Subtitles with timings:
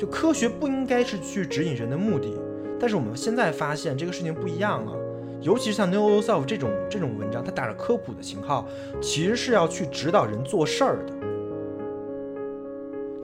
[0.00, 2.34] 就科学不应该是去指引人的目的，
[2.80, 4.96] 但是我们现在发现这个事情不一样了，
[5.42, 8.66] 尤其是像 new o self 这种这种文章，它打着科普的旗号，
[8.98, 11.12] 其实是要去指导人做事儿的。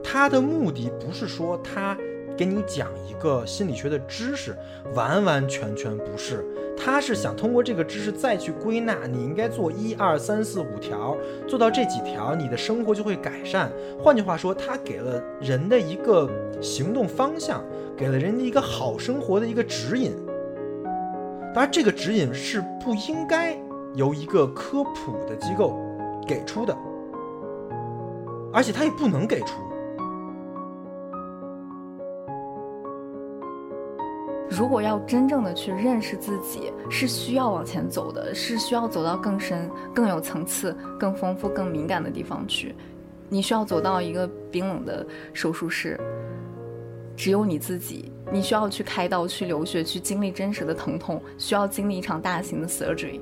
[0.03, 1.97] 它的目的不是说他
[2.37, 4.55] 给你讲一个心理学的知识，
[4.93, 6.45] 完完全全不是。
[6.77, 13.71] 他是想通过这个知识再去归纳，你应该做一二三四五条，做到这几条，你的生活就会改善。
[13.99, 16.29] 换句话说，他给了人的一个
[16.61, 17.63] 行动方向，
[17.97, 20.15] 给了人的一个好生活的一个指引。
[21.53, 23.57] 当然，这个指引是不应该
[23.95, 25.75] 由一个科普的机构
[26.27, 26.77] 给出的，
[28.53, 29.66] 而且他也不能给出。
[34.57, 42.73] 如果要真正的去认识自己，是需要往前走的，是需要走到更深、更有层次、更丰富、更敏感的地方去。
[43.29, 45.99] 你需要走到一个冰冷的手术室，
[47.15, 48.11] 只有你自己。
[48.31, 53.21] 你需要去开刀、去流血、去经历真实的疼痛，需要经历一场大型的 surgery。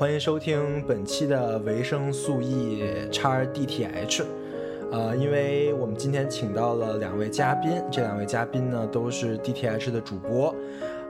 [0.00, 4.24] 欢迎收听本期的维生素 E 叉 DTH。
[4.90, 10.54] 呃，因为我们今天请到了两位嘉宾，这两位嘉宾呢都是 DTH 的主播。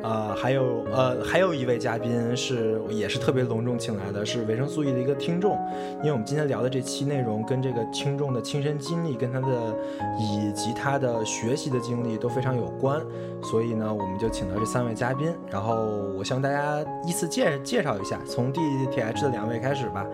[0.03, 5.59] 呃，还有呃，还有一位嘉宾是也是特别隆重请来的，是维生素 E 的一个听众。
[5.99, 9.77] 因为我们今天聊的这期内容跟这个听众的亲身经历、跟他的
[10.19, 13.01] 以及他的学习的经历都非常有关，
[13.43, 15.35] 所以呢，我们就请到这三位嘉宾。
[15.51, 15.75] 然后
[16.17, 20.07] 我向大家依次介介绍一下，从 DTH 的两位开始吧。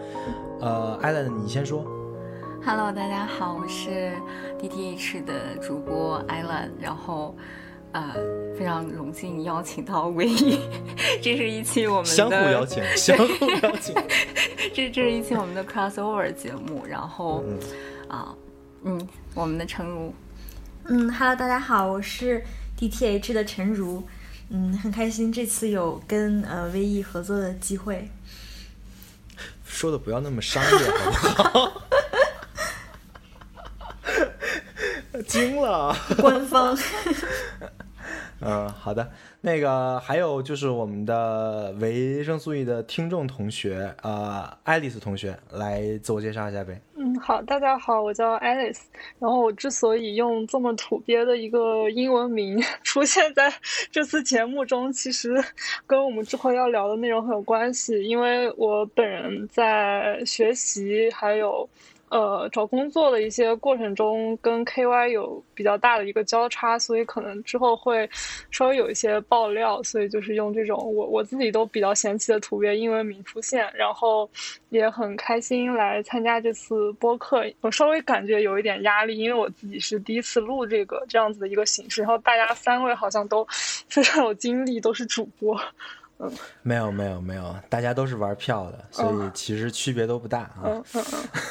[0.60, 1.84] 呃，艾伦，你先说。
[2.64, 4.12] Hello，大家好，我是
[4.60, 7.34] DTH 的主播艾伦，然后。
[7.96, 8.12] 呃，
[8.58, 10.60] 非常荣幸邀请到唯一，
[11.22, 13.94] 这是一期我们的相互邀请，相互邀请，
[14.74, 17.42] 这这是一期我们的 crossover 节目，然后
[18.06, 18.34] 啊，
[18.84, 20.12] 嗯，我们的陈如，
[20.84, 22.44] 嗯，Hello，大家好，我是
[22.78, 24.02] DTH 的陈如，
[24.50, 28.10] 嗯，很开心这次有跟呃唯一合作的机会，
[29.64, 31.82] 说的不要那么商业好不好？
[35.26, 36.76] 惊了，官方。
[38.40, 39.10] 嗯，好的。
[39.40, 46.80] 那个还有就是我们的维生素 E 的听众同学，呃，爱丽丝同学来自我介绍一下呗。
[46.96, 48.88] 嗯，好，大家好，我叫爱丽丝。
[49.18, 53.52] 然后我之所以用这么土鳖的一个英文名 出现在
[53.90, 55.34] 这次节目中，其实
[55.86, 61.68] 跟我们之后要聊的内容很有关系，因为我本人在学习还有。
[62.08, 68.08] 呃，找工作的一些过程中，跟 KY 有比较大的一个交叉，所以可能之后会
[68.50, 74.30] 稍微有一些爆料，所以就是用这种我我自己都比较嫌弃的图片英文名出现，然后
[74.68, 77.44] 也很开心来参加这次播客。
[77.60, 83.44] 我稍微感觉有一点压力，因为我自己是第一次录这个这样子的一个形式，然后大家三位好像都
[83.88, 85.60] 非常有经历，都是主播。
[86.18, 86.32] 嗯，
[86.62, 90.62] 没有没有没有，大家都是玩票的，所以其实区别都不大啊。
[90.64, 91.04] 嗯嗯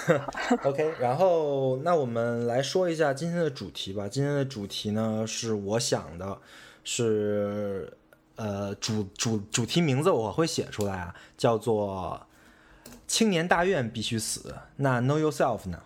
[0.50, 0.59] 嗯。
[0.64, 4.08] OK，然后那我们来说一下今天的主题吧。
[4.08, 6.38] 今天的主题呢是我想的，
[6.84, 7.96] 是
[8.36, 12.25] 呃主主主题名字我会写出来啊，叫做
[13.08, 14.56] “青年大院必须死”。
[14.78, 15.80] 那 Know Yourself 呢？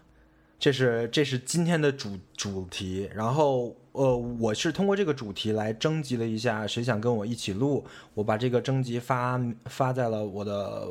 [0.57, 7.83] 这是这是今天的主主题，然后呃，我是通过这个主题来征集了一下谁想跟我一起录，
[8.13, 10.87] 我把这个征集发发在了我的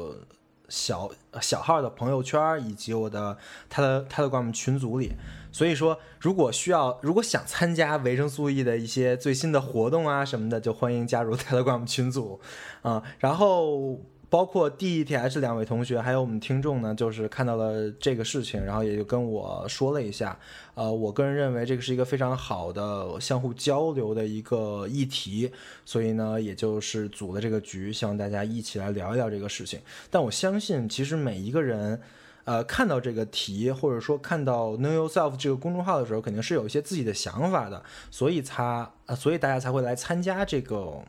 [0.68, 1.10] 小
[1.40, 3.38] 小号的朋友圈以及我的
[3.70, 5.12] 他的他的 gram 群组里，
[5.50, 12.38] 所以说如果需要如果想参加维生素 E 的一些最新的活动啊什么的，就欢迎加入 Telegram 群组
[12.82, 13.98] 啊，然后。
[14.30, 20.38] 包括 D E T H 两位同学，还有我们听众呢，就是看到了这个事情，然后也就跟我说了一下。
[20.74, 25.50] 呃，我个人认为这个是一个非常好的相互交流的一个议题，
[25.84, 29.80] 所以呢，也就是组了这个局，希望大家一起来聊一聊这个事情。
[30.10, 32.00] 但我相信，其实每一个人，
[32.44, 41.02] 呃，看到这个题，或者说看到 Know Yourself 这个公众号的时候，肯定是有一些自己的想法的，所以才，呃，所以大家才会来参加这个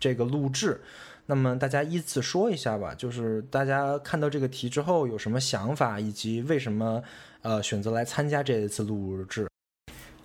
[0.00, 0.80] 这个录制。
[1.26, 7.02] 那么大家依次说一下吧，就是大家看到这个题之后有什么想法，以及为什么
[7.40, 9.48] 呃选择来参加这一次录制。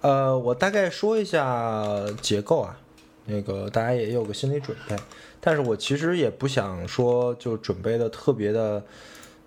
[0.01, 2.78] 呃，我大概说一下结构啊，
[3.25, 4.96] 那个大家也有个心理准备。
[5.40, 8.84] 但是我其实也不想说就准备的特别的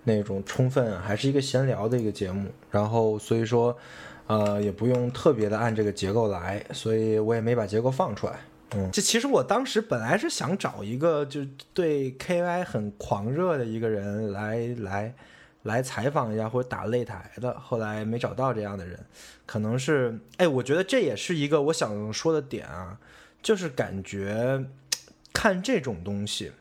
[0.03, 2.49] 那种充分，还是一个闲聊的一个节目。
[2.71, 3.77] 然后所以说，
[4.25, 8.39] 呃，也不用特别的按这个结构来，所以我也没把结构放出来。
[8.75, 11.41] 嗯，这其实我当时本来是想找一个就
[11.73, 15.13] 对 KY 很狂热的一个人来来
[15.63, 18.99] 来采访一下或者打擂台的，后来没找到这样的人，
[19.45, 22.97] 可能是哎，我觉得这也是一个我想说的点啊，
[23.41, 24.65] 就是感觉
[25.31, 26.51] 看这种东西，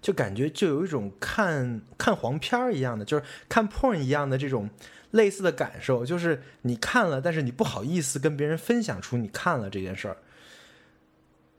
[0.00, 4.70] 就感觉就有一种看看黄片儿一样的，就是看 porn 一样的这种
[5.12, 10.16] 类似的感受，就是你看了，但是你不好意思跟别人分享出你看了这件事儿。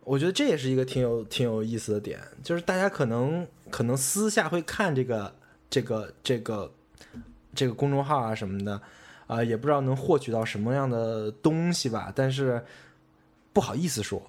[0.06, 5.36] 我觉得这也是一个挺有挺有意思的点，就是大家可能可能私下会看这个
[5.70, 6.72] 这个这个
[7.54, 8.80] 这个公众号啊什么的，
[9.28, 12.64] 啊、也不知道能获取到什么样的东西吧，但是
[13.52, 14.22] 不好意思说，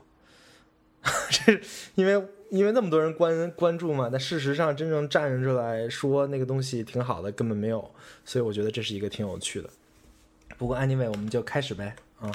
[1.30, 1.60] 这
[1.94, 7.90] 因为因为那么多人关关注嘛，但事实上真正站出来说那个东西挺好的根本没有，
[8.24, 9.68] 所以我觉得这是一个挺有趣的。
[10.56, 12.32] 不过 anyway，我们就开始呗，啊、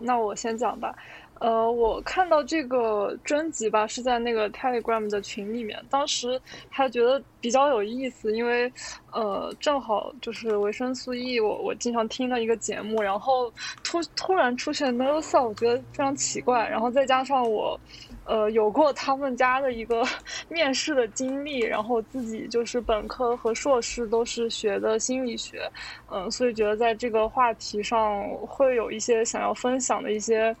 [0.00, 0.94] 那我先讲吧。
[1.38, 6.40] 呃，我看到这个专辑吧，是在那个 Telegram 的群里面，当时
[6.70, 8.72] 还觉得比较有意思，因为
[9.12, 13.52] 呃，正好就是维生素 E，我我经常听的一个节目，然后
[13.84, 17.78] 突突然出现 No Self，我觉得非常奇怪，然后再加上我。
[18.26, 20.04] 呃，有过他们家的一个
[20.50, 25.70] 面试的经历，然后自己就是本科和硕士都是学的心理学，
[26.10, 30.54] 嗯，所以觉得在这个话题上会有一些想要分享的一些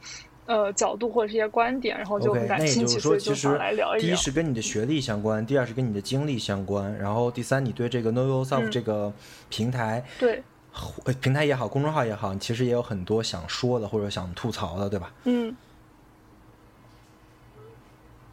[0.46, 4.06] 呃角度或者是一些观点，然后就很感兴趣，所以就想来聊一聊。
[4.06, 9.12] 第一是跟你的学历相关，第二是跟你的经历相关，然后第三，你对这个 Know Yourself 嗯这个
[9.48, 10.40] 平台、对，
[11.04, 15.12] 呃平台也好，公众号也好，其实也有很多想说的或者想吐槽的，对吧？
[15.24, 15.54] 嗯，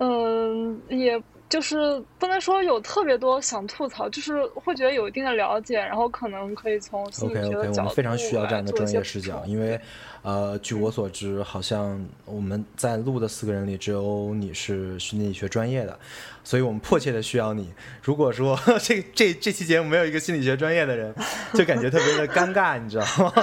[0.06, 9.80] 嗯，也就是不能说有特别多想吐槽，就是会觉得有一定的了解，然后可能可以从心理 OK OK，我的角度们非常需要这样的专业视角，因为，
[10.24, 15.98] 呃，据我所知，好像我们在录的四个人里，只有你是心理学专业的，
[16.44, 17.72] 所以我们迫切的需要你。
[18.02, 21.16] 如果说 这这这期节目没有一个心理学专业的人，
[21.54, 23.34] 就感觉特别的尴尬，你知道吗？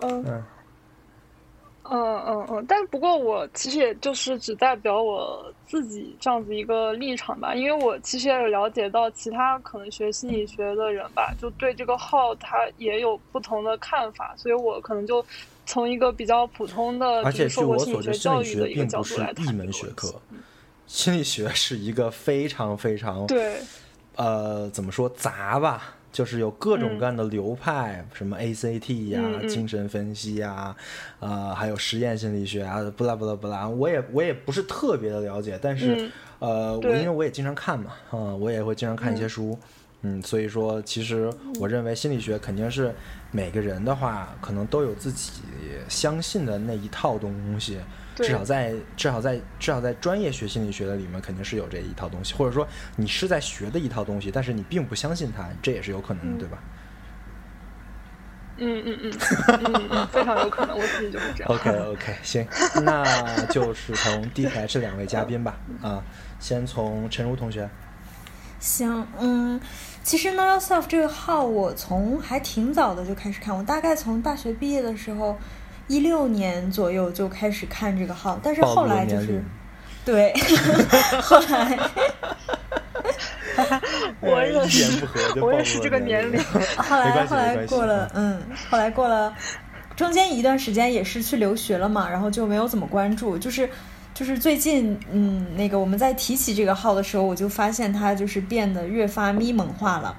[0.02, 0.44] 嗯
[1.90, 15.24] 嗯嗯嗯嗯，但不过我其实也就是只代表我自己这样子一个立场吧，因为我其实也有了解到其他可能学心理学的人吧，就对这个号他也有不同的看法，所以我可能就
[15.66, 20.14] 从一个比较普通的，而且受过我所知，心理学教育的一个角并不是度来谈一门学科，
[20.86, 23.58] 心理学是一个非常非常对，
[24.16, 25.94] 呃，怎么说杂吧？
[26.10, 30.74] 就是有各种嗯各样的流派，什么 ACT 呀、嗯嗯精神分析呀，
[31.20, 33.68] 呃，还有实验心理学啊，不拉不拉不拉。
[33.68, 39.58] 我也我也不是特别的了解，但是、嗯呃，我因为我也经常看嘛，啊、我也会经常看一些嗯书，
[40.02, 42.94] 嗯所以说其实我认为心理学肯定是
[43.30, 45.42] 每个人的话，可能都有自己
[45.88, 47.78] 相信的那一套东西。
[48.26, 52.66] 至少在至少在至少在专业学心理学的里面，肯定是有这一套东西，或者说
[52.96, 56.58] 你是在学的一套东西，但是你并不相信它，这也是有可能的，嗯对吧
[58.60, 59.12] 嗯嗯嗯
[59.46, 61.52] 嗯嗯，非常有可能，我自己就是这样。
[61.54, 62.44] ？OK OK，行，
[62.82, 66.02] 那就是从 DTH 两位嘉宾吧，啊，
[66.40, 67.70] 先从陈如同学，
[68.58, 69.60] 行，嗯，
[70.02, 75.38] 其实 Know Yourself 这个号我从还挺早的就开始看，我大概从大学毕业的时候，
[75.88, 79.44] 一六年左右就开始看这个号，但是后来就是年龄，
[80.04, 80.34] 对，
[81.20, 81.78] 后来
[84.20, 85.08] 我也是
[85.40, 86.38] 我也是这个年龄。
[86.76, 88.40] 后来后来过了，嗯，
[88.70, 89.34] 后来过了，
[89.96, 93.68] 中间一段时间也是去留学了嘛，然后就没有怎么关注，就是
[94.12, 100.14] 就是最近，嗯，那个我们在提起这个号的时候，我就发现它就是变得越发咪蒙化了，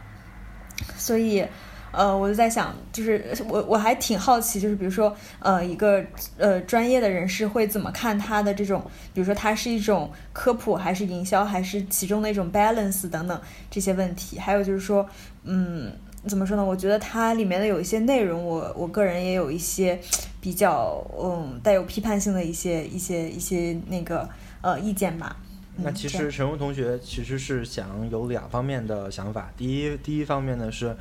[0.97, 1.45] 所以。
[1.91, 6.03] 呃，我就在想，就是我我还挺好奇，就是比如说，呃，一个
[6.37, 8.81] 呃专业的人士会怎么看他的这种，
[9.13, 14.37] 比如说它是一种科普，还是营销，还是其中的一种 balance 等等这些问题。
[14.37, 15.07] 还有就是说，
[15.43, 15.91] 嗯，
[16.27, 16.63] 怎么说呢？
[16.63, 19.99] 我觉得它里面的有一些内容，我我个人也有一些
[20.39, 24.29] 比较嗯带有批判性的一些一些一些那个
[24.61, 25.35] 呃意见吧。
[25.81, 30.93] 那其实陈荣同学其实是想有两方面的想法，第一第一方面呢是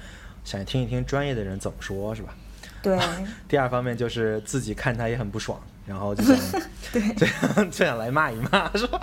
[0.48, 2.34] 想听一听专业的人怎么说，是吧？
[2.82, 2.98] 对
[3.46, 8.98] 第二方面就是自己看他也很不爽，然后就想 对就想 就想来骂一骂，是吧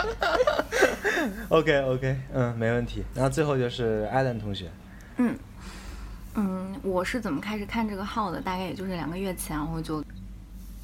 [1.50, 3.04] ？OK OK，嗯，没问题。
[3.14, 4.68] 然后最后就是艾伦同学，
[5.18, 5.38] 嗯
[6.34, 8.40] 嗯，我是怎么开始看这个号的？
[8.40, 10.02] 大概也就是两个月前，然后就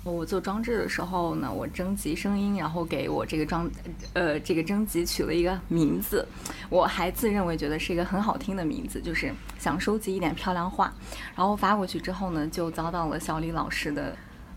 [0.05, 3.71] 我做装置的时候呢，我征集声音，然后给我这个装，
[4.15, 6.27] 呃，这个征集取了一个名字，
[6.69, 10.93] 我还自认为觉得是一个很好听的名字，就是想收集一点漂亮话，
[11.37, 14.17] 然后发过去之后呢，就遭到了小李老师的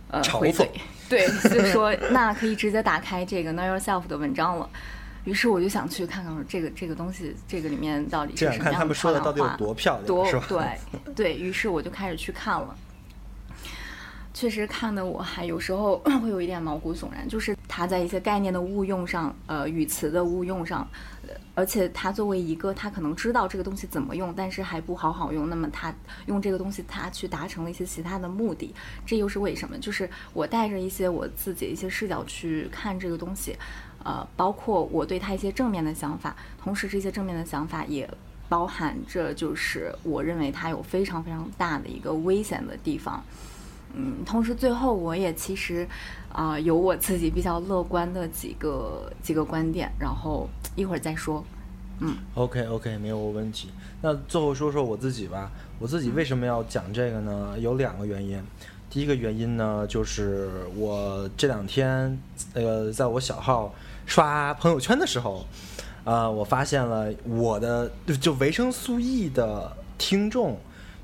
[0.10, 0.68] 呃回怼，
[1.08, 4.68] 对，就说那可以直接打开这个 Know Yourself 的文章了。
[5.26, 12.76] 于是我就想去看看这个这个东西，这个里面到底是什么样的漂亮话，多漂亮，多对对于是我就开始去看了。
[14.36, 20.86] 确实看的我还有时候 会有一点毛骨悚然，就是他在一些概念的误用上，呃，语词的误用上，
[21.54, 28.76] 而且他作为一个他可能知道这个东西怎么用，但是还不好好用，那么他用这个东西他去达成了一些其他的目的，
[29.06, 29.78] 这又是为什么？
[29.78, 33.56] 就是我带着一些我自己一些视角去看这个东西，
[34.04, 38.06] 呃，包括我对他一些正面的想法，同时这些正面的想法也
[38.50, 43.24] 包含着就是我认为他有非常非常大的一个危险的地方。
[43.98, 45.88] 嗯，同时最后我也其实，
[46.30, 51.44] 啊，有我自己比较乐观的几个几个观点，然后一会儿再说。
[52.00, 53.70] 嗯，OK OK，没有问题。
[54.02, 55.50] 那最后说说我自己吧。
[55.80, 57.58] 我自己为什么要讲这个呢？
[57.58, 58.38] 有两个原因。
[58.90, 62.20] 第一个原因呢，就是我这两天，
[62.54, 63.74] 呃，在我小号
[64.06, 65.46] 刷朋友圈的时候，
[66.04, 70.58] 啊，我发现了我的就维生素 E 的听众。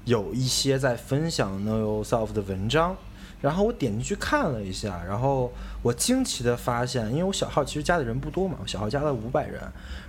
[0.06, 2.98] 有一些在分享 Know Yourself 的文章，
[3.40, 5.54] 然后我点进去看了一下，然后
[5.84, 9.62] 我惊奇的发现，因为我小号其实加的人不多嘛，我小号加了五百人，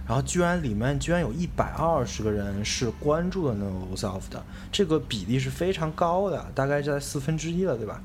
[0.07, 8.03] 然后居然里面居然有一百二十个人是关注了 Know Yourself 的，这个比例是非常高的，大概在四分之一了，对吧？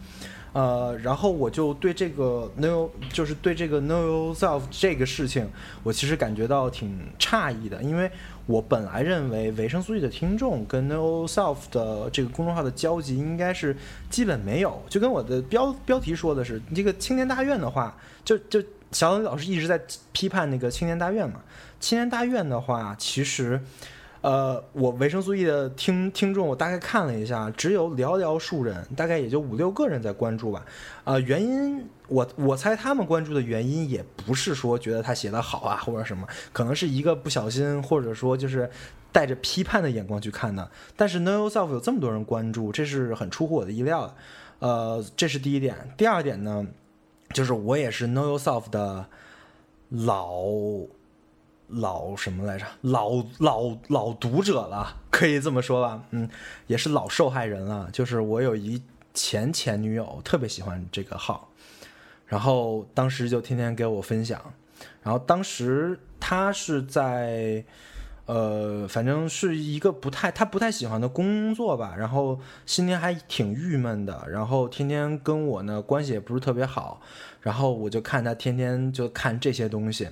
[0.53, 5.49] 呃，然后我就对这个 Know 就是对这个 Know Yourself 这个事情，
[5.83, 8.11] 我其实感觉到挺诧异的，因为。
[8.47, 13.77] 我本来认为维生素 E 的听众跟 No Self 的这个公众号的交集应该是
[14.09, 19.79] 基本没有，就跟我的标标题说的是，这个青年大院的话，就就小李老师一直在
[20.13, 21.41] 批判那个青年大院嘛，
[21.79, 23.61] 青年大院的话，其实。
[24.21, 30.65] 呃，我维生素 E 的听听众，我大概看了一下，只有寥寥数人，大概也就五六个人在关注吧。
[31.03, 38.69] 啊，原因我我猜他们关注的原因也不是说觉得他写的好啊，或者什么，可能是一个不小心，或者说就是
[39.11, 40.69] 带着批判的眼光去看的。
[40.95, 44.15] 但是 Know Yourself 有这么多人关注，这是很出乎我的意料的。
[44.59, 45.75] 呃，这是第一点。
[45.95, 46.65] 第二点呢，
[47.33, 49.05] 就是我也是 Know Yourself 的
[49.89, 50.41] 老。
[51.67, 52.65] 老什么来着？
[52.81, 56.01] 老老老读者了，可以这么说吧。
[56.11, 56.29] 嗯，
[56.67, 57.89] 也是老受害人了。
[57.91, 58.81] 就是我有一
[59.13, 61.49] 前前女友，特别喜欢这个号，
[62.25, 64.41] 然后当时就天天给我分享。
[65.03, 67.65] 然后当时她是在，
[68.27, 71.95] 呃，反正是一个不太她不太喜欢的工作吧。
[71.97, 74.25] 然后心里还挺郁闷的。
[74.29, 77.01] 然后天天跟我呢关系也不是特别好。
[77.41, 80.07] 然后我就看她天天就看这些东西。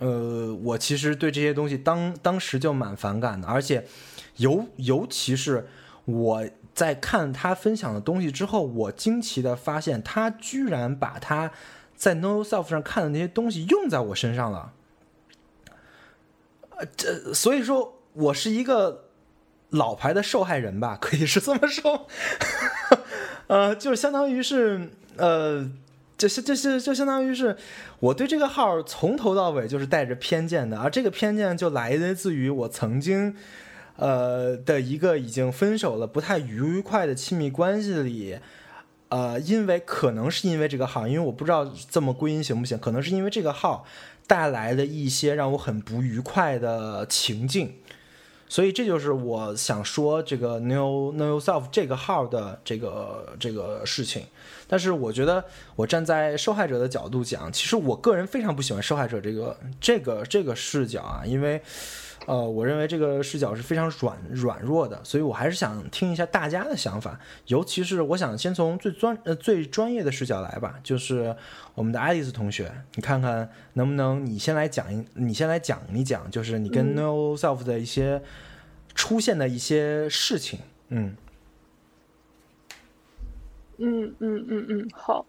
[0.00, 3.84] 呃，我其实对这些东西当当时就蛮反感的，而且
[4.36, 5.66] 尤尤其是
[6.04, 11.50] 我在看他分享的东西之后，我惊奇的发现他居然把他
[11.96, 14.72] 在 No Self 上看的那些东西用在我身上了。
[16.76, 19.06] 呃，这所以说我是一个
[19.70, 22.06] 老牌的受害人吧，可以是这么说。
[23.48, 25.68] 呃，就相当于是呃。
[26.18, 27.56] 这是这是就相当于是，
[28.00, 33.36] 我对这个号从头到尾就是带着偏见的，而这个偏见就来自于我曾经，
[33.94, 38.36] 呃的一个已经分手了、不太愉快的亲密关系里，
[39.10, 43.86] 呃，因为可能是因为这个号，因为我不知道这么归因行不行，可能是因为这个号
[44.26, 47.74] 带来的一些让我很不愉快的情境。
[48.48, 54.24] 所以这就是我想说这个 Know Know self 这个号的这个这个事情。
[54.68, 55.42] 但是我觉得，
[55.74, 61.60] 我站在受害者的角度讲，其实我个人非常不喜欢受害者这个这个这个视角啊，因为，
[62.26, 65.02] 呃，我认为这个视角是非常软软弱的。
[65.02, 71.34] 所以我还是想听一下大家的想法，尤其是我想先从最专呃最专业的视角来吧，就是
[71.74, 78.22] 我们的爱丽丝同学，你看看能不能你先来讲一，你先来讲一讲，就是你跟 No Self 的一些
[78.94, 80.60] 出现的一些事情，
[80.90, 81.16] 嗯
[83.78, 85.24] 嗯嗯嗯嗯，好，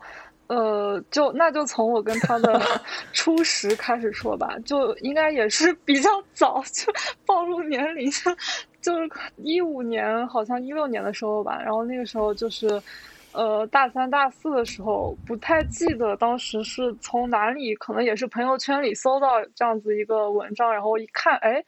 [0.47, 2.59] 呃，就那就从我跟他的
[3.13, 6.91] 初识开始说吧，就应该也是比较早， 就
[7.27, 8.09] 暴露年龄，
[8.81, 12.81] 就是一五年，好像一六年的时候吧，然后那个时候就是，
[13.33, 21.63] 呃，大三大四的时候，不太记得当时是从哪里，可能也是朋友圈里搜到这样子一个文章，然后一看，哎，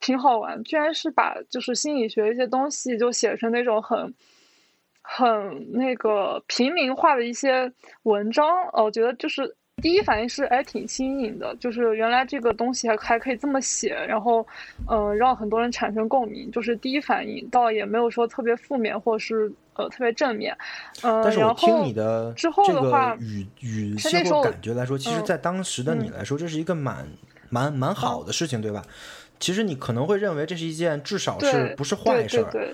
[0.00, 4.14] 挺好玩，居然是把就是心理学一些东西就写成那种很。
[5.12, 7.70] 很那个平民化的一些
[8.04, 9.52] 文章，哦，我觉得就是
[9.82, 14.46] 第一反应是哎挺新颖的，就是原来这个东西还还可以这么写，然后
[14.88, 20.56] 嗯让很多人产生共鸣，就是第一反应倒也没有说特别负面或是呃特别正面，
[21.02, 27.04] 嗯，但是我听你的之后的话语语气或感觉来说，其实在当时的你来说，这是一个蛮
[27.48, 28.80] 蛮蛮好的事情，对吧？
[29.40, 32.50] 其实你可能会认为这是一件至少是不是坏事儿。
[32.52, 32.72] 对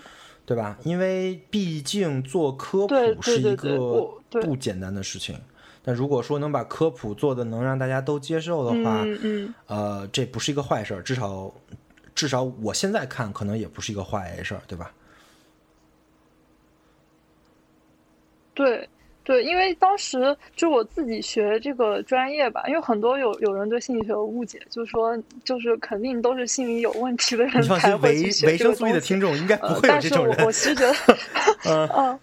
[0.55, 0.79] 吧？
[0.85, 3.76] 因为毕竟做科普是一个
[4.31, 5.41] 不简单的事情。
[5.83, 9.05] 但如果说能把科普做的能让大家都接受的话，
[9.67, 11.03] 呃，这不是一个坏事儿。
[11.03, 11.53] 至少，
[12.15, 14.93] 至少我现在看，可能也不是一个坏事儿，对吧？
[18.55, 18.88] 对。
[19.26, 28.95] 对，因为当时就我自己学这个专业吧，因为很多有有人对心理学有误解，就是说就是肯定都是心理有问题的人才会去学这个东西。
[28.95, 30.37] 的听众应该不会有这种人。
[30.38, 30.87] 但是我我其实觉
[31.66, 32.21] 得， 嗯。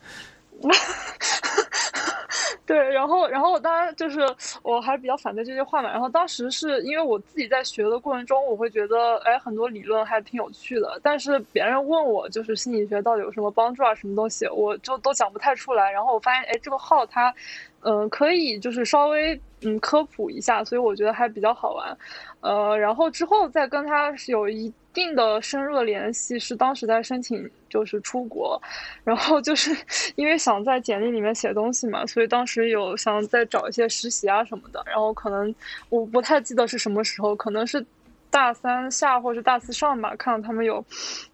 [2.66, 4.22] 对，然后，然后当然就是
[4.62, 5.90] 我还是比较反对这些话嘛。
[5.92, 10.98] 然后当时是因为我自己在学的过程中，我会觉得，哎，很多理论还挺有趣的。
[11.04, 15.92] 但是别人问我，就是心理学到底有什么帮助啊，什么东西，我就都讲不太出来。
[15.92, 17.34] 然后我发现，哎，这个号它，
[17.82, 21.98] 嗯，可以就是稍微嗯科普一下，所以我觉得还比较好玩。
[22.42, 28.62] 呃，然后之后再跟他有一定的深入的联系，是当时在申请就是出国，
[29.04, 29.76] 然后就是
[30.16, 35.54] 因为想在简历里面写东西嘛，所以当时有想再找一些实习啊什么的，然后可能
[35.90, 37.84] 我不太记得是什么时候，可能是
[38.30, 40.84] 大三下或者大四上吧，看到他们有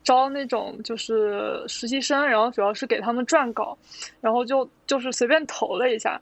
[0.03, 3.75] 招那种就是实习生，然后主要是给他们撰稿，
[4.21, 6.19] 然后就就是随便投了一下，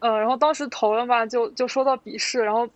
[0.00, 2.68] 呃，然后当时投了吧，就就说到笔试，然后。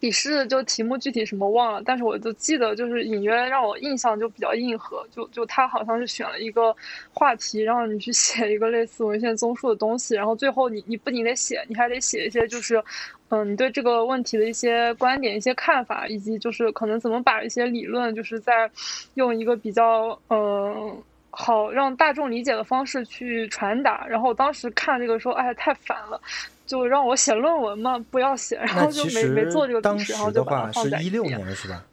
[0.00, 6.76] 笔试就题目具体什么忘了，但是我就记得就是隐约让我印象就比较硬核，就就他好像是选了一个
[7.10, 12.82] 话题，让你去 写一个类似文献综述的东西，然后最后你你不仅得写，你还得写一些就是，
[13.30, 18.70] 嗯，你对这个问题的一些观点、一些看法，以及就是可能怎么把一些理论就是在
[19.14, 21.02] 用一个比较嗯
[21.36, 24.06] 好让大众理解的方式去传达。
[24.06, 26.20] 然后我当时看这个说，哎，太烦了。
[26.66, 31.84] 就让我写论文嘛，不要写，然后就没没做这个东西，然后就把它放在一六年是吧？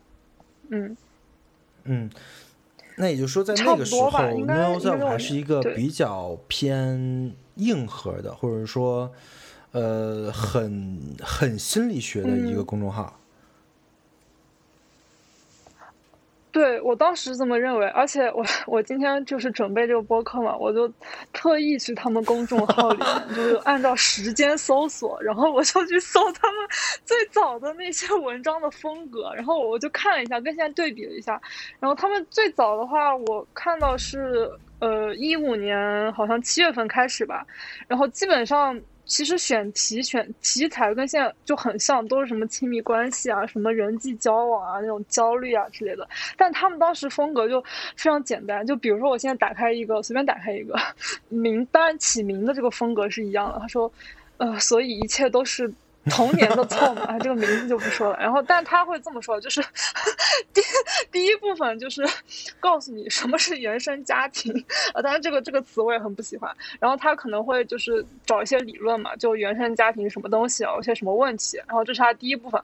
[0.69, 0.95] 嗯
[1.83, 2.09] 嗯，
[2.95, 9.11] 那也就是说，在那个时候 n o z e 还是一个比较偏硬核的，或者说
[9.73, 13.19] 呃很很心理学的一个公众号。
[16.51, 20.91] 对我当时这么认为，而且我我今天就是准备这个播客嘛，我就
[21.31, 26.67] 特意去他们公众号里面，就是按照时间搜索，然后我就去搜他们
[27.05, 31.41] 最早的那些文章的风格，然后我就看了一下，跟现在对比了一下，
[31.79, 37.45] 然后他们最早的话，我看到是呃一五年好像七月份开始吧，
[37.87, 38.79] 然后基本上。
[39.05, 46.07] 其实选题选题材跟现在就很像，都是什么亲密关系啊，什么人际交往啊，那种焦虑啊之类的。
[46.37, 47.61] 但他们当时风格就
[47.95, 50.75] 非常简单，就比如说我现在打开一个，随便打开一个
[51.29, 53.59] 名，单起名的这个风格是一样的。
[53.59, 53.91] 他说，
[54.37, 55.71] 呃，所以一切都是。
[56.09, 58.17] 童年的错嘛， 这个名字就不说了。
[58.19, 59.61] 然后，但他会这么说，就是
[60.53, 60.61] 第
[61.11, 62.03] 第一部分就是
[62.59, 64.51] 告诉你什么是原生家庭
[64.93, 66.51] 啊， 当然这个这个词我也很不喜欢。
[66.79, 71.57] 然后他可能会就是找一些理论嘛，就原生家庭什么东西，有些什么问题。
[71.67, 72.59] 然后这是他第一部分。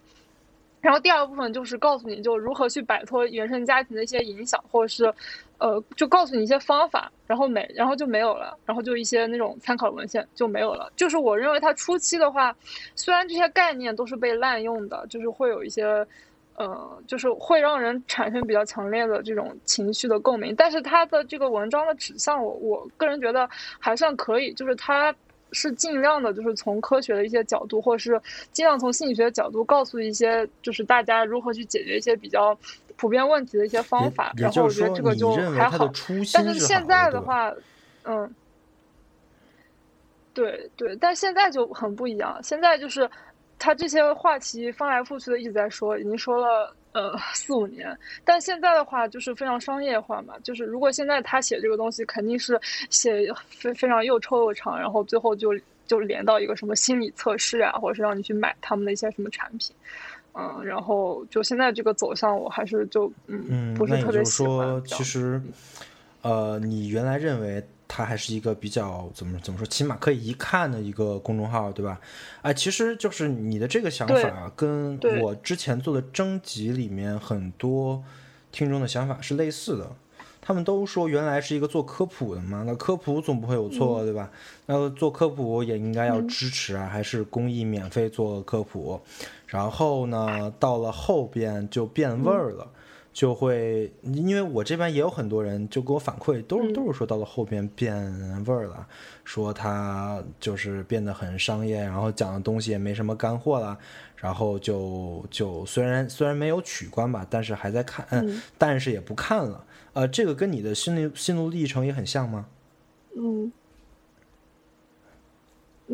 [0.81, 5.13] 然后第二部分就是告诉你就如何去摆脱原生家庭的一些影响，或者是。
[5.59, 10.91] 呃，就告诉你一些方法，然后没，然后就没有了，然后就一些那种参考文献就没有了。
[10.95, 12.55] 就是我认为它初期的话，
[12.95, 15.83] 虽然这些概念都是被滥用的，就是会有一些，
[16.55, 25.13] 呃，就是会让人产生比较强烈的这种情绪的共鸣，但是它的这个文章的指向，我我个人觉得还算可以，就是它
[25.51, 32.57] 是尽量的，就是从科学的一些角度，或者是尽量从心理学的角度，告诉一些就是大家如何去解决一些比较。
[32.99, 35.87] 普遍问题的一些方法，然后我觉得这个就还好。
[36.33, 37.53] 但是现在的话，
[38.05, 38.27] 嗯，
[40.33, 42.39] 对对，但现在就很不一样。
[42.41, 43.07] 现在就是
[43.59, 47.97] 他这些话题翻来覆去的一直在说，已经说了呃四五年。
[48.25, 55.53] 但现在的话就是非常商业化嘛，就是如果现在他写这个东西，肯定是写非非常又臭又长，然后最后就
[55.85, 59.75] 就连到一个什么心理测试啊，或者是让你去买他们的一些什么产品。
[60.33, 64.67] 嗯，然后就现在这个走向，我还是就嗯，嗯不是特别喜欢。
[64.67, 65.41] 说，其实，
[66.21, 71.99] 呃，你原来认为它还是一个比较怎么怎么说，起码可以一看的一个公众号，对吧？
[72.41, 78.03] 哎，其实就是你的这个想法，跟我之前做的征集里面很多
[78.51, 79.89] 听众的想法是类似的。
[80.39, 84.29] 他们都说原来是一个做科普的嘛，那科普总不会有错，对吧？
[84.65, 89.01] 那做科普也应该要支持啊，还是公益免费做科普。
[89.45, 92.65] 然后呢，到了后边就变味儿了。
[93.17, 97.95] 就会，因为我这边也有很多人就给我反馈，都是都是说到了后边变
[98.45, 98.87] 味儿了，
[99.23, 103.75] 说他就是变得很商业，然后讲的东西也没什么干货了，
[104.17, 109.65] 然后就就虽然虽然没有取关吧，但是还在看，嗯， 但是也不看了。
[109.93, 112.45] 呃，这个跟你的心路心路历程也很像吗？
[113.15, 113.51] 嗯，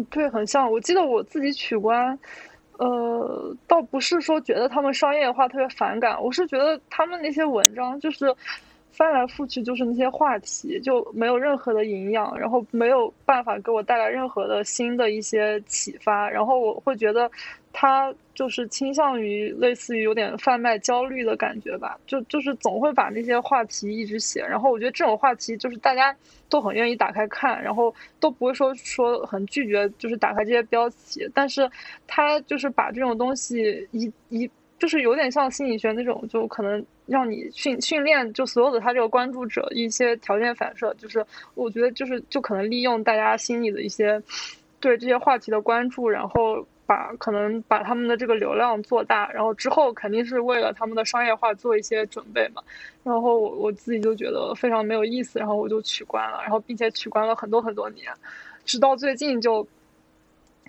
[0.10, 0.70] 对，很像。
[0.70, 2.20] 我记得我自己取关。
[2.78, 8.34] 呃，倒不是说觉得他们商业化特别反感，我是觉得他们那些文章就是
[8.92, 17.30] 翻来覆去就是那些话题，就没有任何的营养，然后没有办法给我带来任何的新的一些启发，然后我会觉得。
[17.76, 26.16] 他就是倾向于类似于有点贩卖焦虑的感觉吧，就就是总会把那些话题一直写，然后我觉得这种话题就是大家
[26.50, 31.70] 都很愿意打开看，然后都不会说说很拒绝，就是打开这些标题，但是
[32.06, 44.22] 他就是把这种东西一一就是有点像心理学那种，就可能让你训训练就所有的他这个关注者一些条件反射，就是我觉得就是就可能利用大家心里的一些
[44.80, 46.64] 对这些话题的关注，然后。
[46.86, 52.62] 把可能把他们的这个流量做大，然后之后肯定是为了他们的商业化做一些准备嘛。
[53.04, 58.12] 然后我我自己就觉得非常没有意思，然后我就取关了，然后并且取关了很多很多年，
[58.66, 59.68] 直到最近就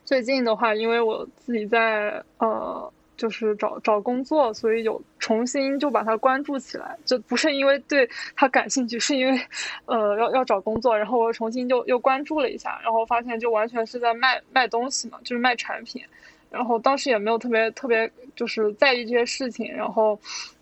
[0.04, 2.92] 最近的话，因为我自己在呃。
[3.16, 9.40] 就是找找工作，所以有重新就把它关注起来，就不是因为对它感兴趣，是因为，
[9.86, 16.02] 呃，要要找工作，然后我重新就又关注了一下，然后发现就完全是在卖卖东西嘛，就是卖产品，
[16.50, 20.18] 然后当时也没有特别特别就是在意这些事情，然后，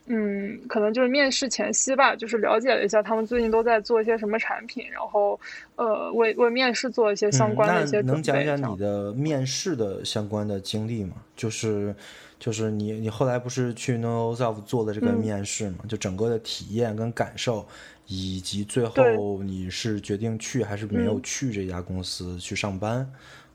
[0.06, 5.40] 嗯，可能就是面试前夕吧，就是了解了一下他们最近都在做一些什么产品，然后，
[5.76, 8.12] 呃，为为面试做一些相关的一些准备。
[8.12, 11.14] 能讲讲你的面试的相关的经历吗？
[11.34, 11.94] 就是。
[12.42, 15.84] 就是你，你后来不是去 No Self 做的这个面试嘛？
[15.88, 17.64] 就整个的体验跟感受，
[18.08, 23.08] 以及最后你是决定去还是没有去这家公司去上班？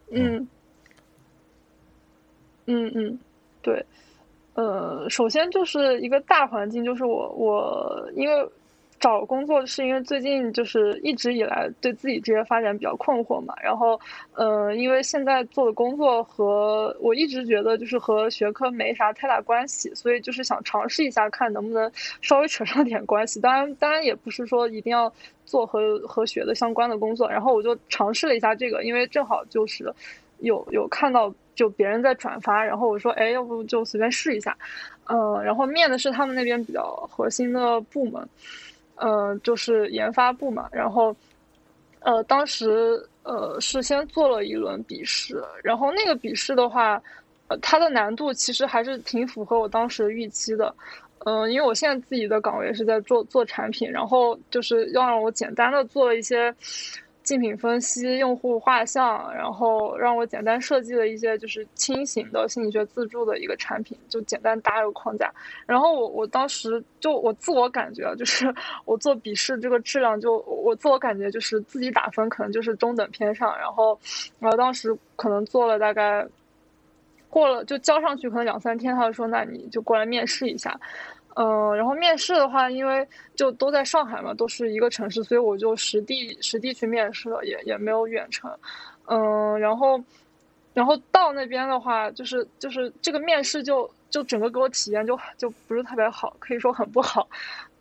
[0.09, 0.47] 嗯，
[2.67, 3.19] 嗯嗯，
[3.61, 3.85] 对，
[4.53, 8.49] 呃，首先就是一个大环境，就是我我因为。
[8.99, 13.99] 找工作是因为最近就是一直以来对自己职业发展比较困惑嘛，然后，
[14.33, 23.39] 嗯，因为现在做的工作和我一直觉得就是和学科没啥太大关系，所以就是想尝试一下看能不能稍微扯上点关系。
[23.39, 25.13] 当然，当然也不是说一定要
[25.45, 27.29] 做和和学的相关的工作。
[27.29, 29.93] 然后我就尝试了一下这个，因为正好就是
[30.39, 34.57] 有有看到就别人在转发，然后我说，哎，要不就随便试一下，
[35.05, 38.27] 嗯，然后面的是他们那边比较核心的部门。
[38.97, 41.15] 呃，就是研发部嘛，然后，
[42.01, 47.01] 呃，当时呃是先做了一轮笔试，然后那个笔试的话，
[47.47, 50.73] 呃，它的难度其实还是挺符合我当时预期的，
[51.25, 56.53] 嗯，因为我现在自己的岗位是在做做产品，然后就是要让我简单的做一些。
[57.27, 65.29] 竞品分析、用户画像，然后让我简单设计了一些就是轻型的心理学自助的一个产品，就简单搭一个框架。
[65.65, 68.47] 然后我我当时就我自我感觉就是
[68.85, 73.53] 我做笔试这个质量就我自我感觉就是自己打分可能就是中等偏上。
[73.59, 73.99] 然后
[74.39, 76.25] 然后当时可能做了大概
[77.29, 80.79] 过了就交上去可能两三天，他就说那你就过来面试一下。
[81.39, 88.51] 嗯，然后面试的话，因为就都在上海嘛，都是一个城市，所以我就实地实地去面试了，也也没有远程。
[89.05, 90.03] 嗯，然后，
[90.73, 97.27] 然后到那边的话，就是就是这个面试就就整个给我体验就就不是特别好，可以说很不好。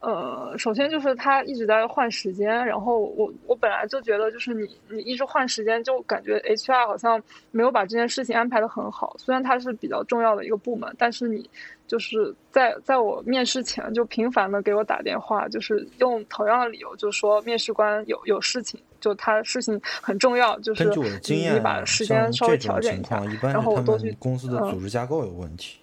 [0.01, 9.17] 呃，首先就是他一直在换时间，然后我我本来就觉得就是你你一直换时间，就感觉 HR 好像没有把这件事情安排的很好。
[9.19, 11.49] 虽然它是比较重要的一个部门，但是你。
[11.89, 24.11] 就是在在我面试前就频繁的给我打电话，就是用同样的理由，就说面试官有有事情，就他事情很重要，就是你把时间稍微调整一下，然后我都去。
[24.19, 25.79] 公司的组织架构有问题，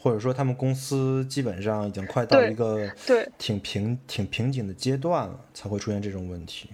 [0.00, 6.70] 或者说他们公司基本上已经快到一个对挺瓶挺瓶颈的阶段了，才会出现这种问题。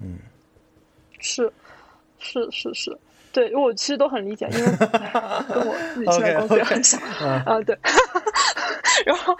[0.00, 0.18] 嗯，
[1.20, 1.52] 是
[2.18, 2.98] 是是是。
[3.32, 4.66] 对，我其实都很理解，因为
[5.48, 7.58] 跟我自己现在公司也很像啊。
[7.64, 7.74] 对，
[9.06, 9.34] 然后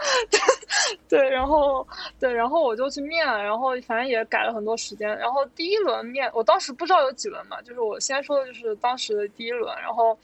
[1.07, 1.87] 对，然后
[2.19, 5.15] 对，然后我就去面，然后反正也改了很多时间。
[5.19, 9.77] 然后第一轮面，我当时不知道有几轮嘛，就是我先说的就是当时的第一轮。
[9.83, 10.19] 然后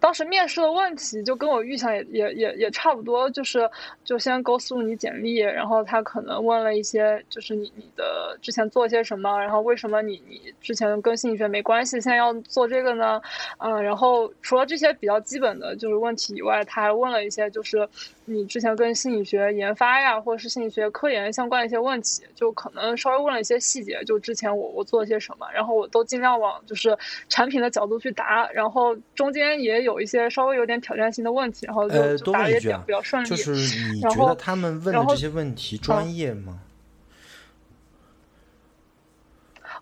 [0.00, 3.68] 当时面试的问题就跟我预想也也也也差不多，就是
[4.02, 13.20] 就先 go through 你简历，然后他可能问了一些，就是你你的之前做些什么，然后为什么你你之前跟心理学没关系，现在要做这个呢？
[13.58, 17.86] 嗯，然后除了这些比较基本的就是问题以外，他还问了一些就是
[18.30, 26.96] 你之前跟心理学研发呀，或者是心理学科研相关的一些问题，就可能稍微问了一些细节，就之前我我做了些什么，然后我都尽量往就是
[27.28, 33.28] 产品的角度去答，然后中间也有一些稍微有点挑战性的问题，然后就，答也比较比较顺利。
[33.28, 33.52] 就是
[33.92, 36.60] 你觉得他们问的这些问题专业吗？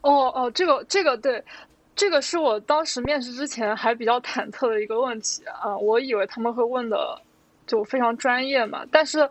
[0.00, 1.44] 哦哦，这个这个对，
[1.96, 7.20] 这个是我当时面试之前还比较忐忑的一个问题啊，我以为他们会问的
[7.68, 9.30] 就非常专业嘛，但是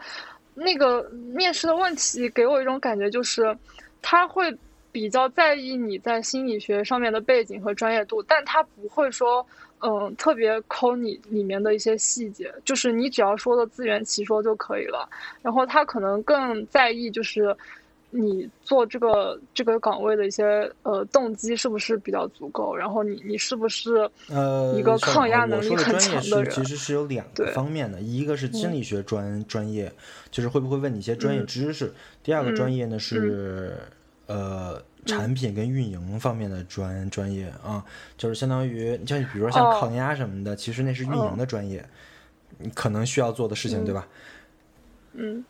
[0.54, 3.54] 那个面试的问题给我一种感觉就是
[4.02, 4.56] 他会
[4.94, 9.46] 比较在意你在心理学上面的背景和专业度，但他不会说。
[9.80, 15.08] 嗯，特别抠你里面的一些细节，就是你只要说的自圆其说就可以了。
[15.44, 17.56] 然后他可能更在意就是
[18.10, 26.54] 你做这个这个岗位的一些呃动机是不是比较足够，然后你你是不是呃，一个抗压能力很专业是强的人？
[26.54, 29.92] 其实是有两个方面的，一个是心理学专专业，
[30.32, 31.46] 就是会不会问你一些专业嗯。
[31.46, 31.88] 知识；
[32.24, 33.78] 第二个专嗯业呢是
[34.28, 37.84] 呃产品跟运营方面的专专业啊，
[38.18, 39.78] 就是相当于像比如说像哦。
[39.80, 41.86] 抗压什么的，其实那是运营的专业，
[42.58, 44.08] 你可能需要做的事情，对吧？
[45.14, 45.44] 嗯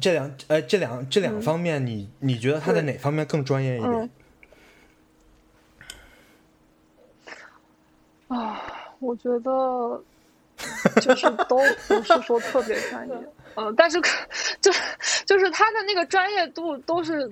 [0.00, 4.10] 这两呃这两这两嗯方面你，你觉得他在哪方面更专业一点？
[8.28, 8.62] 嗯啊，
[8.98, 10.02] 我觉得
[11.00, 13.14] 就是都不是说特别专业，
[13.56, 14.10] 嗯，但是可
[14.60, 14.82] 就是
[15.24, 17.30] 就是他的那个专业度都是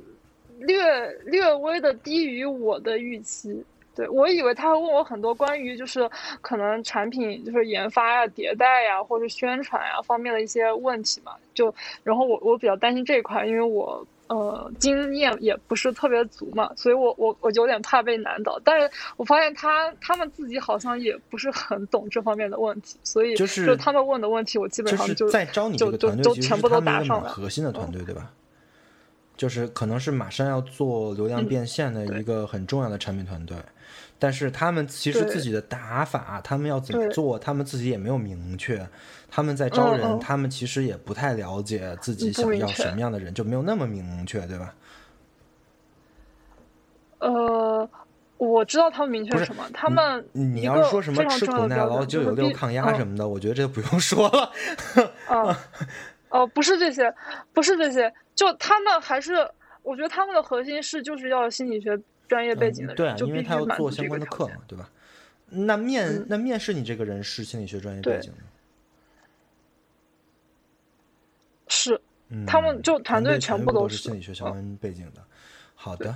[0.58, 0.82] 略
[1.26, 3.62] 略微的低于我的预期。
[3.96, 6.08] 对我以为他会问我很多关于就是
[6.42, 18.60] 可能产品就是研发呀、迭代呀或者宣传呀方面的一些问题嘛，就然后我我比较担心这一块，因为我呃经验也不是特别足嘛，所以我我我有点怕被难倒。
[18.62, 27.24] 但是我发现他他们自己好像也不是很懂这方面的问题，所以就是他们问的问题，我基本就是上就在招你这就就个团队，其实就全部都答上了。
[27.24, 28.30] 蛮核心的团队，对吧？
[29.36, 33.56] 就是可能是马上要做流量嗯变现的一个很重要的产品团队，
[34.18, 38.86] 但是他们其实自己的打法，他们要怎么做，他们自己也没有明确。
[39.28, 44.74] 他们在招人，嗯嗯他们其实也不太了解自己想要什么样的人，就没有那么明确，对吧？
[47.18, 47.88] 呃，
[48.38, 54.52] 我知道他们明确什么，他们你要是说什么吃苦耐劳、就是必抗压什嗯么的，我觉得这不用说了。
[55.26, 55.58] 啊，
[56.36, 57.14] 哦，不是这些，
[57.54, 59.48] 不是这些，就他们还是，
[59.82, 64.26] 我觉得他们的核心是就是要心理学专业背景的人，嗯对啊，就因为他要做相关的。
[64.26, 64.90] 课嘛，对吧？
[65.48, 68.38] 那面、嗯那面试你这个人是心理学专业背景的，
[71.68, 75.22] 是，嗯，他们就团队队全部都是心理学相嗯关背景的。
[75.74, 76.14] 好的，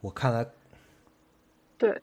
[0.00, 0.44] 我看来
[1.78, 2.00] 对，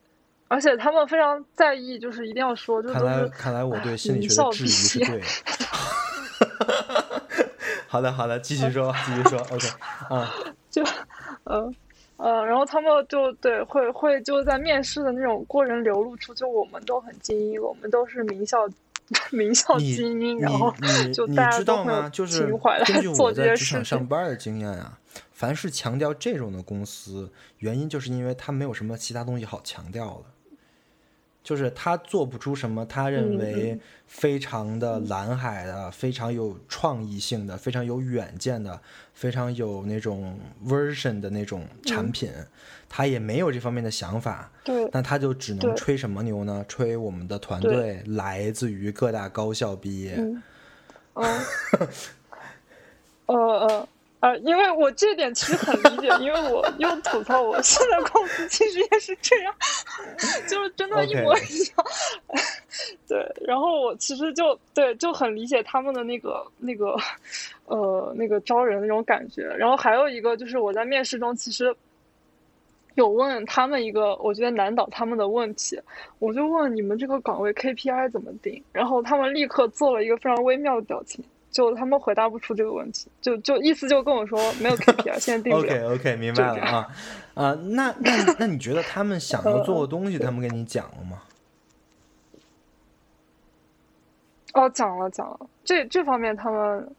[0.48, 5.26] 而且他们非常在意，就是一定要说，就是看来看来我对心理学的质疑是对的。
[7.88, 9.68] 好的好的，继续说继续说，OK
[10.10, 10.34] 啊，
[10.70, 10.84] 就，
[11.44, 11.72] 呃，
[12.18, 18.68] 呃，然后他们就对会会就在面试的那种过人流露出，就我们都很精英，我们都是名校
[19.32, 20.74] 名校精英，然后
[21.14, 21.64] 就大家？
[21.64, 23.98] 都很有就是情怀来根据做这些我在职场事情。
[24.00, 24.98] 上班的经验啊，
[25.32, 30.26] 凡是强调这种的公司，原因就是因为他没有什么其他东西好强调了。
[31.44, 38.80] 就是他做不出什么他认嗯为非常的蓝海的、非常有创意性的、非常有远见的、
[39.14, 42.32] 非常有那种 version 的那种产品，
[42.88, 44.50] 他也没有这方面的想法。
[44.64, 46.64] 对那他就只能吹什么牛呢？
[46.70, 50.16] 吹我们的团队来自于各大高校毕业。
[50.18, 50.42] 嗯，
[51.16, 51.40] 嗯，
[53.28, 53.88] 呃呃
[54.24, 59.54] 呃，因为我这点其实很理解，因为我又吐槽我现在公司其实也是这样，
[60.48, 61.86] 就是真的一模一样。
[63.06, 66.96] 对，然后我其实就对就很理解他们的那个那个
[67.66, 69.44] 呃那个招人那种感觉。
[69.58, 71.76] 然后还有一个就是我在面试中其实。
[72.96, 75.82] 有问他们一个我觉得难倒他们的问题，
[76.20, 85.74] 我就问你们这个岗位 KPI 怎么定，然后他们立刻做了一个非常微妙的表情，就他们回答不出这个问题，就就意思就跟我说没有 KPI， 现在定不了。
[85.74, 86.88] OK OK，明白了啊
[87.36, 91.22] 啊，那那那你觉得他们想要做的东西，他们跟你讲了吗？
[94.54, 96.96] 哦，讲了讲了，这这方面他们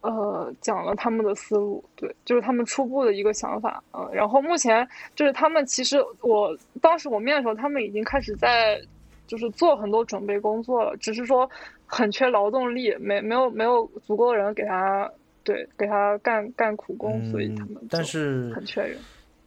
[0.00, 8.80] 呃讲了他们的思路，对，就是他们初步的一个想法啊、呃然后目前就是他们其实我当时我面的时候，他们已经开始在
[9.26, 11.50] 就是做很多准备工作了，只是说
[11.86, 15.10] 很缺劳动力，没没有没有足够的人给他
[15.42, 18.98] 对给他干干苦工，所以他们嗯但是很缺人。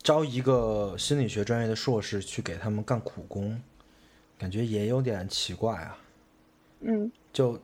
[0.01, 3.61] 招一个心理学专业的硕士去给他们干苦工，
[4.37, 5.97] 感觉也有点奇怪啊。
[6.81, 7.59] 嗯就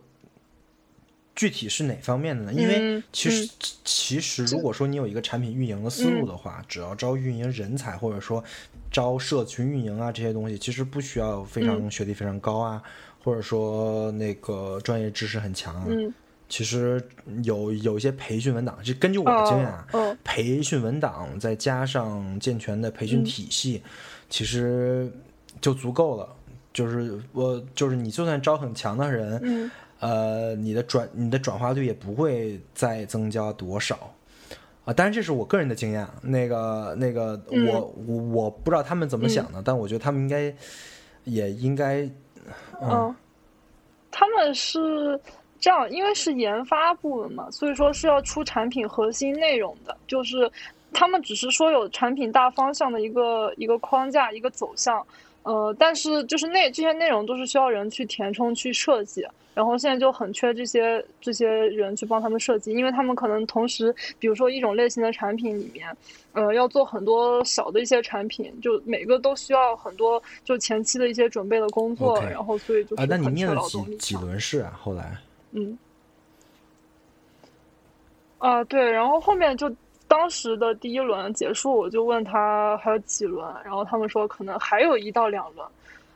[1.34, 2.54] 具体是哪方面的呢？
[2.54, 3.50] 因为嗯其实、
[3.86, 8.44] 其实如果说你有一个产品运营的思路的话，只要招运营人才，或者说
[8.92, 12.84] 招社群运营啊这些东西，其实不需要非常嗯学历非常高啊，
[13.26, 15.86] 或者说那个专业知识很强啊。
[15.90, 16.14] 嗯
[16.48, 17.04] 其实
[17.44, 23.82] 有有一些培训文档，就根据我哦的经验啊，哦培训文档再加上健全的培训体系，
[24.30, 25.12] 其实
[25.60, 26.30] 就足够了。
[26.72, 34.14] 就是我就是你就算招很强的人，嗯呃，你的转你的转化率也不会再增加多少
[34.86, 34.94] 啊。
[34.94, 40.56] 当然这是我个人的经验，啊那个那个嗯我我我不知道他们怎么想的，但我觉得他们应该
[41.24, 42.08] 也应该
[42.82, 43.16] 嗯，
[44.12, 45.20] 他们是
[45.60, 50.52] 这样，因为是研发部门嘛，所以说是要出产品核心内容的，就是
[50.94, 55.06] 他们只是说有产品大方向的一个一个框架一个走向，
[55.46, 59.26] 呃，但是就是内这些内容都是需要人去填充去设计。
[59.54, 65.96] 然后现在就很缺这些这些人去帮他们设计，因为他们可能同时，比如说一种类型的产品里面，
[66.34, 74.78] 呃，要做很多小的一些产品，就每个都需要很多就前期的一些准备的工作然后所以就是啊，那你念了几几轮试啊？
[74.78, 75.16] 后来
[75.52, 75.78] 嗯，
[78.40, 79.74] 啊对，然后后面就
[80.16, 85.68] 当时的第一轮结束，我就问他还有几轮，然后他们说可能还有一到两轮。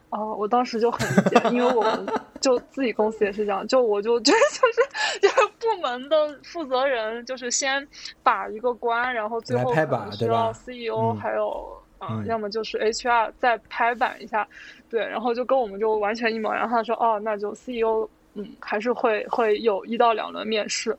[0.10, 2.08] 啊、我当时就很理解，因为我们
[2.42, 7.86] 就自己公司也是这样，就我就觉得就是就是部门的负责人，就是先
[8.24, 14.48] 把一个关，然后最后可能需要 CEO、嗯还有啊、嗯要么就是 HR 再拍板一下，
[14.90, 16.68] 对，然后就跟我们就完全一模一样。
[16.68, 20.98] 他说哦，那就 CEO 嗯还是会会有一到两轮面试，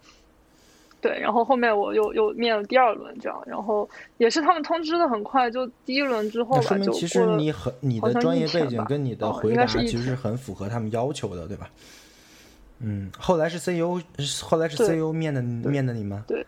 [1.01, 11.71] 对，然后后面我又又面了第二轮这样，然后也是他们通知的很快，就第一轮之后吧，就说明其实你很你的专业背景跟你的哦回答其实是很符合他们要求的，对吧？
[12.81, 14.01] 嗯，后来是 CEO，
[14.43, 16.25] 后来是 CEO 面的面的你吗？
[16.27, 16.45] 对。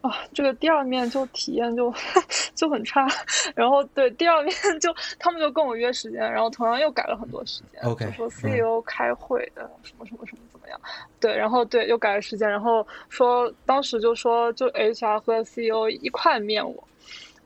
[0.00, 1.90] 啊，这个第二面就体验就
[2.54, 3.06] 就很差，
[3.54, 10.80] 然后对第二面 就他们就跟我约时间，然后同样又改了很多时间 OK，就说嗯 CEO 开会的什么什么什么怎么样，
[11.20, 16.82] 对，然后对又改了时间，然后说当时就说就 HR 和 CEO 一块面我，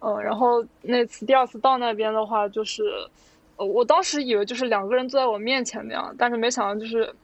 [0.01, 2.83] 嗯，然后那次第二次到那边的话就是，
[3.57, 7.15] 呃，我当时以为就是两个人坐在我面前那样，但是没想到就是。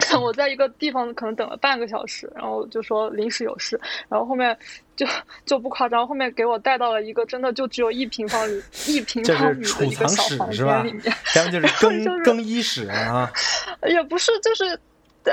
[0.22, 4.56] 我在一个地方可能等了半个小时，然后就说临时有事，然后后面
[4.94, 5.04] 就
[5.44, 11.12] 就不夸张，后面给我带到了一个真的就只有一平方米一平方米的一个小房间里面，？
[11.34, 13.28] 然后 就是更就是更衣室啊。
[13.88, 14.78] 也不是，就是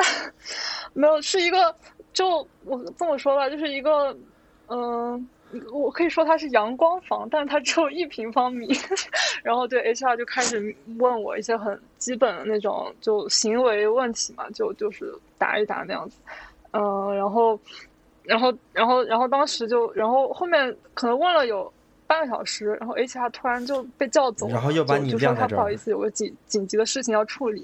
[0.94, 1.76] 没有是一个，
[2.14, 4.16] 就我这么说吧，就是一个，
[4.68, 5.28] 嗯、
[5.72, 8.68] 我可以说它是阳光房，但是它只有一平方米。
[9.44, 16.18] 然后对 HR 就开始问我一些很基本的那种就行为问题嘛，就就是答一答那样子。
[16.72, 17.60] 嗯、然后，
[18.24, 21.72] 然后，然后，然后当时就，然后后面可能问了有
[22.08, 27.64] 半个小时，然后 HR 突然就被叫走，然后又把你就就说晾在这儿他不好意思，有个紧紧急的事情要处理。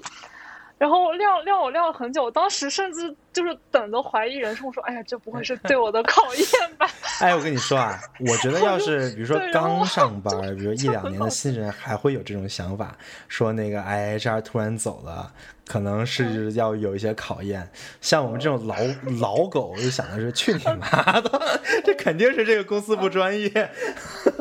[0.82, 6.90] 然后晾晾我晾了很久，当时甚至就是等的怀疑人生，我说：“哎呀，这不会是对我的考验吧
[7.22, 15.32] 哎，我跟你说啊，我觉得要是比如说刚上班， 比如一两年的新人，还会有这种想法，说那个 IHR 突然走了，
[15.64, 17.70] 可能是要有一些考验。
[18.00, 18.74] 像我们这种老
[19.20, 23.48] 老狗，就想的是去你妈的， 这肯定是这个公司不专业。？”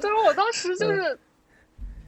[0.02, 1.20] 对，我当时就是，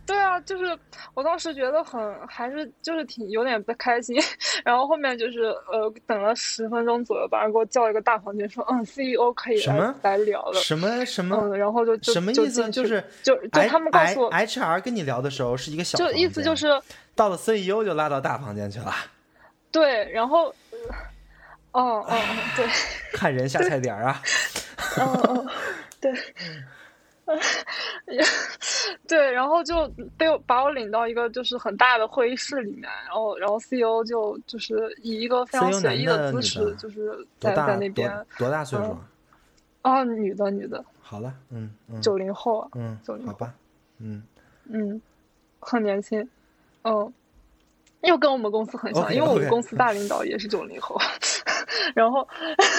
[0.06, 0.78] 对啊，就是
[1.13, 4.16] 我当时觉得很还是就是挺有点不开心。
[4.66, 10.60] 然后后面就是呃等了十分钟左右吧，然后给我叫一个大房间，说：“嗯，CEO 可以来什么来聊了。
[10.62, 12.69] 什么什”嗯，么然后就就什么意思？
[12.69, 16.67] 就是就就他们告诉我 HR 跟你聊的时候是一个小就意思就是
[17.15, 18.94] 到了 CEO 就拉到大房间去了，
[19.71, 20.54] 对，然后，
[21.71, 22.15] 呃哦哦
[22.56, 22.65] 对。
[23.13, 24.21] 看人下菜碟儿啊。
[24.98, 25.48] 嗯嗯，
[26.02, 26.12] 对，
[29.08, 39.00] 对，然后就被我把我领到一个就是很大的会议室里面，然后然后 CEO 就就是以一个非常随意的姿势，就是在在那边多多大岁数嗯
[39.84, 39.92] 啊？
[40.00, 43.54] 啊，女的女的，好了，嗯嗯九零后啊，嗯九，零好吧，
[44.00, 44.24] 嗯。
[44.69, 45.02] 嗯，
[45.60, 46.26] 很年轻，
[46.84, 47.13] 嗯，
[48.02, 50.98] 又跟我们公司很像因为我们公司大领导也是九零后，
[51.94, 52.26] 然后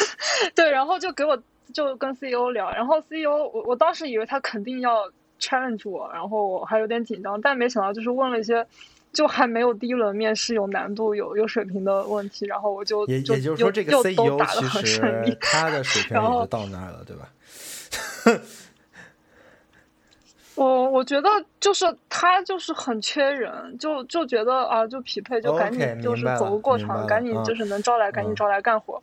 [0.56, 1.38] 对，然后就给我
[1.72, 5.10] 就跟 CEO 聊，然后 CEO 我我当时以为他肯定要
[5.40, 8.66] challenge 我，然后我还有点紧张，但没想到就是问了一些。
[9.14, 15.00] 就还没有第一轮面试有难度、有有水平的问题，然后我就也也就是说，这个 CEO 其实
[15.40, 17.28] 他的水平也就到那儿了，对吧？
[20.56, 21.28] 我我觉得
[21.60, 29.02] 就是他就是很缺人，就就觉得啊，就匹配，就赶紧就是走个过场，赶紧就是能招来，赶紧招来干活，嗯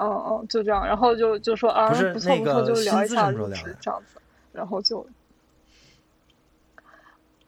[0.00, 4.20] 嗯，就这样，然后就就说啊，不错不错，就聊一下就是这样子，
[4.52, 5.06] 然后就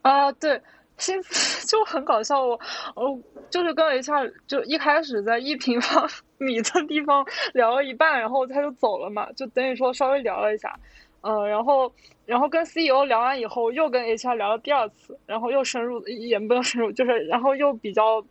[0.02, 0.60] 啊对。
[0.98, 2.58] 薪资 就很搞笑，我
[2.94, 3.20] 我
[3.50, 7.22] 就是跟 HR 就一开始在一平方米的地方
[7.52, 10.74] 聊了一半，然后他就走了嘛，就等于说稍微聊了一下，
[11.20, 11.92] 嗯，然后
[12.24, 18.24] 然后跟 CEO 聊完以后，又跟 HR 聊了第二次，然后又深入也不用深入，就是然后又比较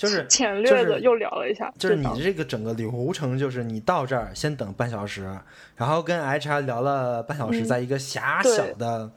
[0.00, 5.38] 就是 浅略的又聊了一下，就是你这个整个流程就是你到这儿先等半小时，
[5.76, 9.10] 然后跟 HR 聊了半小时，在一个狭小的。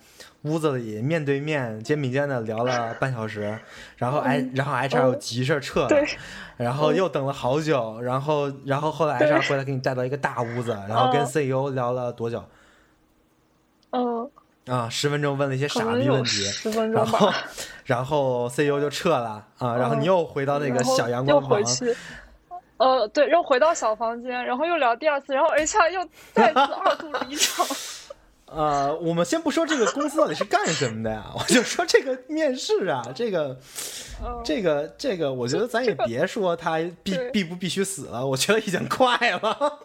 [0.44, 3.58] 屋子里面对面肩并肩的聊了半小时，
[3.96, 6.06] 然后 I 然后 HR 有急事撤了，
[6.58, 12.44] 然后又等了好久，然后然后后来 HR 回来给你带到一个大屋子，然后跟 CEO 聊了多久？
[13.92, 14.30] 嗯
[14.68, 16.44] 啊，十分钟问了一些傻逼问题，
[16.92, 17.32] 然后
[17.86, 21.62] 然后 CEO 就撤了啊，然后你又回到那个小阳光房，
[22.78, 27.66] 呃对，又回到小房间，然后又聊第二次，然后 HR 又再次二度离场。
[28.46, 33.58] 呃，我们先不说这个公司到底是干什么的呀， 我就说这个面试啊，这个，
[34.44, 39.80] 这个，这个，我觉得咱也别说他必必不必须死了，我觉得已经快了。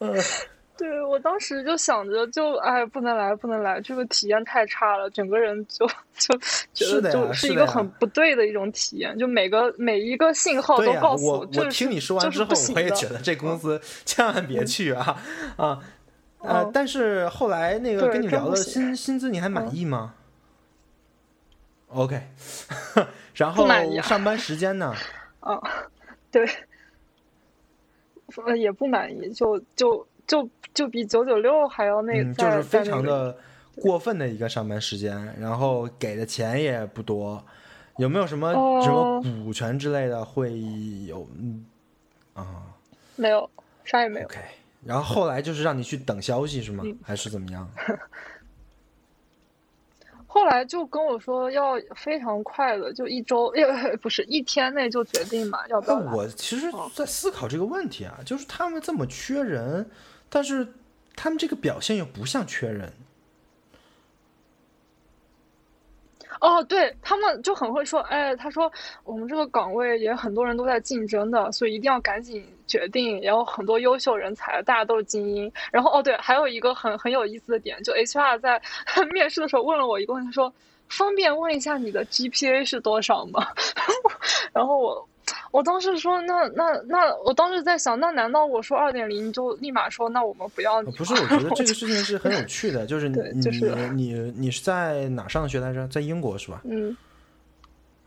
[0.00, 0.20] 嗯。
[0.78, 5.86] 对我当时就想着，就哎，不能来，不能来，这个体验太差了，整个人就
[6.18, 6.38] 就
[6.74, 15.16] 觉得就是一个很不对的一种体验，就每个每一个信号都告诉我，我听你说完之后，我也觉得这公司千万别去啊
[15.56, 15.80] 啊
[16.40, 20.14] 呃，但是后来那个跟你聊的薪薪资你还满意吗
[21.88, 22.20] ？OK，
[23.34, 23.66] 然后
[24.02, 24.94] 上班时间呢？
[25.40, 25.58] 啊，
[26.30, 26.46] 对，
[28.58, 30.06] 也不满意，就就。
[30.26, 30.42] 就
[30.76, 33.34] 就比九九六还要那，就是非常的
[33.76, 37.42] 过分的一个上班时间，然后给的钱也不多，
[37.96, 38.52] 有没有什么
[38.82, 40.52] 什么股权之类的会
[41.06, 41.26] 有？
[41.38, 41.64] 嗯
[42.34, 42.64] 啊，
[43.16, 43.48] 没有，
[43.86, 44.26] 啥也没有。
[44.26, 44.38] OK，
[44.84, 46.84] 然后后来就是让你去等消息是吗？
[47.02, 47.66] 还是怎么样？
[50.26, 55.66] 后来就跟我说要非常快的，就一周， 也不是一天内就决定嘛？
[55.68, 55.96] 要不要？
[56.14, 59.88] 我其实，在思考这个问题啊，就是他们这么缺人。
[60.28, 60.66] 但是
[61.14, 62.92] 他们这个表现又不像缺人。
[66.38, 68.70] 哦，对他们就很会说，哎，他说
[69.04, 73.18] 我们这个岗位也很多人都在竞争的，所以一定要赶紧决定。
[73.22, 75.50] 然后很多优秀人才，大家都是精英。
[75.72, 78.60] 然后哦，对，还有一个很 很有意思的点，就 HR 在
[79.12, 80.52] 面试的时候问了我一个问题，他说
[80.90, 83.46] 方便问一下你的 GPA 是多少吗？
[84.52, 85.08] 然后我。
[85.50, 90.90] 我当时说，那那那，我当时在想，那难道我说二点零就立马说，那我们不要你？
[90.92, 95.86] 不是，我觉得这个事情是很有趣的，就是 你你你你是在哪上的学来着？
[95.88, 96.60] 在英国是吧？
[96.64, 96.96] 嗯，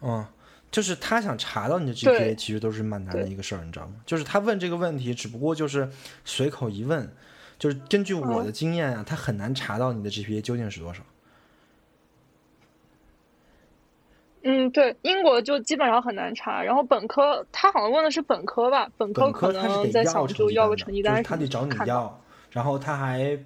[0.01, 0.25] 嗯，
[0.71, 3.95] 就是他想查到你的 GPA，其实都是蛮难的一个事儿，你知道吗？
[4.05, 5.89] 就是他问这个问题，只不过就是
[6.23, 7.09] 随口一问，
[7.57, 11.01] 就是根据我的经验啊，他很难查到你的 GPA 究竟是多少。
[14.43, 16.63] 嗯，对，英国就基本上很难查。
[16.63, 18.89] 然后本科，他好像问的是本科吧？
[18.97, 22.21] 本科可能在想就要个成绩单，他得找你要。
[22.51, 23.37] 然后他还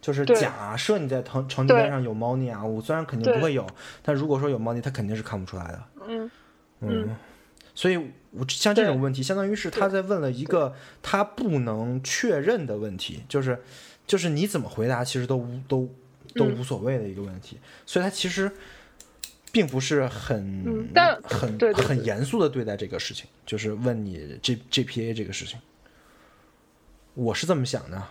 [0.00, 3.66] 就是假设你在成成绩单上有猫腻啊，我虽然肯定不会有，
[4.02, 5.82] 但如果说有猫腻，他肯定是看不出来的。
[6.06, 6.30] 嗯
[6.80, 7.16] 嗯，
[7.74, 7.96] 所以
[8.30, 13.60] 我像这种问题，相当于是他在问了一个他不能确认的问题，就是
[14.06, 15.88] 就是你怎么回答，其实都无都
[16.34, 17.58] 都无所谓的一个问题。
[17.86, 18.52] 所以他其实。
[19.54, 25.58] 并不是很，但很很严肃的对待这个事情，就是问你 G GPA 这个事情，
[27.14, 28.02] 我是这么想的。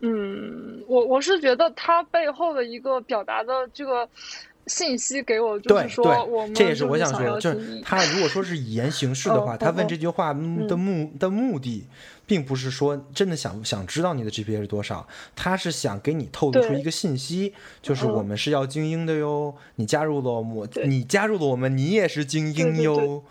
[0.00, 4.08] 嗯，我我是觉得他背后的一个表达的这个。
[4.68, 10.76] 信息给我就是说，我们这也是我想说，就是他如果说是以言行事的话，他问这句话的目的
[11.30, 11.86] 目的，
[12.28, 23.24] 并不是说真的想想知道你的 GPA 是多少，他是想给你透露出一个信息，就是我们是要精英的哟，你加入了我，你加入了我们，你也是精英哟。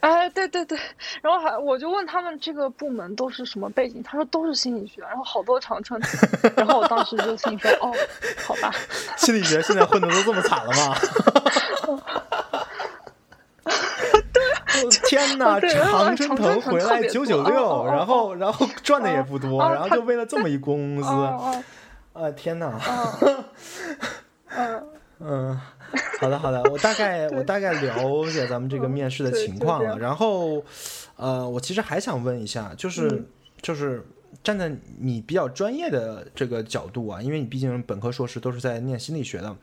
[0.00, 0.78] 哎，对对对，
[1.22, 6.00] 然后还我就问他们这个部门都是什么背景，他说都是心理学，然后好多长春，
[6.56, 7.94] 然后我当时就心说哦，
[8.44, 8.74] 好吧，
[9.16, 10.96] 心理学现在混的都这么惨了吗？
[14.88, 21.62] 对，天哪， 对常春藤回来九九六，然后然后赚的也不多，然后就为了这么一公司，哦
[22.12, 22.66] 啊天哪！
[22.78, 23.44] 哦
[24.48, 24.82] 嗯
[25.20, 25.60] 嗯，
[26.20, 29.98] 好的好的，我大概我大概了解咱们这个面试的情况了。
[29.98, 30.62] 然后，
[31.16, 33.26] 呃，我其实还想问一下，就是、嗯
[33.62, 34.02] 就是
[34.42, 39.54] 站在你比较专业的这个角度啊，因为你毕竟本科硕士都是在念心理学的，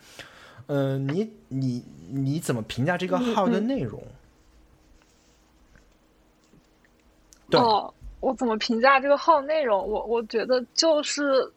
[0.67, 3.99] 呃，你你你怎么评价这个嗯号的嗯内容？
[7.49, 9.87] 对，哦，我怎么评价这个号内容？
[9.87, 11.49] 我我觉得就是，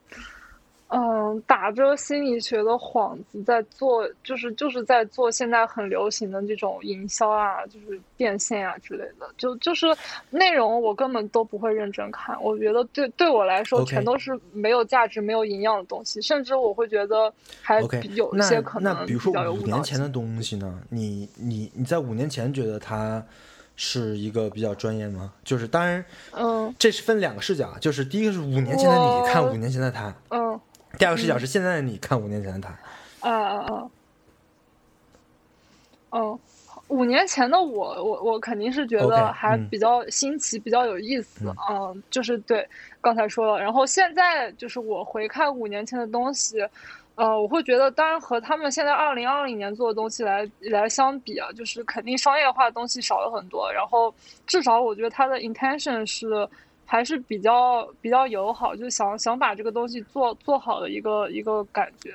[0.88, 9.28] 嗯，打着心理学的幌子在做，就是就是在做现在很流行的这种营销啊，就是变现啊之类的。
[9.36, 9.86] 就就是
[10.30, 17.32] 内容我根本都不会认真看，我觉得对对我来说全都是没有价值、没有营养的东西，甚至我会觉得
[17.62, 20.80] 还有一些可能那比如说五年前的东西呢？
[20.88, 23.24] 你你你在五年前觉得它
[23.82, 25.32] 是一个比较专业吗？
[25.42, 30.60] 就是当然嗯这是分两个视角，啊，就是第一个是五年前的你看五年前的他，嗯
[30.98, 33.26] 第二个视角是现在的你看五年前的他。
[33.26, 33.90] 啊啊啊！
[36.10, 36.38] 嗯，
[36.88, 41.46] 五年前的我，我我肯定是觉得还嗯比较新奇，比较有意思。
[41.46, 42.68] 嗯嗯，就是对
[43.00, 46.58] 刚才说了，然后现在就是我回看五年前的东西，
[47.16, 53.70] 呃，我会觉得，当然和他们现在二零二零年做的东西来来相比啊，就是肯定商业化的东西少了很多。
[53.72, 54.14] 然后
[54.46, 56.48] 至少我觉得他的 intention 是
[56.86, 62.14] 还是比较比较友好，就想想把这个东西做做好的一个一个感觉。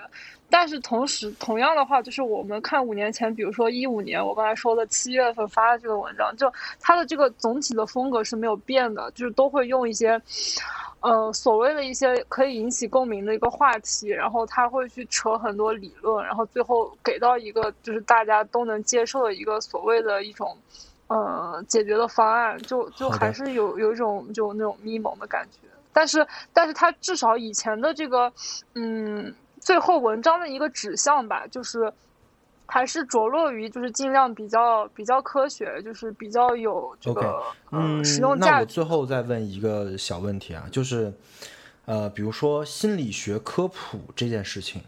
[0.49, 10.21] 但是同时，同样的话，就是我们看五年前，比如说一五年，我刚才说的七月份发的这个文章，就它的这个总体的风格是没有变的，就是都会用一些，
[11.01, 20.57] 呃，所谓的一些可以引起共鸣的一个话题，然后他会去扯很多理论，然后最后给到一个就是大家都能接受的一个所谓的一种。
[21.07, 25.59] 呃，解决的方案就就还是有有一种就那种咪蒙的感觉，
[25.93, 28.33] 但是但是他至少以前的这个，
[28.73, 29.31] 嗯，
[29.65, 31.91] 最后文章的一个指向吧，就是
[32.67, 37.41] 还是着落于就是尽量比较比较科学，就是比较有这个
[37.71, 38.61] 嗯实用，价值。
[38.61, 41.11] 我最后再问一个小问题啊，就是，
[41.85, 44.83] 呃，比如说心理学科普这件事情，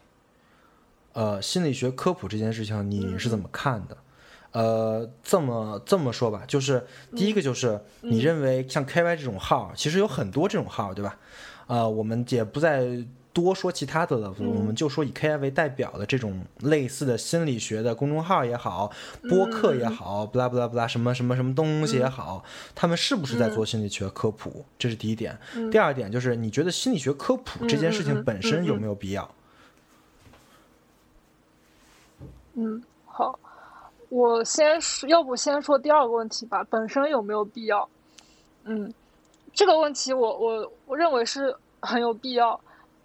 [1.13, 3.97] 呃，心理学科普这件事情你是怎么看的？
[4.51, 11.17] 呃，这么这么说吧，就是第一个就是你认为像 KY 这种号，其实有很多这种号，对吧？
[11.65, 12.87] 呃，我们也不再
[13.39, 18.91] 多说其他的了，我们就说以 KI 为代表的这种类似的心理学的公众号也好，
[19.29, 24.65] 播客也好，不拉不拉不拉什么什么什么东西也好，他们是不是在做心理学科普？
[24.79, 25.37] 这是第一点。
[25.71, 29.29] 第二点就是你觉得心理学科普这件事情本身有没有必要？
[32.55, 33.37] 嗯，好，
[34.09, 37.87] 我先说，要不先说第二个问题吧，本身有没有必要？
[38.63, 38.91] 嗯，
[39.53, 42.59] 这个问题我我我认为是很有必要，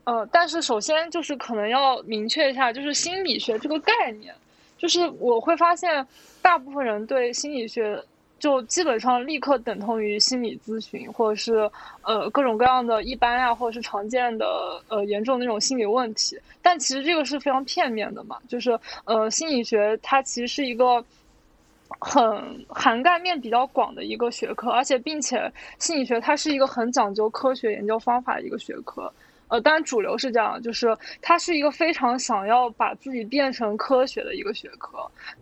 [0.05, 4.35] 呃，但是首先就是可能要明确一下，就是心理学这个概念，
[4.77, 6.07] 就是我会发现
[6.41, 8.03] 大部分人对心理学
[8.39, 11.71] 就基本上立刻等同于心理咨询，或者是
[12.03, 16.39] 呃各种各样的一般啊，或者是常见的呃严重那种心理问题。
[16.61, 21.05] 但其实这个是非常片面的嘛，就是呃心理学它其实是一个。
[22.01, 29.13] 很涵盖面比较广的一个学科，而且并且心理学它是一个很讲究科学研究方法的一个学科。
[29.53, 34.99] 呃，当然主流是这样，就是它是一个非常想要把自己变成科学的一个学科。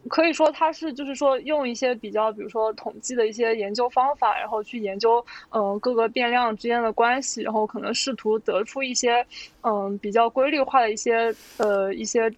[0.09, 9.25] 可以说它是就是说用一些比较，比如说统计的一些研究方法，然后去研究嗯、呃、各个变量之间的关系，然后可能试图得出一些
[9.61, 12.29] 嗯、呃、比较规律化的一些呃一些。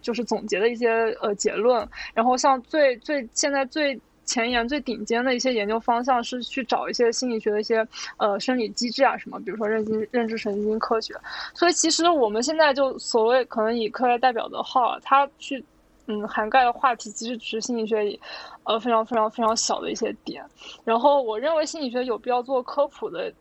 [0.00, 0.88] 就是总结的一些
[1.20, 3.94] 呃结论，然后像最最现在最
[4.24, 11.14] 前沿、最顶尖的一些研究方向是去找一些心理学的一些呃生理机制啊什么，比如说认知认知神经科学。
[11.54, 15.64] 所以其实我们现在就所谓可能以科学代表的号，它去
[16.06, 18.20] 嗯涵盖的话题其实只是心理学里
[18.64, 20.44] 呃非常非常非常小的一些点。
[20.84, 23.32] 然后我认为心理学有必要做科普的，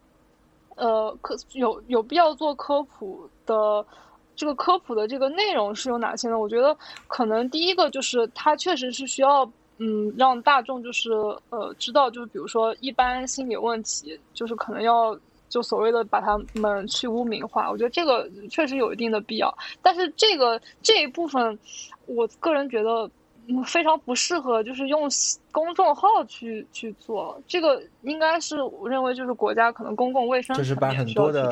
[0.76, 3.86] 呃科有有必要做科普的。
[4.34, 6.40] 这个科普的这个内容是有哪些呢？
[6.40, 6.76] 我觉得
[7.08, 9.46] 可能第一个就是它确实是需要，
[9.84, 11.12] 嗯，让大众就是
[11.50, 15.18] 呃知道，就是比如说一般心理问题，就是可能要
[15.50, 17.70] 就所谓的把他们去污名化。
[17.72, 19.52] 我觉得这个确实有一定的必要，
[19.82, 21.58] 但是这个这一部分，
[22.06, 23.10] 我个人觉得。
[23.48, 25.10] 嗯，非常不适合，就是用
[25.52, 31.50] 公众号去去做这个，应该是我认为就是国家可能公共卫生就是把很多的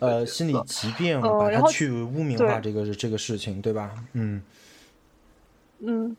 [0.00, 3.94] 呃心理疾病嗯、把它去污名化这个是这个事情，对吧？
[4.14, 4.42] 嗯
[5.78, 6.16] 嗯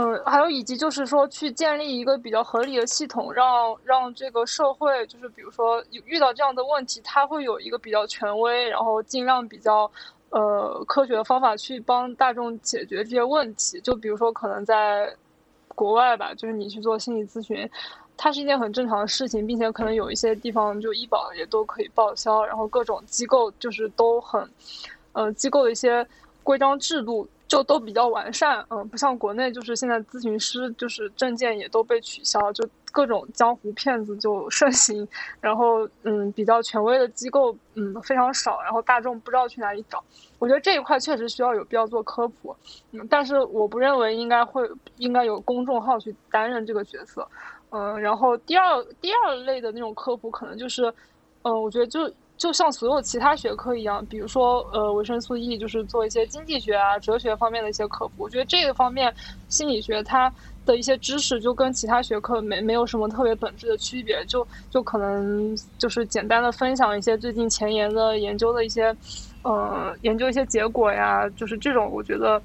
[0.00, 9.90] 嗯，还有以及就是说，去建立一个比较合理的系统，让让这个社会，就是比如说遇到这样的问题，它会有一个比较权威，然后尽量比较
[10.30, 13.80] 呃科学的方法去帮大众解决这些问题。
[13.80, 15.12] 就比如说，可能在
[15.74, 17.68] 国外吧，就是你去做心理咨询，
[18.16, 24.48] 它是一件很正常的事情，并且可能有一些地方就医保也都可以报销，然后各种机构就是都很，
[25.12, 26.06] 呃，机构的一些
[26.44, 27.28] 规章制度。
[27.48, 35.08] 就都比较完善，嗯，不像国内，就是现在咨询师就是证件也都被取消，就各种江湖骗子就盛行，
[35.40, 40.04] 然后嗯，比较权威的机构嗯非常少，然后大众不知道去哪里找。
[40.38, 42.54] 我觉得这一块确实需要有必要做科普，
[42.92, 47.26] 嗯，但是我不认为应该会应该有公众号去担任这个角色，
[47.70, 50.92] 嗯，然后第二第二类的那种科普可能就是，
[51.42, 52.12] 嗯，我觉得就。
[52.38, 58.22] 就像所有其他学科一样，比如说，呃，维生素 E 就是做一些经济学啊、哲学方面的一些科普。
[58.22, 59.12] 我觉得这个方面，
[59.48, 60.32] 心理学它
[60.64, 68.96] 的一些知识就跟其他学科没没有什么特别本质的区别，就就可能就是简单的分享一些最近前沿的研究的一些，
[69.42, 72.40] 呃，研究一些结果呀，就是这种我觉得。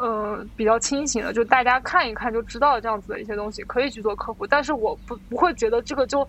[0.00, 4.46] 嗯，比较清醒的，就大家看一看就知道这样子的一些东西，可以去做科普。
[4.46, 6.26] 但是我不不会觉得这个就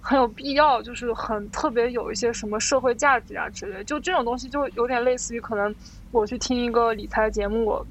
[0.00, 3.84] 很有必要，就是很特别有一些什么社会价值啊之类。
[3.84, 5.72] 就这种东西就有点类似于可能
[6.10, 7.86] 我去听一个理财节目，我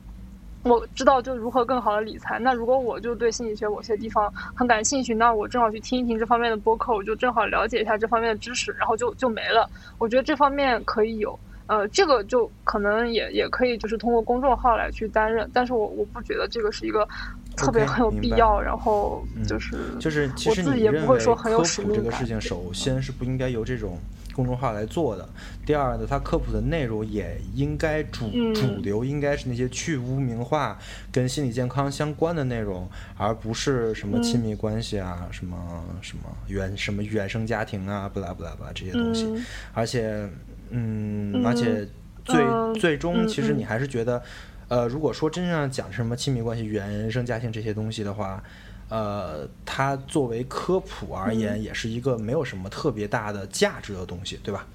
[0.63, 2.37] 我知道就如何更好的理财。
[2.37, 9.69] 那如果我就对心理学某些地方很感兴趣，那我正好去听一听这方面的播客，我就正好了解一下这方面的知识，然后就就没了。
[9.97, 11.39] 我觉得这方面可以有。
[11.71, 17.07] 呃，这个就可能也也可以，就是通过公众号来去担任，但是我我不觉得这个是一个
[17.55, 23.97] 特别很有必要，然后就是就是其实你认为科普这个事情，首先是不应该由这种
[24.35, 25.29] 公众号来做的。
[25.65, 30.77] 第二呢，它科普的内容也应该主主流应该是那些去污名化
[31.09, 35.55] 跟心理健康相关的内容，而不是什么亲密关系啊，什么
[36.01, 39.33] 什么原什么原生家庭啊，不拉不拉不拉这些东西，
[39.73, 40.27] 而且。
[40.73, 41.85] 嗯，而且
[42.23, 42.45] 最
[42.79, 44.23] 最终，其实你还是觉得，
[44.69, 48.41] 呃，如果说真正讲什么亲密关系、原生家庭这些东西的话，
[48.89, 54.65] 呃，它作为科普而言，也是一个没有什么特别大的价值的东西，对吧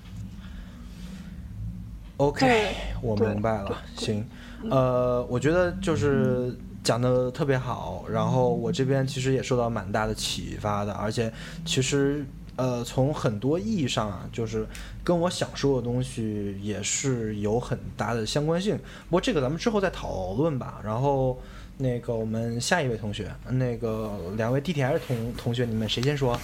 [2.18, 3.82] ？OK，我明白了。
[3.96, 4.22] 行，
[4.70, 11.32] 呃，我觉得就是讲的特别好，然后我这边其实也受到蛮大的启发的，而且
[11.64, 12.24] 其实。
[12.56, 14.66] 呃，从很多意义上啊，就是
[15.04, 18.76] 跟我想说的东西也是有很大的相关性。
[18.76, 20.80] 不过这个咱们之后再讨论吧。
[20.82, 21.40] 然后
[21.78, 26.38] 那个我们下一位同学，那个两位 DTS 同同学，你们谁先说？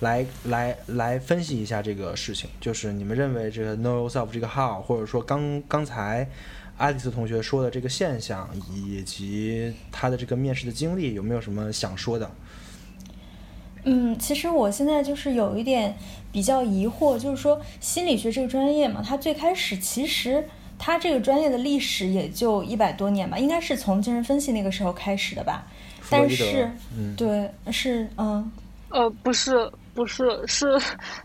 [0.00, 6.28] 来来来分析一下这个事情，就是你们认为这个 Know Yourself 这个号，或者说刚刚才
[6.76, 12.28] 爱丽丝同学说的这个现象，以及他的这个面试的经历，有没有什么想说的？
[13.84, 15.96] 嗯，其实我现在就是有一点
[16.30, 25.66] 比较疑惑，就是说心理学这个专业嘛，它最开始其实它这个专业的历史也就一百多年吧，应该是从精神分析那个时候开始的吧。
[26.08, 26.70] 但是，
[27.16, 28.50] 对，是嗯，
[28.90, 30.80] 呃，不是，不是，是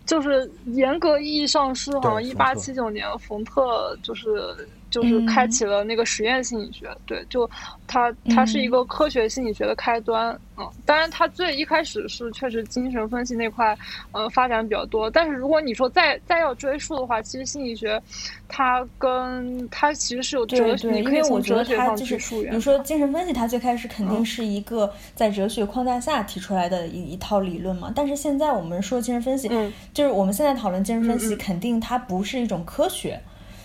[0.05, 4.67] 就是严格意义上是好像一八七九年冯特就是。
[5.01, 7.49] 就是开启了那个实验心理学，对，就
[7.85, 13.77] 它它是一个科学心理学的开端，嗯，当然它最一开始是确实精神分析那块，
[14.11, 18.01] 呃，发展比较多，但是如果你说再再要追溯的话，其实心理学
[18.47, 33.19] 它跟它其实是有哲学，因为我觉得它就是，比如说精神分析，它最开始肯定是一个在哲学框架下提出来的一一套理论嘛，但是现在我们说精神分析，嗯，就是我们现在讨论精神分析，肯定它不是一种科学，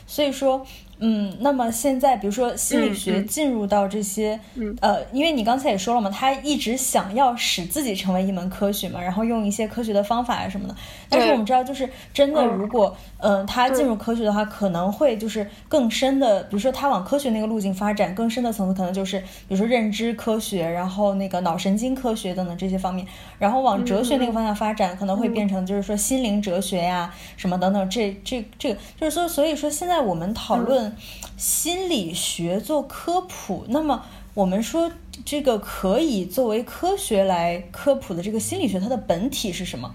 [0.06, 0.64] 所以说。
[1.04, 4.38] 嗯，那么现在，比如说心理学进入到这些，
[4.80, 10.74] 呃，因为你刚才也说了嘛，他一直想要使自己成为一门科学嘛，然后用一些科学的方法啊什么的。
[11.12, 23.06] 但是我们知道，就是真的，如果嗯他进入科学的话，可能会就是更深的，比如说他往科学那个路径发展，更深的层次可能就是，比如说认知科学，然后那个脑神经科学等等这些方面，
[23.38, 27.90] 然后往哲学那个方向发展，可能会变成就是说心灵哲学呀什么等等。
[27.90, 30.96] 这这这个就是说，所以说现在我们讨论。
[31.34, 34.88] 心理学做科普，那么我们说
[35.24, 39.92] 这个可以作为科学来科普的这个心理学，它的本体是什么？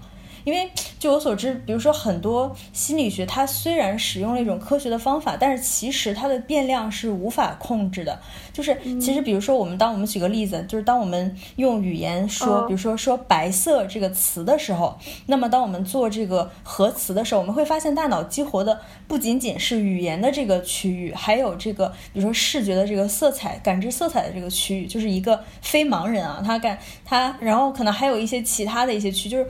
[0.48, 8.18] 因为据我所知，比如说很多心理学，它虽然使用了一种科学的方法，但是其实它的变量是无法控制的。
[8.50, 29.46] 就是其实，比如说我们当我们举个例子，就是当我们用语言说，比如说说白色这个词的时候，那么当我们做这个核磁的时候，我们会发现大脑激活的不仅仅是语言的这个区域，还有这个比如说视觉的这个色彩感知色彩的这个区域，就是一个非盲人啊，他感他，然后可能还有一些其他的一些区，就是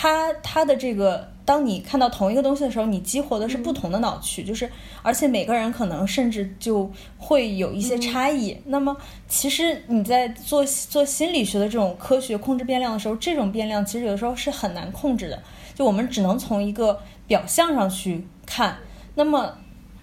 [0.00, 1.28] 他他的这个。
[1.44, 4.70] 当你看到同一个东西的时候，你激活的是不同的脑区，就是
[5.02, 8.54] 而且每个人可能甚至就会有一些差异。
[8.66, 8.94] 那么
[9.26, 15.42] 其实你在做做心理学的这种科学控制变量的时候，这种变量其实有的时候是很难控制的，
[15.74, 18.76] 就我们只能从一个表象上去看。
[19.14, 19.56] 那么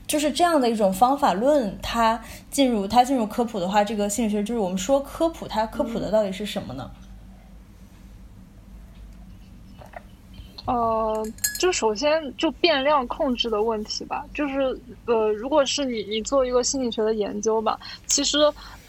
[0.07, 2.19] 就是这样的一种方法论，它
[2.49, 6.89] 进入它进入科普的话，这个心理学就是我们说科普，它科普的到底是什么呢？
[10.66, 11.24] 呃，
[11.59, 18.39] 就首先就变量控制的问题吧，就是呃，如果是你你做一个心理学的研究吧，其实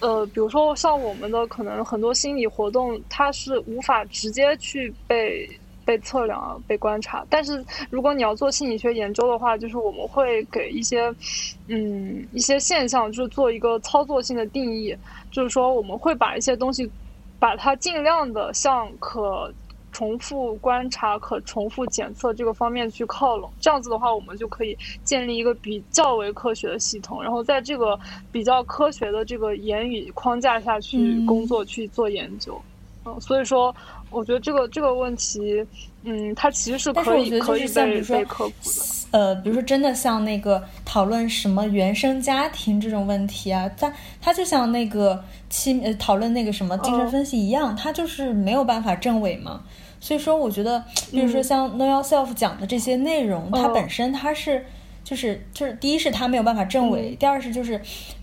[0.00, 5.46] 呃，比如说像我们的可能很多心理活动，它是无法直接去被
[5.84, 7.22] 被测量、被观察。
[7.28, 11.14] 但是如果你要做心理学研究的话，就是我们会给一些
[11.68, 14.96] 嗯一些现象，就是做一个操作性的定义，
[15.30, 16.90] 就是说我们会把一些东西
[17.38, 19.52] 把它尽量的向可。
[19.96, 27.98] 重复观察、可重复检测这个方面去靠拢，这样子的话，我们就可以建立一个比较为科学的系统，然后在这个
[28.30, 32.60] 比较科学的这个言语框架下去工作、去做研究。
[33.06, 33.74] 嗯，所以说，
[34.10, 35.64] 我觉得这个这个问题，
[36.02, 38.76] 嗯，它其实是可以可以被被科普的。
[39.12, 43.90] 呃，比如说真的像那个讨论什么原生家庭这种问题啊，它
[44.20, 49.62] 它就像那个亲呃讨论那个什么精神分析一样，它就是没有办法证伪嘛。
[50.00, 54.64] 所以说，我觉得，比如说像 Know Yourself 讲的这些内容，它本身它是，
[55.02, 57.80] 就是就是，第一是它没有办法证伪，第二是就是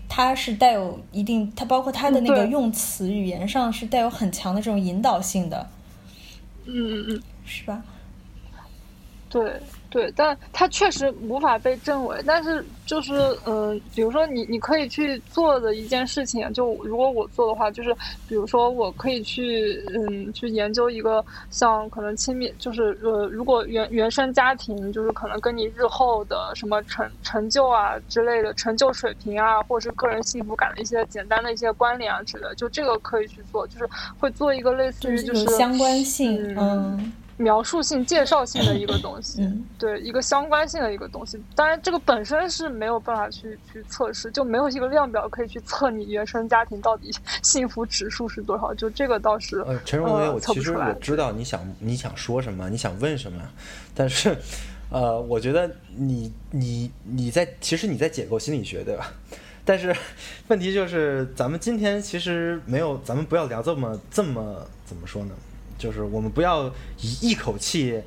[0.08, 5.68] 它是带有一定，它包括它的那个用词语言上是带有很强的这种引导性的，
[6.64, 7.82] 嗯嗯嗯，是吧？
[9.28, 9.52] 对。
[9.94, 12.20] 对，但它确实无法被证伪。
[12.26, 13.14] 但是就是，
[13.46, 17.94] 嗯，比如说你你可以去做的一件事情，就如果我做的话，就是
[18.28, 33.88] 比如说我可以去，嗯，去研究一个像可能亲密，就是呃，如果原原生家庭就是可能跟你日后的什么成成就啊之类的成就水平啊，或者是个人幸福感的一些简单的一些关联啊之类的，就这个可以去做，就是
[34.18, 37.12] 会做一个类似于就是相关性，嗯。
[37.36, 39.42] 描述性、介绍性的一个东西，
[39.78, 41.40] 对一个相关性的一个东西。
[41.54, 47.10] 当然，这个本身是没有办法去去测试，就没有一个量表可以去测你原生家庭到底
[47.42, 48.72] 幸福指数是多少。
[48.74, 53.42] 就这个倒是呃，陈荣同学，我其实我知道你想你想说什么，你想问什么，
[53.94, 54.36] 但是
[54.90, 59.12] 呃，我觉得你你你在其实你在解构心理学，对吧？
[59.64, 59.96] 但是
[60.48, 65.34] 问题就是，咱们今天其实没有，咱们不要聊这么这么怎么说呢？
[65.78, 66.66] 就是我们不要
[67.00, 68.00] 以一口气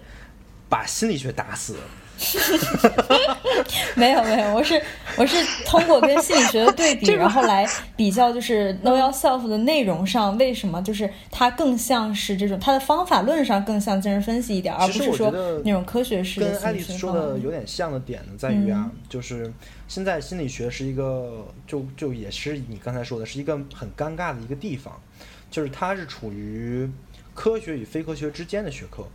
[0.70, 1.76] 把心理学打死。
[3.96, 4.82] 没有没有，我是
[5.18, 7.64] 我是通过跟心理学的对比， 然后来
[7.96, 15.30] 比较，就是 Know Yourself 的内容上，为什么就是它更像是这种，它的方法论上更像精神分析一点，而不是说
[15.64, 16.50] 那种科学式的。
[16.50, 19.54] 跟爱丽丝说的有点像的点呢，在于啊，就是
[19.88, 25.00] 现在心理学是一个，就就也是你刚才说的，是一个很尴尬的一个地方，
[25.52, 26.90] 就是它是处于。
[27.38, 29.08] 科学与非科学之间的学科，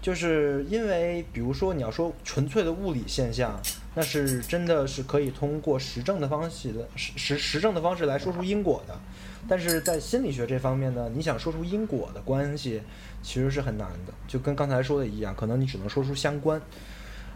[0.00, 3.60] 就是因为，比如说你要说纯粹的物理现象，
[3.94, 8.98] 那是真的是可以通过实证的方式的实实实证的方式来说出因果的，
[9.46, 12.80] 但是在心理学这方面呢，你想说出因果的关系，
[13.22, 16.58] 其实是很难的，就跟刚才说的一样，可能你只能说出相关。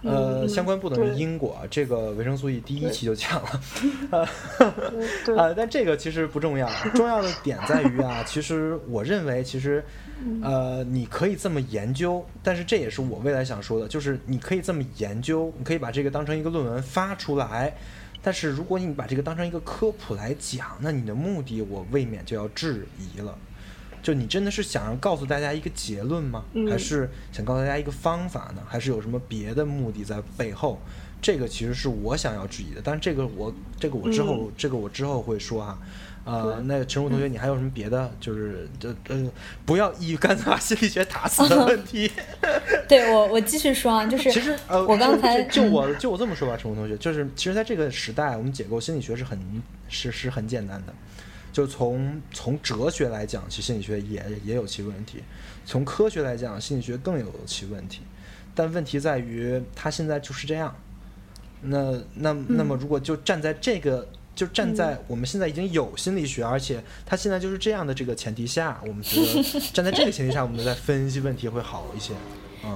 [0.02, 3.60] 呃，相关不等于因果，这个维生素 E 第一期就讲了，
[5.36, 9.82] 呃，但这个其实不重要，重要的点在于啊，其实我认为，其实，
[10.42, 17.76] 呃，你可以这么研究，但是这也是我未来想说的，就是你可以这么研究，你可以把这个当成一个论文发出来，
[18.22, 23.36] 但是如果你把这个当成一个科普来讲，那你的目的我未免就要质疑了。
[24.02, 26.44] 就你真的是想要告诉大家一个结论吗？
[26.70, 28.62] 还是想告诉大家一个方法呢？
[28.66, 30.80] 还是有什么别的目的在背后？
[31.20, 32.80] 这个其实是我想要质疑的。
[32.82, 35.78] 但是这个我这个我之后这个我之后会说啊。
[36.26, 38.12] 呃，那陈儒同学，你还有什么别的？
[38.18, 39.30] 就是这呃，
[39.64, 42.10] 不要一竿子把心理学打死的问题。
[42.88, 49.38] 对我我继续说啊，就是其实呃，我刚才就我就我这么说吧，陈儒同学，就是其实在这个时代，我们解构心理学是很
[49.88, 50.92] 是是很简单的。
[51.52, 55.20] 就从从哲学来讲，其实心理学也也有其问题；
[55.64, 58.02] 从科学来讲，心理学更有其问题。
[58.54, 60.74] 但问题在于，它现在就是这样。
[61.62, 64.06] 那那那么，如果就站在这个，
[64.36, 72.12] 就站在我们现在已经有心理学，而且它现在就是这样的这个前提下，我们觉得站在这个前提下，我们再分析问题会好一些。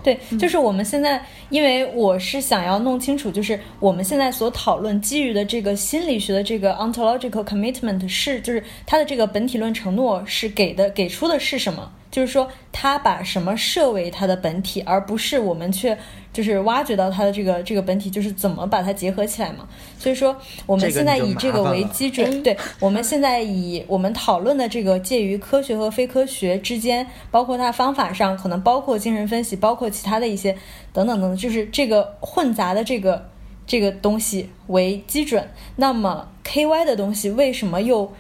[0.04, 11.92] 对，就是我们现在，因为我是想要弄清楚，就是我们现在所讨论基于的这个心理学的这个 ontological commitment 是，就是它的这个本体论承诺是给的，给出的是什么？
[12.10, 15.96] 就是说，他把什么设为它的本体，而不是我们去
[16.32, 19.68] 就是挖掘到它的这个这个本体，就是怎么把它结合起来嘛。
[19.96, 20.36] 所以说，
[20.66, 30.52] 我们现在以这个为基准， 对，我们现在以我们讨论的这个介于科学和非科学之间，包括它方法上，可能包括精神分析，包括其他的一些
[30.92, 33.30] 等等等等，就是这个混杂的这个
[33.66, 35.48] 这个东西为基准。
[35.76, 38.12] 那么 K Y 的东西为什么又？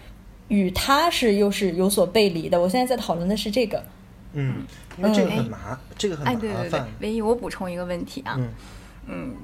[0.50, 2.60] 与它是又是有所背离的。
[2.60, 3.82] 我现在在讨论的是这个，
[4.32, 4.66] 嗯，
[4.98, 6.40] 因为这个很麻，这个很麻烦。
[6.40, 8.36] 对对对，唯一我补充一个问题啊，
[9.06, 9.36] 嗯，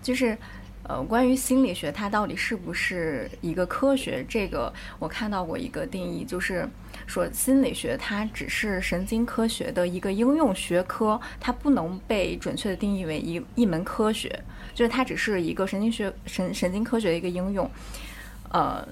[0.00, 0.38] 就是
[0.84, 4.24] 呃，关于心理学它到底是不是一个科学？
[4.28, 6.68] 这个我看到过一个定义，就是
[7.08, 14.28] 说心理学它只是神经科学的一个应用学科，它不能被准确的定义为一一门科学，
[14.72, 17.68] 就是它只是一个神经学神神经科学的一个应用，
[18.52, 18.86] 呃。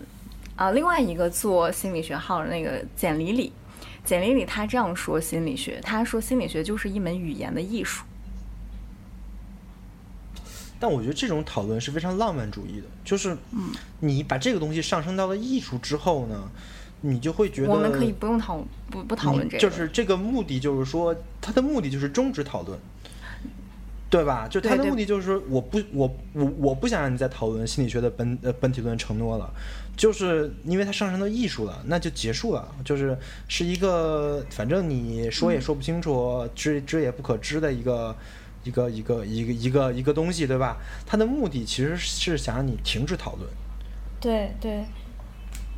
[0.63, 3.53] 啊，另外一个做心理学号的那个简里里，
[4.05, 8.05] 简里里他这样说心理学，他说心理学就是一门语言的艺术。
[10.79, 13.37] 但我觉得这种讨论是非常浪漫主义的，就是
[13.99, 16.49] 你把这个东西上升到了艺术之后呢，
[17.01, 22.79] 你就会觉得我们可以不用讨不不讨论这个，就是这个目的就是说，它的目的就是终止讨论。
[24.13, 24.47] 对吧？
[24.47, 29.51] 就他的目的就是说，我不，我我我不想让你再讨论心理学的本呃本体论承诺了，
[29.97, 33.17] 就是因为它上升到艺术了，那就结束了，就是
[33.49, 38.17] 是一个反正你说也说不清楚，知知也不可知的一个
[38.65, 40.79] 一个一个一个一个一个东西，对吧？
[41.07, 43.49] 它的目的其实是想让你停止讨论。
[44.21, 44.85] 对对。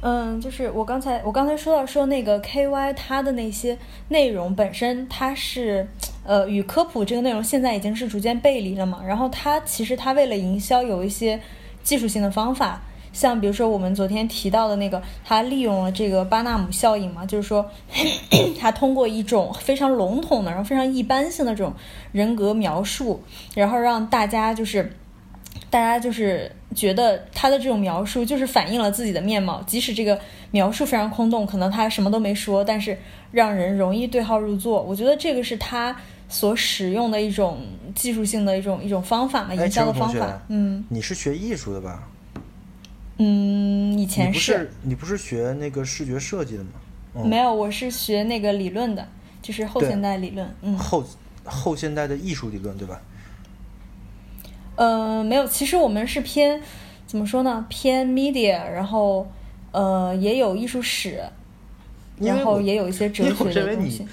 [0.07, 5.89] 嗯，就是我刚才我刚才说到说那个 K Y 它的那些内容本身，它是
[6.25, 9.03] 呃与科普这个内容现在已经是逐渐背离了嘛。
[9.03, 11.41] 然后它其实它为了营销有一些
[11.83, 12.83] 技术性的方法，
[13.15, 17.65] 像比如说我们昨天提到的那个，他利用了这个巴纳姆效应嘛，就是说
[18.61, 21.73] 他通过一种非常笼统的，然后非常一般性的这种
[22.13, 23.23] 人格描述，
[23.55, 24.93] 然后让大家就是。
[25.71, 30.19] 大家就是觉得他的这种描述就是反映了自己的面貌，即使这个
[30.53, 32.97] 描述非常空洞，可能他什么都没说，但是
[33.33, 34.81] 让人容易对号入座。
[34.83, 35.97] 我觉得这个是他
[36.29, 37.59] 所使用的一种
[37.93, 40.41] 技术性的一种一种方法嘛，营销的方法。
[40.49, 42.05] 嗯，你是学艺术的吧？
[43.19, 44.71] 嗯，以前是。
[44.83, 46.71] 你不是学那个视觉设计的吗？
[47.25, 49.07] 没有，我是学那个理论的，
[49.41, 50.53] 就是后现代理论。
[50.63, 51.05] 嗯，后
[51.45, 53.01] 后现代的艺术理论，对吧？
[54.77, 56.61] 呃，没有，其实我们是偏
[57.07, 57.65] 怎么说呢？
[57.69, 59.31] 偏 media，然后
[59.71, 61.23] 呃，也有艺术史，
[62.19, 64.05] 然后也有一些哲学的东西。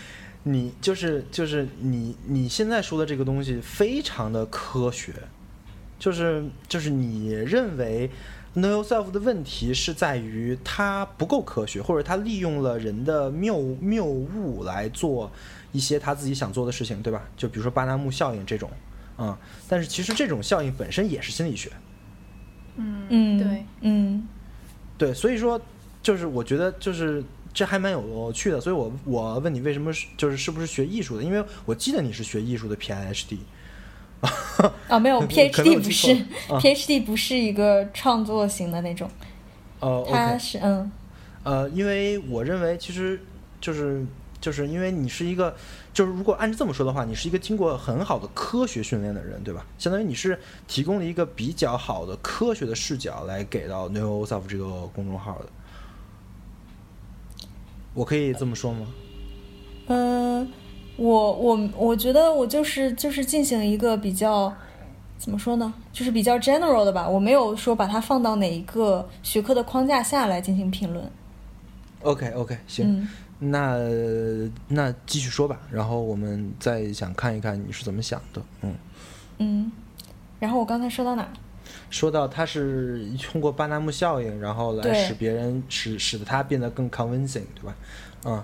[0.44, 5.14] 你就是就是你你现在说的这个东西非常的科学，
[5.98, 8.10] 就是就是你认为
[8.56, 15.32] know yourself 的问题是在于它不够科学，或者它利用了人的谬谬误来做
[15.72, 17.24] 一些他自己想做的事情，对吧？
[17.38, 18.70] 就比如说巴纳姆效应这种。
[19.18, 19.38] 嗯，
[19.70, 21.72] 但是其实这种效应本身也是心理学。
[22.76, 24.28] 嗯嗯，对，嗯，
[24.98, 25.62] 对，所以说
[26.02, 27.24] 就是我觉得就是
[27.54, 31.24] 这还蛮有趣的，所以我我问你为什么是就是是不是学艺术的？
[31.24, 33.38] 因为我记得你是学艺术的 PhD。
[34.88, 36.26] 啊，没有 PhD 不是
[36.60, 39.10] PhD 不是一个创作型的那种。
[39.80, 40.92] 哦，他是嗯
[41.44, 43.20] 呃，因为我认为其实
[43.60, 44.06] 就是
[44.40, 45.56] 就是因为你是一个。
[45.94, 49.66] 就是如果按照这么说的话，你是一个经过很好的科学训练的人，对吧？
[49.78, 55.50] 相当于你是提供了一个比较好的科学的视角来给到 NeuroSelf 这个公众号的。
[57.94, 58.88] 我可以这么说吗？
[59.88, 60.50] 嗯，
[61.02, 64.54] 我我我觉得我就是就是进行一个比较
[65.18, 65.74] 怎么说呢？
[65.92, 67.10] 就是比较 general 的吧。
[67.10, 71.04] 我没有说把它放到哪一个学科的框架下来进行评论。
[72.04, 73.08] OK OK，行。
[73.40, 73.76] 那
[74.68, 78.76] 那继续说吧，然后我们再想看一看你是怎么想的，嗯
[79.40, 79.72] 嗯，
[80.40, 81.28] 然后我刚才说到哪？
[81.90, 87.76] 说到他是通过巴纳姆效应，然后来使别人使使得他变得更 convincing，对吧？
[88.26, 88.44] 嗯，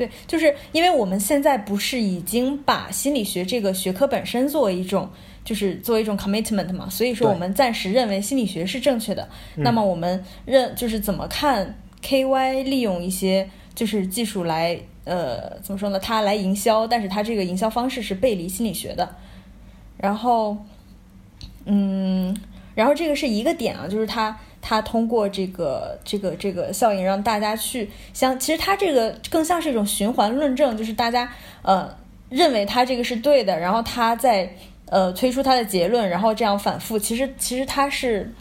[0.00, 5.10] 对，就是因为我们现在不是已经把心理学这个学科本身作为一种，
[5.44, 9.28] 就是作为一种 commitment 嘛，所以说我们暂时认为心理学是正确的。
[9.56, 15.98] 那么我们认就是怎么看？KY 利用一些就是技术来呃怎么说呢？
[16.00, 19.16] 它来营销，但是它这个营销方式是背离心理学的。
[19.98, 20.56] 然后，
[21.66, 22.34] 嗯，
[22.74, 31.30] 然后这个是一个点啊，就是他他通过这个这个这个效应让大家去相，其实他这个更像是一种循环论证，就是大家
[31.62, 31.88] 呃
[32.28, 34.50] 认为他这个是对的，然后他在
[34.86, 38.32] 呃推出他的结论，然后这样反复，其实其实他是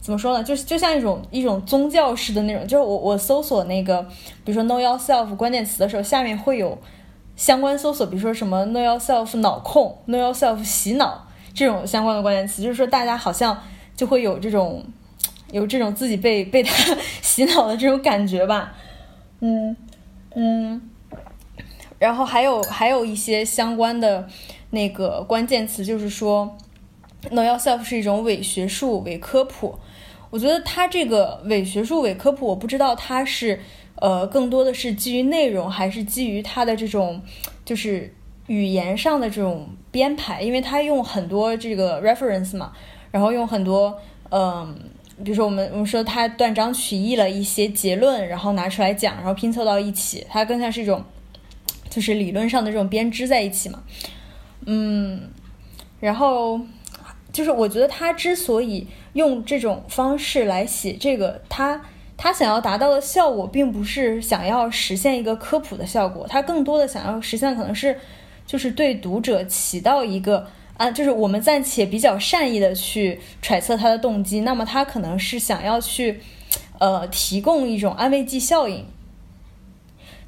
[0.00, 0.44] 怎么说呢？
[0.44, 4.02] 就就像一种一种宗教式的那种，就是我我搜索那个
[4.44, 6.78] 比如说 know yourself 关键词的时候，下面会有。
[7.36, 13.56] 相关搜索，比如说什么 know yourself 脑控，know yourself 洗脑这种相关的关键词，就是说大家好像
[13.94, 14.84] 就会有这种
[15.50, 18.74] 有这种自己被被他 洗脑的这种感觉吧，
[19.40, 19.76] 嗯
[20.34, 20.80] 嗯，
[21.98, 24.28] 然后还有还有一些相关的
[24.70, 26.56] 那个关键词，就是说
[27.30, 29.78] know yourself 是一种伪学术伪科普，
[30.30, 33.60] 我觉得它这个伪学术伪科普，我不知道它是。
[34.00, 37.20] 呃，更多的是基于内容，还是基于它的这种，
[37.64, 38.14] 就是
[38.46, 40.40] 语言上的这种编排？
[40.40, 42.72] 因为它用很多这个 reference 嘛，
[43.10, 44.72] 然后用很多，嗯，
[45.24, 51.04] 比如说我们我们说他断章取义了一些结论，然后拿出来讲，然后拼凑到一起，它更像是一种，
[51.90, 53.82] 就是理论上的这种编织在一起嘛。
[54.66, 55.22] 嗯，
[56.00, 56.60] 然后
[57.32, 61.80] 就是我觉得他之所以用这种方式来写这个，他。
[62.20, 67.96] 他想要达到的效果，并不是想要实现一个科普的效果，他更多的想要实现可能是，
[68.44, 70.44] 就是对读者起到一个
[70.78, 76.18] 啊，就是我们暂且比较善意的去揣测他的动机，那么他可能是想要去，
[76.78, 78.86] 呃，提供一种安慰剂效应。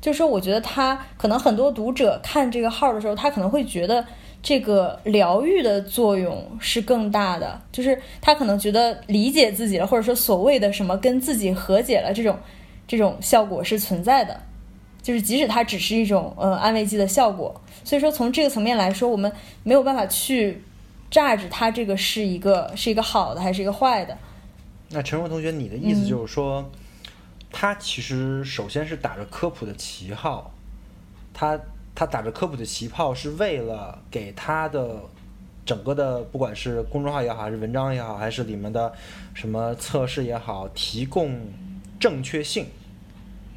[0.03, 4.05] 就是说，我觉得他可能很多读者看这个号的时候，他可能会觉得。
[4.43, 12.39] 这个疗愈的作用是更大的，就是他可能觉得理解自己了，或者说所谓的什么跟自己和解了这种
[12.89, 14.41] 这种效果是存在的，
[15.03, 17.61] 就是即使它只是一种呃安慰剂的效果。
[17.85, 19.33] 所以说从这个层面来说，我们
[19.63, 20.63] 没有办法去
[21.11, 24.17] 榨制它这个是一个是一个好的还是一个坏的。
[24.91, 26.71] 那陈荣同学，你的意思就是说，
[27.51, 30.53] 他其实首先是打着科普的旗号，
[31.33, 31.59] 他。
[31.93, 35.03] 他打着科普的旗号，是为了给他的
[35.67, 38.91] 整个的，不管是公众号也好，还是文章也好，还是里面的
[39.35, 41.37] 什么测试也好，提供
[41.99, 42.65] 正确性。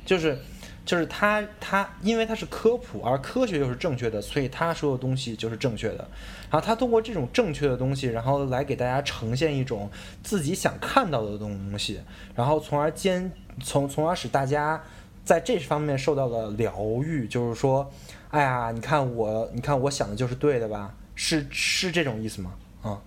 [0.04, 0.38] 就是，
[0.86, 6.08] 就是他他，因为他是科普，而科学又是正确的，所以他说的东西就是正确的。
[6.50, 9.90] 然后他通过这种正确的东西，然后来给大家呈现一种
[10.24, 12.00] 自己想看到的东西，
[12.36, 13.32] 然后从而兼
[13.64, 14.82] 从从而使大家
[15.24, 16.74] 在这方面受到了疗
[17.04, 17.92] 愈，就是说。
[18.34, 20.92] 哎呀，你看我，你看我想的就是对的吧？
[21.14, 22.54] 是是这种意思吗？
[22.82, 23.00] 啊，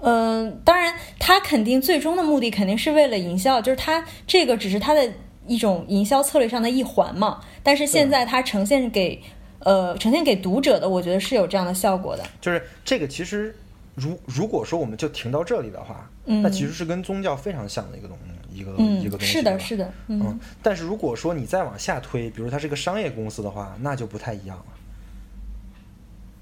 [0.00, 5.12] 嗯，当然，他肯定最终的目的肯定是为了营销，就是他这个只是他的
[5.48, 7.40] 一种营销策略上的一环嘛。
[7.62, 9.20] 但是现在它呈现给
[9.60, 12.22] 呃呈现给读者的，我觉得是有这样的效果的。
[12.40, 13.56] 就是这个其实，
[13.96, 18.32] 如如果说我们就停到这里的话，那其实是跟宗教非常像的一个东西。
[18.50, 20.36] 一个一个东西，是的，是的，嗯。
[20.60, 24.64] 但是如果说你再往下推，比如它是个商业公司的话，那就不太一样了。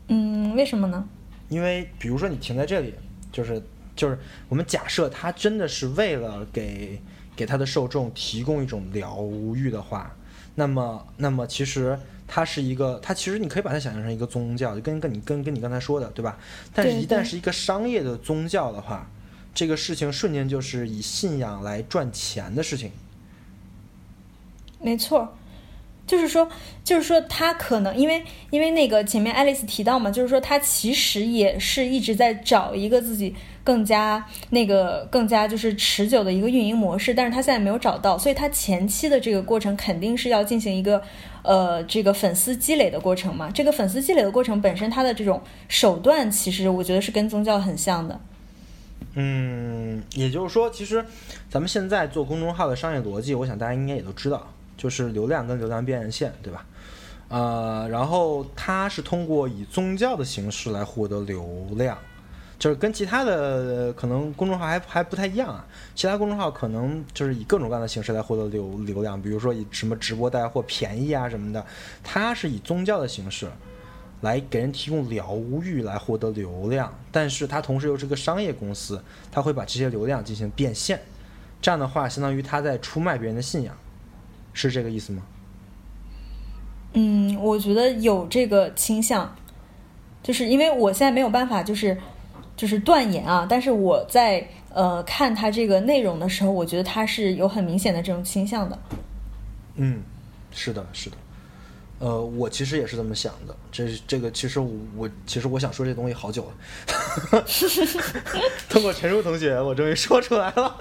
[0.09, 1.07] 嗯，为什么呢？
[1.51, 2.95] 因为比如说你停在这里，
[3.33, 3.61] 就是
[3.95, 6.99] 就是我们假设它真的是为了给
[7.37, 9.23] 给他的受众提供一种疗
[9.55, 10.17] 愈的话，
[10.57, 16.39] 那么那么其实它是一个，它其实你可以把它想象成一个宗教，就跟跟你跟跟你刚才说的，对吧？
[16.75, 19.09] 但是一旦是一个商业的宗教的话。
[19.55, 22.93] 这个事情瞬间就是以信仰来赚钱的事情，
[24.83, 25.35] 没错，
[26.07, 26.47] 就是说，
[26.85, 33.35] 就是说，他可能因为因为那个前面爱丽丝提到嘛，就是说他其实也是一直在找一个自己
[33.67, 41.03] 更加那个更加就是持久的一个运营模式，但是他现在没有找到，所以他前期的这个过程肯定是要进行一个
[41.43, 43.51] 呃这个粉丝积累的过程嘛。
[43.51, 48.21] 这个粉丝积累的过程本身，它的这种手段其实我觉得是跟宗教很像的。
[49.15, 51.05] 嗯，也就是说，其实
[51.51, 54.47] 咱们现在做公众号的商业逻辑，我想大家应该也都知道，
[54.77, 56.65] 就是流量跟流量变现，对吧？
[57.29, 61.99] 呃，然后它是通过以宗教的形式来获得流量，
[62.59, 65.67] 就是跟其他的可能公众号还还不太一样啊。
[65.95, 71.65] 其他公众号可能就是以各种各样的形式来获得流流量，比如说以什么直播带货便宜啊什么的，
[72.03, 73.49] 它是以宗教的形式。
[74.23, 79.01] 来给人提供疗愈，来获得流量，但是它同时又是个商业公司，
[79.31, 80.99] 它会把这些流量进行变现，
[81.61, 83.77] 这样的话，相当于他在出卖别人的信仰，
[84.55, 85.23] 是这个意思吗？
[86.95, 89.37] 嗯，我觉得有这个倾向，
[90.23, 91.97] 就是因为我现在没有办法，就是
[92.57, 98.79] 就是断言啊，但是我在呃看他这个内容的时候，我觉得他是有很明显的这种倾向的。
[99.77, 100.03] 嗯，
[100.51, 101.17] 是的，是的。
[101.99, 103.57] 呃，我其实也是这么想的。
[103.73, 107.45] 这这个其实我我其实我想说这东西好久了。
[108.69, 110.77] 通过陈叔同学，我终于说出来了。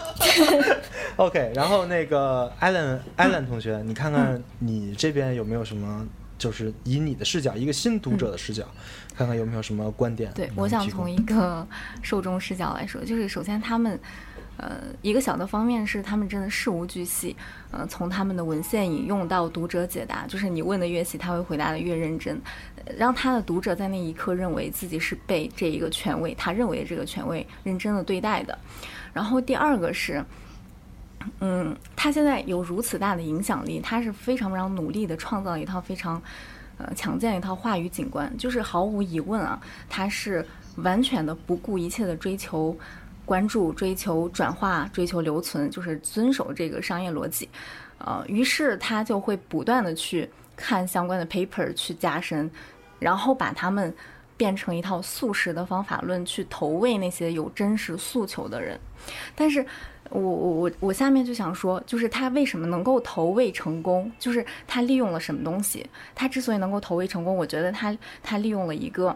[1.16, 6.06] OK，然后那个艾伦艾伦同学，你看看你这边有没有什么，
[6.38, 8.66] 就是以你的视角，一个新读者的视角，
[9.18, 10.32] 看看有没有什么观点。
[10.34, 11.68] 对，我想从一个
[12.01, 13.99] 受众视角来说，就是首先他们。
[14.57, 17.36] 呃，一个小的方面是他们真的事无巨细，
[17.72, 22.39] 呃，从他们的文献引用到读者解答，就是你问的越细，他会回答的越认真，
[22.97, 28.57] 让他的读者在那一刻认为自己是被这一个权威，他认为的这个权威认真的对待的。
[29.11, 30.24] 然后第二个是，
[31.41, 36.22] 嗯，他现在有如此大的影响力，他是非常非常努力的创造一套非常
[36.78, 39.60] 呃强健一套话语景观，就是毫无疑问啊，
[39.90, 40.46] 他是
[40.78, 42.78] 完全的不顾一切的追求。
[43.28, 47.50] 关注、追求转化、追求留存，就是遵守这个商业逻辑，
[47.98, 52.48] 呃，于是他就会不断的去看相关的 paper 去加深，
[53.00, 53.92] 然后把他们
[54.38, 58.80] 变成一套速食的方法论去投喂那些有真实诉求的人。
[59.34, 59.66] 但是，
[60.10, 64.12] 我我我我下面就想说，就是他为什么能够投喂成功？
[64.20, 65.86] 就是他利用了什么东西？
[66.14, 69.16] 他之所以能够投喂成功，我觉得他他利用了一个。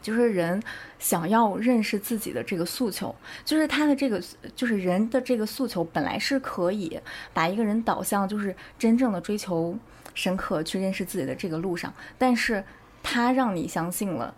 [0.00, 0.60] 就是人
[0.98, 4.20] 想要认识自己的这个诉求，就是他的这个，
[4.56, 6.98] 就是人的这个诉求本来是可以
[7.32, 9.78] 把一个人导向，就是真正的追求
[10.12, 12.64] 深刻去认识自己的这个路上，但是
[13.00, 14.34] 他让你相信了。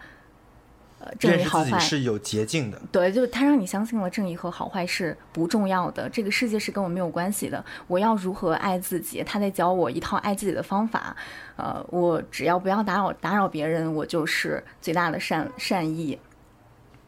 [1.18, 7.64] 正义好坏是有捷径的，对，就是他让你相信了正义和好坏是不重要的，这个世界是跟我没有关系的。
[7.86, 9.22] 我要如何爱自己？
[9.24, 11.16] 他在教我一套爱自己的方法。
[11.56, 16.18] 呃，我只要不要打扰打扰别人，我就是最大的善善意。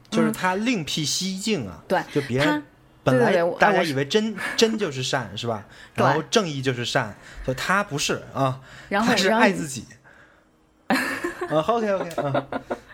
[0.09, 2.63] 就是他另辟蹊径啊，对，就别人
[3.03, 5.67] 本来大家以为真真就是善是吧？
[5.95, 9.85] 然后正义就是善，就他不是啊，他是爱自己。
[11.49, 12.47] 啊，OK OK，啊，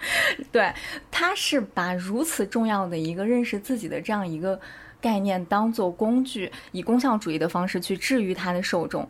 [0.53, 0.73] 对，
[1.11, 4.61] 他是把如此重要的一个认识自己的这样一个
[5.01, 9.09] 概念当做工具，以功效主义的方式去治愈他的受众，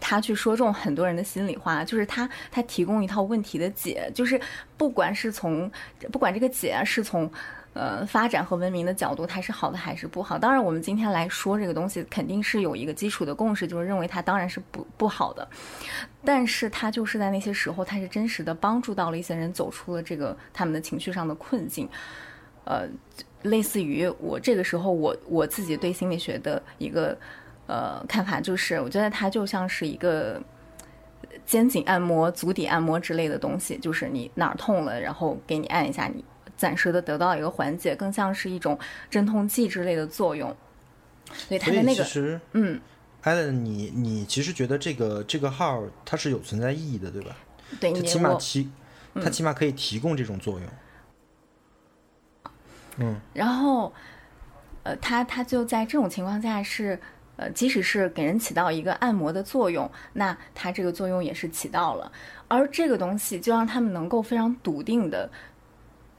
[0.00, 4.40] 他去说中很多人的心里话，就是他他提供一套问题的解，就是
[4.76, 5.70] 不管是从
[6.12, 7.30] 不管这个解是从。
[7.74, 10.38] 呃，发展和文明的角度，它是好的还是不好？
[10.38, 15.46] 当然，我们今天来说这个东西，肯定是有一个基础的共识，就是认为它当然是不不好的。
[16.24, 21.88] 但是，它就是在那些时候，它是真实的帮助到了一些人走出了这个他们的情绪上的困境。
[22.64, 22.86] 呃，
[23.42, 27.18] 类似于我这个时候，我我自己对心理学的一个
[27.66, 30.40] 呃看法，就是我觉得它就像是一个
[31.44, 36.24] 肩颈按摩、足底按摩之类的东西，就是你哪儿痛了，然后给你按一下你。
[36.64, 38.78] 暂时的得到一个缓解，更像是一种
[39.10, 40.48] 镇痛剂之类的作用。
[41.26, 42.80] 所以他的那个，嗯，
[43.20, 47.36] 艾伦，你你其实觉得这个这个号它是有存在意义的，对吧？
[47.78, 48.70] 对，它起码提，
[49.14, 50.68] 它起码可以提供这种作用。
[52.96, 53.92] 嗯，然后，
[54.84, 56.98] 呃，他他就在这种情况下是，
[57.36, 62.10] 呃，即使是给人起到一个按摩的作用，那它这个作用也是起到了，
[62.48, 65.30] 而这个东西就让他们能够非常笃定的。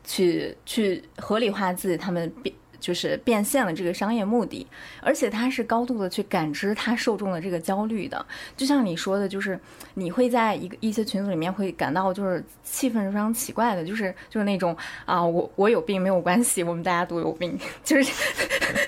[0.05, 4.67] 去去合理化自己，他们变就是变现了这个商业目的，
[5.01, 8.23] 而且他是高度的去感知他受众的这个焦虑的。
[8.55, 9.59] 就像你说的，就是
[9.95, 14.75] 你会在一个一些群组里面会感到就是气氛是非常奇怪的，就是就是那种
[15.05, 18.13] 啊，我我有病没有关系，我们大家都有病， 就是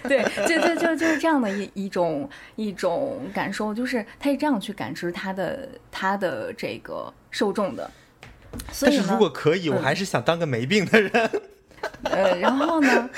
[0.04, 7.90] 对，就就就就是这样的一一种一种感受，就是他是这样去感知他的他的这个受众的。
[8.82, 11.12] 但是如果可以，我还是想当个没病的人。
[12.04, 13.10] 呃，然后呢？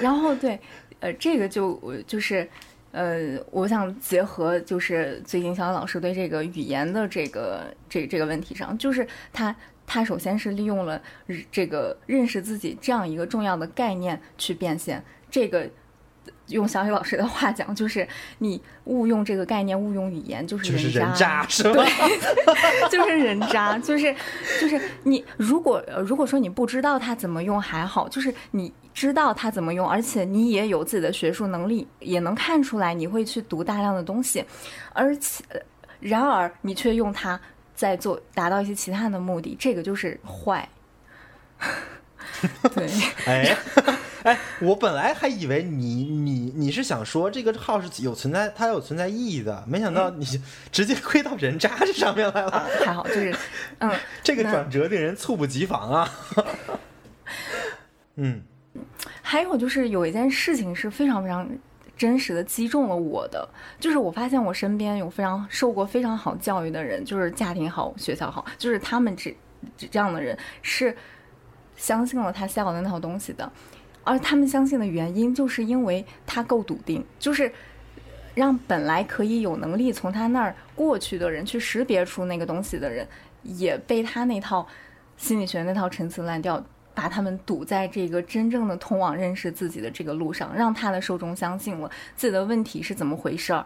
[0.00, 0.58] 然后对，
[1.00, 2.48] 呃，这个就就是，
[2.92, 9.54] 呃，我想结合就是最近小小老师对这个语言的这个这这个问题上，就是他
[9.86, 11.00] 他首先是利用了
[11.50, 15.68] 这个认识自己这样一个重要的概念去变现这个。
[16.48, 18.06] 用小雨老师的话讲，就是
[18.38, 21.84] 你误用这个概念，误用语言，就是人渣，是吧？
[21.84, 24.14] 对， 就是人渣，就是
[24.60, 34.44] 就是你如果如果说你不知道他怎么用还好，就是你知道他怎么用，而且你也有自己的学术能力，也能看出来你会去读大量的东西，
[34.92, 35.44] 而且
[36.00, 37.40] 然而你却用它
[37.74, 40.68] 在做达到一些其他的目的，这个就是坏。
[42.74, 42.88] 对，
[43.26, 43.56] 哎。
[44.24, 50.26] 哎，我本来还以为你你你是想说这个号是有存在，它有存在意义的，没想到你
[50.72, 52.66] 直接亏到人渣这上面来了。
[52.84, 53.34] 还好，就是，
[53.78, 53.90] 嗯，
[54.22, 56.10] 这个转折令人猝不及防啊。
[58.16, 58.42] 嗯，
[59.22, 61.48] 还有就是有一件事情是非常非常
[61.96, 63.48] 真实的击中了我的，
[63.78, 69.34] 就是我发现我身边有非常受过非常好教育的人，就是家庭好、学校好，就是他们这
[69.76, 70.94] 这样的人是
[71.78, 73.50] 相信了他教的那套东西的，
[74.04, 77.50] 而他们相信的原因，就是因为他够笃定，就是
[78.34, 83.08] 让本来可以有能力从他那儿过去的人去识别出那个东西的人，
[83.42, 84.66] 也被他那套
[85.16, 86.62] 心理学那套陈词滥调。
[86.94, 93.64] 把他们堵在这个真正的通往认识自己的这个路上，让他的受众相信了自己的问题是怎么回事儿。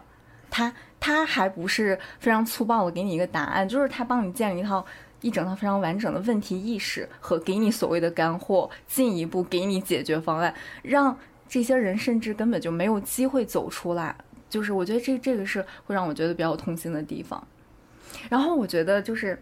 [0.51, 4.85] 他他还不是非常粗暴的给你一个答案，就是他帮你建立一套
[5.23, 11.17] 一整套非常完整的问题意识和给你所谓的干货，进一步给你解决方案，让
[11.49, 14.15] 这些人甚至根本就没有机会走出来。
[14.47, 17.43] 就是我觉得这这个是会让我觉得比较痛心的地方。
[18.29, 19.41] 然后我觉得就是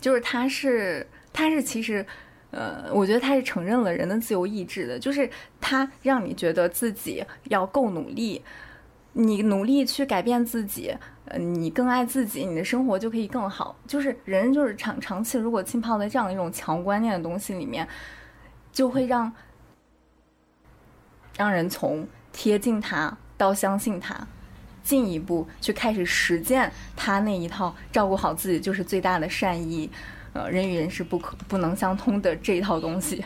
[0.00, 2.04] 就是他是他是其实。
[2.56, 5.28] 呃，我觉得他是承认了人的自由意志的，就是
[5.60, 8.40] 他让你觉得自己要够努力，
[9.14, 10.94] 你努力去改变自己，
[11.26, 13.74] 呃，你更爱自己，你的生活就可以更好。
[13.86, 17.86] 就是人就是长长期如果浸泡在这样一种强观念的东西里面，
[18.72, 19.32] 就会让
[21.36, 24.26] 让人从贴近他到相信他，
[24.82, 29.90] 进一步去开始实践他那一套照顾好自己就是最大的善意。
[30.34, 33.24] 呃，人与人是不可不能相通的这一套东西，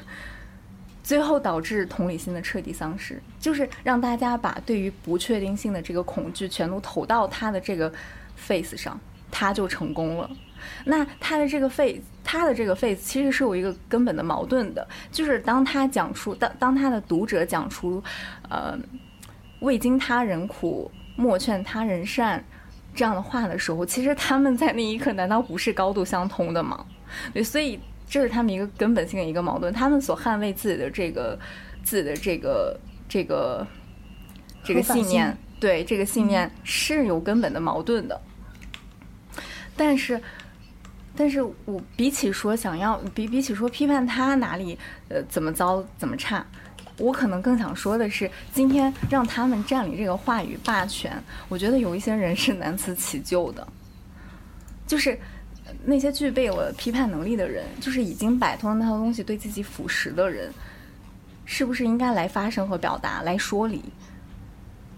[1.09, 7.91] 最后导致同理心的彻底丧失，就是让大家把对于不确定性的这个恐惧全都投到他的这个
[8.37, 10.31] face 上，他就成功了。
[10.85, 18.05] 那他的这个 face，他的这个 face 其实是有一个根本的矛盾的，就是当他讲出当当他的读者讲出，
[18.51, 18.79] 呃，
[19.61, 22.45] 未经他人苦，莫劝他人善
[22.95, 26.85] 这样的话的时候，其实他们在那一刻难道不是高度相通的吗？
[27.33, 29.73] 对，所以这是他们一个根本性的一个矛盾。
[29.73, 31.39] 他们所捍卫自己的这个、
[31.85, 33.67] 自己的这个、这个、
[34.65, 38.19] 这个信念，对这个信念是有根本的矛盾的。
[39.77, 40.21] 但是，
[41.15, 44.79] 但是我比起说想要比比起说批判他哪里
[45.09, 46.45] 呃怎么糟怎么差，
[46.97, 53.69] 我可能更想说的是，今天让他们占领这个话语霸权，我觉得有一些人是难辞其咎的，
[54.87, 55.19] 就是。
[55.85, 60.53] 那些具备了批判能力的人，就是已经摆脱了那套东西对自己腐蚀的人，
[61.45, 63.83] 是不是应该来发声和表达，来说理，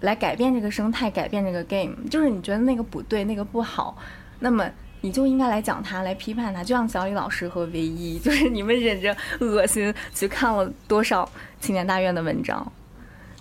[0.01, 1.95] 来改变这个生态，改变这个 game？
[2.09, 3.97] 就是你觉得那个不对，那个不好，
[4.39, 4.69] 那么
[5.01, 6.65] 你就应该来讲他，来批判他。
[6.65, 11.31] 就像小李老师和唯一，就是你们忍着恶心去看了多少
[11.61, 12.73] 青年大院的文章。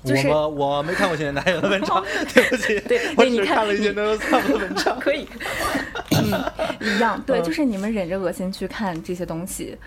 [0.03, 2.03] 我我没看过《现在男友》的文章，
[2.33, 4.97] 对不起，对，我只看了一些都差不多的文章。
[5.01, 5.27] 可以，
[6.11, 6.41] 嗯，
[6.79, 9.77] 一样，对，就是你们忍着恶心去看这些东西，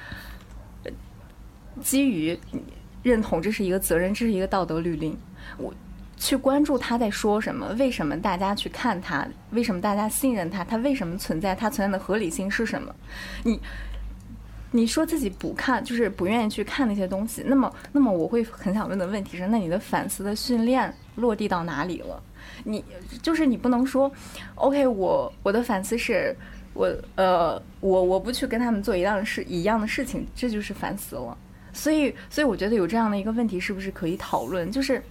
[1.83, 2.39] 基于
[3.03, 5.17] 认同这是一个责任，这是一个道德律令。
[5.57, 5.73] 我
[6.17, 12.95] 去关注他在说什么，为什么大家去看他，为什么大家信任他，他为什么存在，他存在的合理性是什么？
[13.43, 13.59] 你。
[14.75, 17.43] 你说自己不看，就是不愿意去看那些东西。
[17.47, 22.21] 那么，那么我会很想问的问题是：那你的反思的训练落地到哪里了？
[22.65, 22.83] 你
[23.21, 24.11] 就是你不能说
[24.55, 26.35] ，OK，我我的反思是，
[26.73, 31.37] 我呃，我我不去跟他们做一样的事，一样的事情，这就是反思了。
[31.75, 34.71] 所以，所以我觉得有这样的一个问题，是不是可以讨论？
[34.73, 35.03] 就是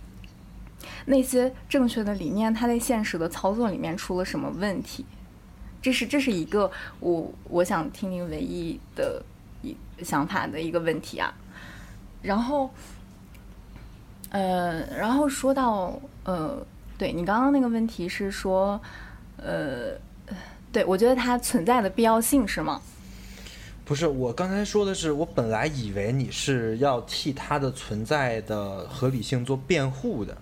[1.06, 5.06] 那些正确的理念，它在现实的操作里面出了什么问题？
[5.84, 9.24] 这是这是一个我我想听听唯一的。
[10.02, 11.32] 一想法的一个问题啊，
[12.24, 12.70] 然后，
[14.32, 16.58] 呃，然后说到呃，
[16.98, 18.82] 对你刚刚那个问题是说，
[19.38, 19.94] 呃，
[20.72, 22.82] 对我觉得它存在的必要性是吗？
[23.86, 30.36] 不是，我刚才说的是，我本来以为你是要替它的存在的合理性做辩护的。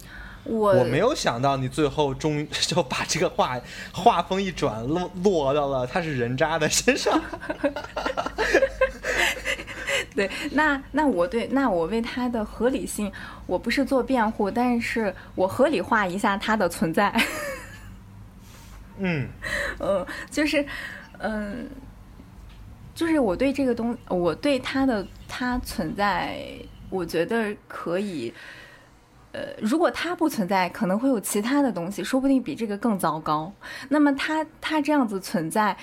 [0.46, 3.60] 我我没有想到你最后终于 就把这个话
[3.92, 7.22] 话锋一转落落到了他是人渣的身上。
[10.16, 13.12] 对，那那我对那我为他的合理性，
[13.46, 17.14] 我不是做辩护，但是我合理化一下他的存在。
[18.98, 19.28] 嗯，
[19.80, 20.66] 呃，就是
[21.20, 21.70] 嗯，
[22.94, 26.40] 就是我对这个东，我对他的他存在，
[26.90, 28.34] 我觉得可以。
[29.32, 33.54] 呃，如果它不存在，可能会有其他的东西，说不定比这个更糟糕。
[33.90, 35.78] 那么它它这样子存在，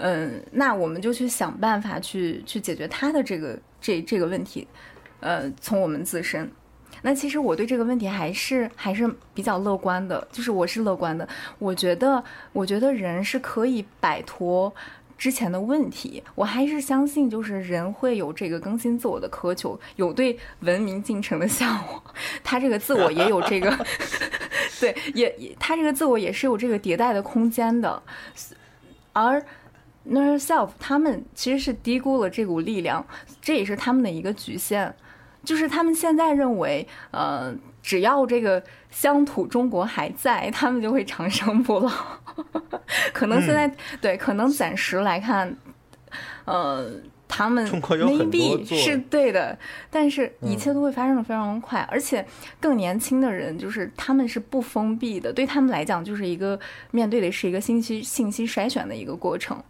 [0.00, 4.66] 嗯，那我们就去想办法去去解决他的这个这这个问题。
[5.20, 6.48] 呃，从我们自身，
[7.02, 11.28] 那其实我对这个问题还是还是比较乐观的，就是我是乐观的。
[11.58, 12.22] 我觉得
[12.52, 14.72] 我觉得人是可以摆脱
[15.16, 22.00] 之前的问题，我还是相信，就是人会有这个更新自我的渴求，有对文明进程的向往。
[22.44, 23.76] 他这个自我也有这个，
[24.78, 28.00] 对，也也他这个自我也是有这个迭代的空间的。
[29.12, 29.44] 而
[30.08, 33.06] n e r self 他们其实是低估了这股力量，
[33.40, 34.92] 这也是他们的一个局限，
[35.44, 41.92] 就是他们现在认为，呃，只要这个乡土中国还在，他们就会长生不老。
[43.12, 43.70] 可能现在
[44.00, 45.54] 对，可能暂时来看，
[46.44, 46.90] 呃，
[47.26, 49.58] 他们 maybe 是对的，
[49.90, 52.24] 但是一切都会发生的非常快，而且
[52.58, 56.58] 更年轻的人就是他们是不封闭的，对他们来讲就是一个
[56.92, 59.62] 面对的是一个信息信息筛选的一个过程，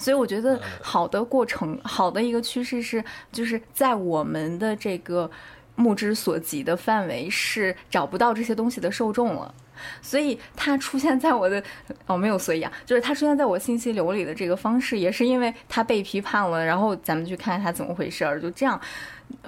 [0.00, 5.30] 所以我觉得好的过程，好的一个趋势是就是在我们的这个
[5.76, 9.54] 目之所及的范围是找不到这些东西的受众了。
[10.02, 11.62] 所以它出现在我的
[12.06, 18.78] 哦，没有所以啊，就是它出现在我信息流里的这个方式，也是因为它被批判了，然后咱们去看它怎么回事儿，就这样，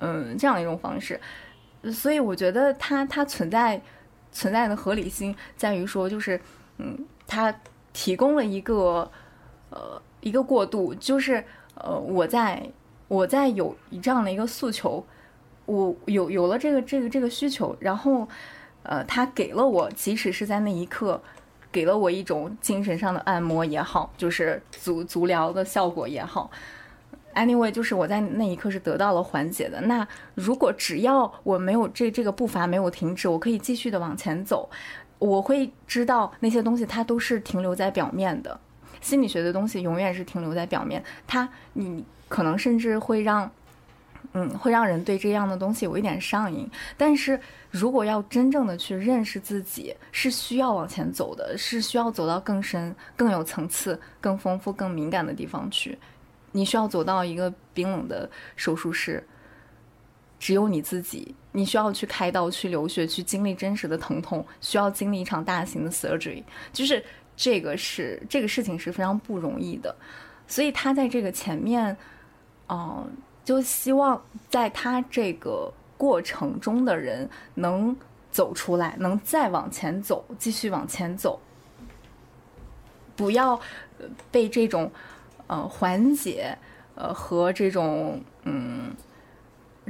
[0.00, 1.20] 嗯，这样一种方式。
[1.92, 3.78] 所以我觉得它它存在
[4.30, 6.40] 存在的合理性在于说，就是
[6.78, 7.54] 嗯，它
[7.92, 9.10] 提供了一个
[9.68, 11.44] 呃一个过渡，就是
[11.74, 12.62] 呃我在
[13.08, 15.04] 我在有这样的一个诉求，
[15.66, 18.26] 我有有了这个这个这个需求，然后。
[18.84, 21.22] 呃，他给了我，即使是在那一刻，
[21.70, 26.50] 给了我一种精神上的按摩也好，就是足足疗的效果也好。
[27.36, 29.80] Anyway，就是我在那一刻是得到了缓解的。
[29.82, 30.04] 那
[30.34, 34.68] 如果只要我没有这这个步伐没有停止，我可以继续的往前走，
[35.20, 38.58] 我会知道那些东西它都是停留在表面的。
[39.02, 43.50] 心理学的东西永远是停留在表面，它你可能甚至会让。
[44.34, 46.66] 嗯，会让人对这样的东西有一点上瘾。
[46.96, 47.38] 但是
[47.70, 55.98] 如果要真正的去认识自己，是需要往前走的，是需要走到更深、更有层次、更丰富、更敏感的地方去。
[56.52, 59.26] 你需要走到一个冰冷的手术室，
[60.38, 61.34] 只有你自己。
[61.50, 66.42] 你需要去开刀、去流血、去经历真实的疼痛，需要经历一场大型的 surgery。
[66.72, 67.04] 就是
[67.36, 69.94] 这个是这个事情是非常不容易的。
[70.46, 71.96] 所以他在这个前面，
[72.68, 73.10] 嗯。
[73.44, 75.68] 就希望在他这个
[75.98, 77.96] 过程中的人能
[78.30, 81.40] 走出来，能再往前走，继续往前走，
[83.16, 83.60] 不要
[84.30, 84.88] 被这种
[85.48, 86.56] 呃缓解
[86.94, 88.94] 呃和这种嗯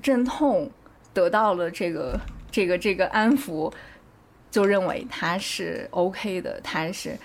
[0.03, 0.71] 阵痛
[1.13, 2.19] 得到了这个
[2.51, 3.71] 这个这个安抚，
[4.51, 7.19] 就认为他是 OK 的，他是，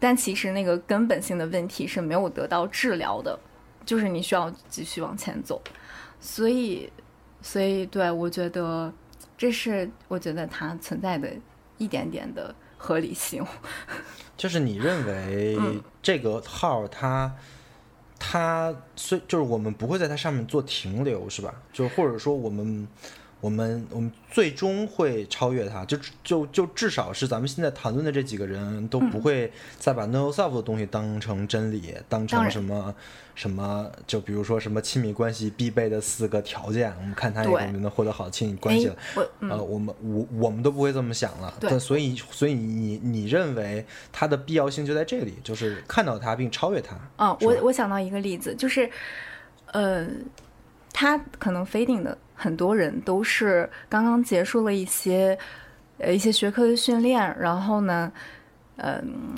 [0.00, 3.38] 但其实那个根本性的问题是没有得到治疗的。
[3.86, 5.60] 就是你需要继续往前走，
[6.20, 6.92] 所以，
[7.40, 8.92] 所以对我觉得，
[9.38, 11.32] 这是我觉得它存在的
[11.78, 13.44] 一点点的合理性。
[14.36, 15.58] 就是你认为
[16.02, 17.34] 这个号它，
[18.18, 21.52] 它虽就是我们不会在它上面做停留，是吧？
[21.72, 22.86] 就或者说我们。
[23.40, 32.94] 我们我们最终会超越他，就就就至少是咱们现在谈论的这几个人都不会再把 no self 的东西当成真理，当成什么
[33.34, 38.96] 什么，就比如说什么亲密关系必备的四个条件，我们看他也能获得好的亲密关系了。
[39.40, 41.54] 呃，我们我我们都不会这么想了。
[41.58, 46.94] 对，所以所以你你认为它的必要性就在这里，就是看到它并超越它。
[47.16, 48.90] 嗯，我我想到一个例子，就是，
[49.72, 50.06] 呃，
[50.92, 52.18] 他可能 fading 的。
[52.40, 55.36] 很多人都是刚刚结束了一些，
[55.98, 58.10] 呃，一些学科的训练，然后呢，
[58.76, 59.34] 嗯，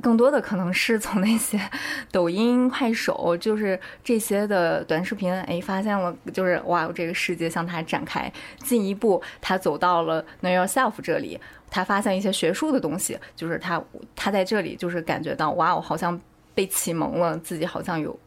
[0.00, 1.60] 更多的可能是从那些
[2.10, 8.32] 抖音、快手，就是这些的短视频，哎，发现了，就是哇，这个世界向他展开。
[8.60, 11.38] 进一步，他走到了 Know Yourself 这里，
[11.68, 13.84] 他发现一些学术的东西，就是他
[14.14, 16.18] 他在这里就是感觉到，哇，我好像
[16.54, 18.18] 被启蒙了，自己好像有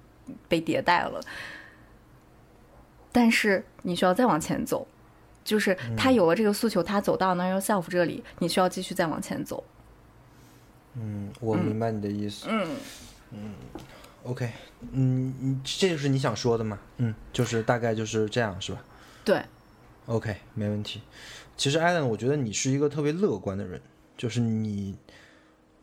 [0.47, 1.19] 被迭代了。
[3.11, 4.87] 但是你需要再往前走，
[5.43, 9.63] 就是他有了这个诉求，他走到 Know Yourself 这里，你需要继续再往前走。
[10.95, 12.47] 嗯，我明白你的意思。
[12.49, 12.75] 嗯
[13.31, 13.53] 嗯
[14.23, 14.51] ，OK，
[14.91, 16.79] 嗯，这就是你想说的吗？
[16.97, 18.83] 嗯，就是大概就是这样，是吧？
[19.23, 19.41] 对。
[20.05, 21.01] OK，没问题。
[21.55, 23.81] 其实 Allen，我觉得你是一个特别乐观的人，
[24.17, 24.95] 就是你。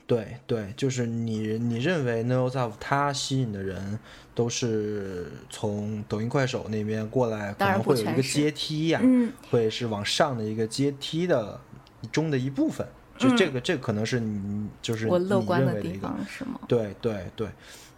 [0.06, 3.98] 对对，就是你你认为 No Self 它吸引的人
[4.34, 9.02] 都是从抖音、快手那边过来，可能会有一个阶梯呀，
[9.50, 11.60] 会是往上的一个阶梯的
[12.12, 12.86] 中的一部分。
[13.18, 16.60] 就这个，这可能是你就是我乐观的地方是吗？
[16.68, 17.48] 对对对，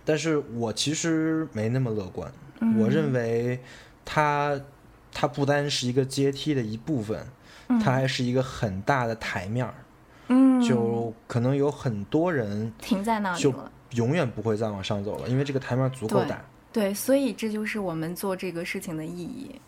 [0.04, 2.32] 但是我其实没那么乐观。
[2.78, 3.60] 我认为
[4.04, 4.58] 它
[5.12, 7.26] 它不单是一个阶梯的一部分，
[7.66, 9.74] 它还是一个很大的台面儿。
[9.76, 9.84] 嗯，
[10.66, 13.54] 就可能有很多人停在那里就
[13.92, 16.44] 永远不会再往上走了，因为这个台面足够大。
[16.72, 19.60] 对，所以这就是我们做这个事情的意义。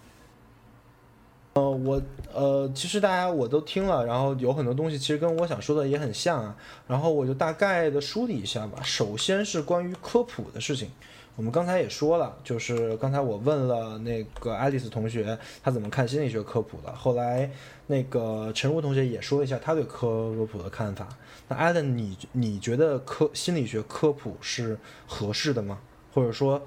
[1.55, 2.01] 呃，我
[2.33, 6.57] 呃，其实大家我都听了，然后有很多东西其实跟我想说的也很像啊，
[6.87, 8.81] 然后我就大概的梳理一下吧。
[8.85, 10.91] 首先是关于科普的事情，
[11.37, 17.51] 我们刚才也说了，就是刚才我问了那个爱丽丝同学，他怎么看心理学科普的，后来
[17.87, 21.09] 那个陈如同学也说了一下他对科普的看法。
[21.49, 25.79] 那艾伦，你你觉得科心理学科普是合适的吗？
[26.13, 26.61] 或者说？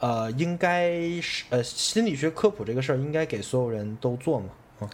[0.00, 4.46] 呃，应该是呃，心理学科普这个事儿应该给所有人都做吗？
[4.80, 4.88] 嗯，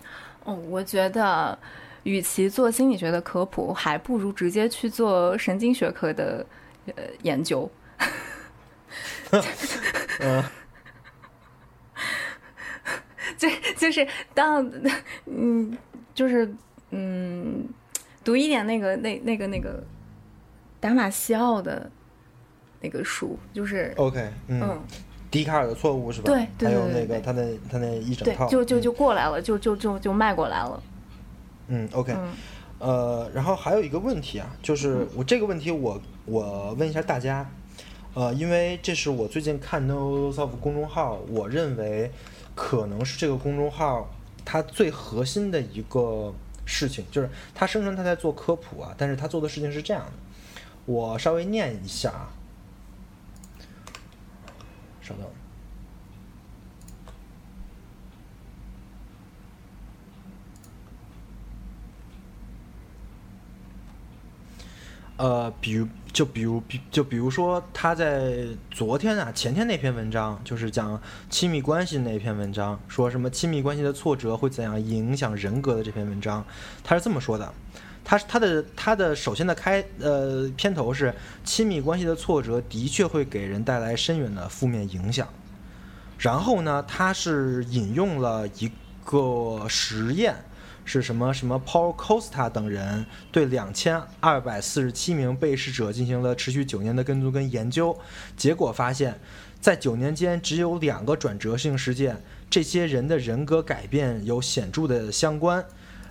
[0.45, 1.59] 哦，我觉得，
[2.05, 6.47] 与其做心理学的科普，还不如直接去做神经学科的
[6.97, 7.71] 呃研究。
[10.21, 10.45] 嗯，
[13.39, 14.71] 就就是当
[15.27, 15.77] 嗯，
[16.15, 16.55] 就是
[16.91, 17.69] 嗯，
[18.23, 19.83] 读一点那个那那个那个
[20.81, 21.91] 达马西奥的。
[22.81, 24.79] 那个书就是 OK，嗯，
[25.31, 26.27] 笛卡尔的错误是吧？
[26.59, 30.83] 对，还有那个他那他那一整套，就就就过来了，就就就就迈过来了。
[31.69, 32.15] 嗯，OK，
[32.79, 37.51] 呃，然后还有一个问题啊，就是我这个问题我我问一下大家，
[38.15, 42.13] 呃，因为这是我最近看 No Soft 公众号，我认为
[42.55, 44.09] 可能是这个公众号
[44.45, 46.33] 它最核心的一个
[46.65, 50.13] 事情，就是它声称它在做科普啊，但是它做的事情是这样的，
[50.87, 52.33] 我稍微念一下啊。
[55.03, 55.27] 稍等。
[65.17, 71.01] 呃，比如，就比如，比就比如说，他在昨天啊、前天那篇文章，就是讲
[71.31, 76.45] 亲密关系那篇文章，说什么亲密关系的挫折会怎样影响人格的这篇文章，
[76.83, 77.53] 他是这么说的。
[78.07, 85.27] 他他的他的首先的开呃片头是亲密关系的挫折的确会给人带来深远的负面影响，
[86.19, 88.71] 然后呢，他是引用了一
[89.05, 90.37] 个实验，
[90.85, 97.99] 是什么什么 Paul Costa 等人对两千二百四十七名被试者进行了持续九年的跟踪跟研究，
[98.37, 99.19] 结果发现，
[99.61, 105.65] 在九年间只有两个转折性事件，这些人的人格改变有显著的相关。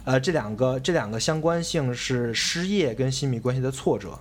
[0.06, 4.20] 呃，这两个这两个相关性是失业跟亲密关系的挫折。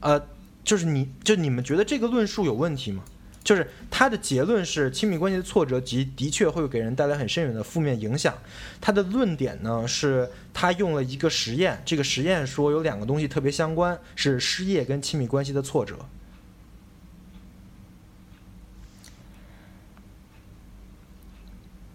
[0.00, 0.26] 呃，
[0.64, 3.02] 就是你就你们觉得这个论述有问题吗？
[3.46, 8.34] 就是他的结论是亲密关系的挫折及的确会给人带来很深远的负面影响。
[8.80, 15.94] 他的论点呢是他用了一个实验，这个实验说有两个东西特别相关，是失业跟亲密关系的挫折。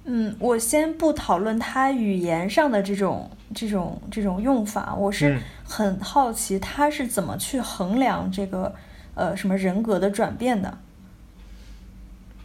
[0.06, 8.74] 嗯，我先不讨论他语言上的这种、这种、这种用法，我是很好奇他是怎么去衡量这个
[9.16, 10.78] 呃什么人格的转变的。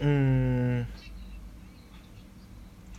[0.00, 0.86] 嗯，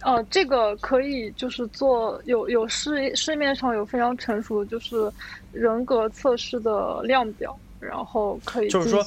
[0.03, 5.11] 哦，这个可以就是做有有市市面上有非常成熟的就是
[5.51, 7.57] 人格测试的量表。
[7.79, 9.03] 然后可以就是说，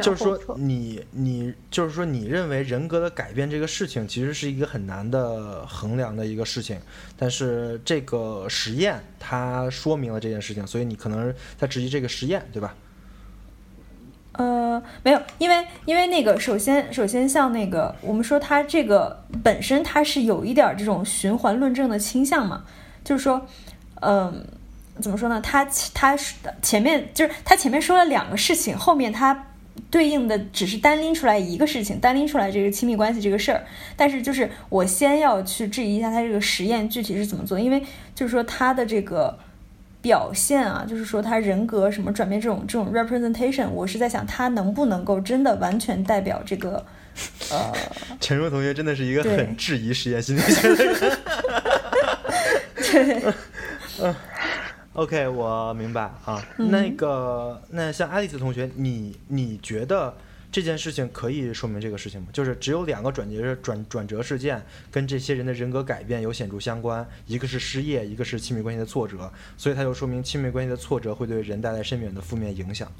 [0.00, 6.80] 就是说，你你就是说，你认为人格的改变这个事情其实是一个很难的衡量的一个事情，
[7.16, 12.76] 但是这个实验它说明了这件事情，所以你可能在质疑这个实验，对吧？
[14.32, 22.64] 呃，没有，因为因为那个，首先首先像那个，我们说它这个本身它是有一点这种循环论证的倾向嘛，
[23.04, 23.46] 就是说，
[24.00, 24.44] 嗯。
[25.00, 25.40] 怎么说呢？
[25.40, 26.14] 他他
[26.60, 29.46] 前面就是他前面说了两个事情，后面他
[29.90, 33.64] 对应的只是单拎出来一个事情，单拎出来这个亲密关系这个事儿。
[33.96, 37.82] 但是就是我先要去质疑一下他这个实验具体是怎么做，因为
[38.14, 39.36] 就是说他的这个
[40.02, 46.84] 表现啊，就是说他人格什么转变这种这种 representation，我是在想他能不能够真的完全代表这个
[47.50, 47.72] 呃。
[48.20, 51.18] 陈若同学真的是一个很质疑实验心理学的人。
[52.76, 53.32] 对，
[54.02, 54.14] 嗯。
[54.94, 56.44] OK，我明白啊。
[56.58, 60.14] 那个，那像爱丽丝同学，你你觉得
[60.52, 62.28] 这件事情可以说明这个事情吗？
[62.30, 72.92] 就是只有两个转折转转折事件跟这些人的人格改变有显著相关，一个是失业，一个是亲密关系的挫折，所以它就说明亲密关系的挫折会对人带来深远的负面影响。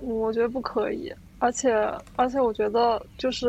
[0.00, 1.72] 我觉得不可以，而且
[2.14, 3.48] 而且我觉得就是，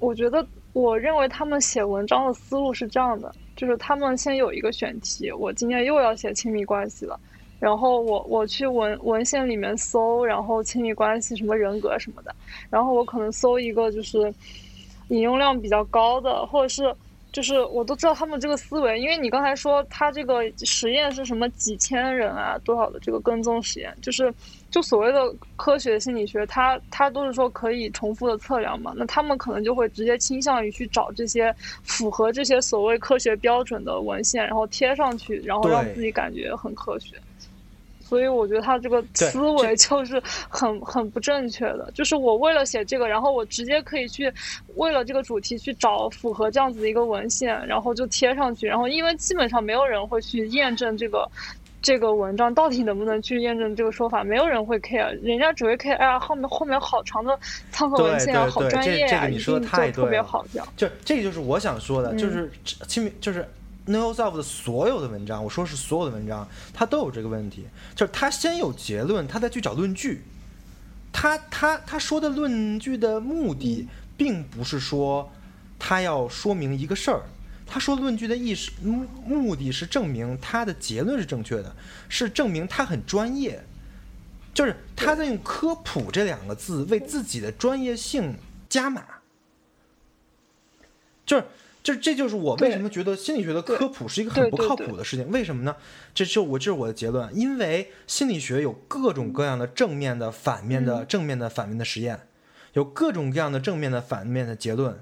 [0.00, 3.32] 我觉得我认为他们写文章的思路是这样的。
[3.56, 7.16] 就是他们先有一个选题，我今天又要写亲密关系了，
[7.64, 12.30] 然后我我去文文献里面搜，然后亲密关系什么人格什么的，
[12.68, 14.30] 然后我可能搜一个就是
[15.08, 16.94] 引用量比较高的，或者是
[17.32, 24.30] 就是我都知道他们这个思维，因为你刚才说他这个实验是什么几千人啊，多少的这个跟踪实验，就是
[24.70, 31.50] 就所谓的科学心理学，它它都是说可以重复的测量嘛，那他们可能就会直接倾向于去找这些
[31.82, 37.16] 符合这些所谓科学标准的文献，然后贴上去，然后让自己感觉很科学。
[38.14, 41.90] 所以我觉得他这个思维就是很很不正确的。
[41.92, 44.32] 就是我为了写这个，然后我直接可以去
[44.76, 48.68] 为了这个主题去找符合这样子的一个文献，然后就贴上去。
[48.68, 51.28] 然后因为基本上没有人会去验证这个
[51.82, 57.36] 这个文章到底能不能去验证这个说法，没有人会 care，人家只会 care 哎呀后面后面好长的
[57.72, 59.58] 参考文献啊，好专业啊，一定就
[59.90, 60.68] 特别好这样。
[60.76, 62.48] 就这个就是我想说的，就是
[62.86, 63.44] 清明就是。
[63.86, 70.22] Neoself 的所有的文章，我说是所有的文章，他都有这个问题，就是他先有结论，他再去找论据。
[71.12, 73.86] 他他他说的论据的目的，
[74.16, 75.30] 并不是说
[75.78, 77.24] 他要说明一个事儿，
[77.66, 81.76] 他说论据的意识目的是证明他的结论是正确的，
[82.08, 83.62] 是证明他很专业，
[84.54, 88.34] 就是他在用科普这两个字为自己的专业性
[88.70, 89.04] 加码，
[91.26, 91.44] 就是。
[91.84, 95.30] 这这就是我为什么觉得心理学的科普是一个很不靠谱的事情？
[95.30, 95.76] 为什么呢？
[96.14, 102.20] 这就我这是我的结论，因为心理学有各种各样的正面的、反面的、正面的、反面的实验，
[102.72, 104.98] 有各种各样的正面的、反面的结论。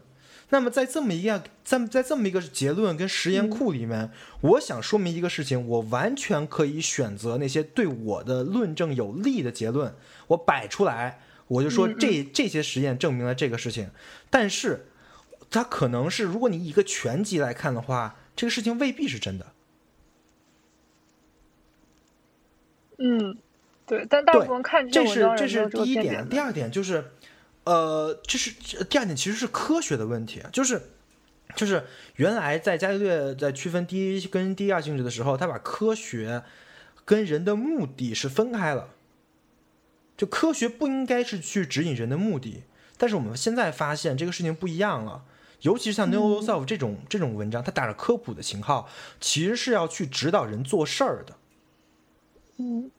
[0.49, 4.11] 那么在这么一个在在这么一个结论跟实验库里面，
[4.41, 9.95] 我想说明一个事情，我完全可以选择那些对我的论证有利的结论，
[10.27, 13.91] 我摆出来，我就说这这些实验证明了这个事情，
[14.29, 14.89] 但是。
[15.53, 19.53] 它可能是，如果你以一个全集来看的话，这个事情未必是真的。
[22.99, 23.37] 嗯，
[23.87, 27.13] 对，但大部分看这是这是第一点，第二点就是，
[27.65, 28.51] 呃，这是
[28.85, 30.81] 第二点其实是科学的问题，就是
[31.55, 31.85] 就是
[32.17, 36.45] 原来在伽利略在区分第一跟第二性质的时候，他把科学
[37.05, 38.91] 跟人的目的是分开了，
[40.17, 42.63] 就科学不应该是去指引人的目的，
[42.97, 45.25] 但是我们现在发现这个事情不一样了。
[45.63, 48.89] 尤其是像 Know Yourself 这种这种文章，它打着科普的旗号，
[49.21, 51.37] 其实是要去指导人做事儿的。
[52.59, 52.91] 嗯，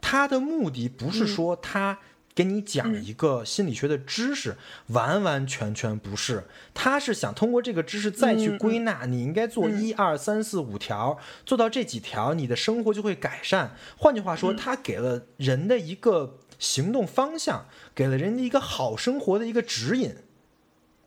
[0.00, 1.98] 他的目的不是说他
[2.34, 4.56] 给你讲一个心理学的知识，
[4.88, 6.44] 完完全全不是。
[6.72, 13.74] 他是想通过这个知识再去归纳，你应该做一二三四五条，做到这几条，你的生活就会改善。
[13.96, 20.14] 换句话说，他给了人的一个行动方向，给了人的一个好生活的一个指引。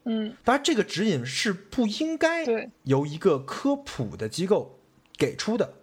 [0.03, 2.45] 嗯，当然，这个指引是不应该
[2.83, 4.79] 由一个科普的机构
[5.17, 5.73] 给出的，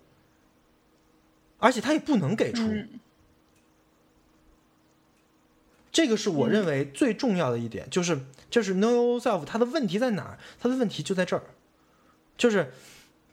[1.59, 2.63] 而且他也不能给出。
[5.93, 8.21] 这个是我认为最重要的一点，就是
[8.51, 10.39] 就是 know yourself，它的问题在哪儿？
[10.59, 11.43] 它的问题就在这儿，
[12.37, 12.73] 就是，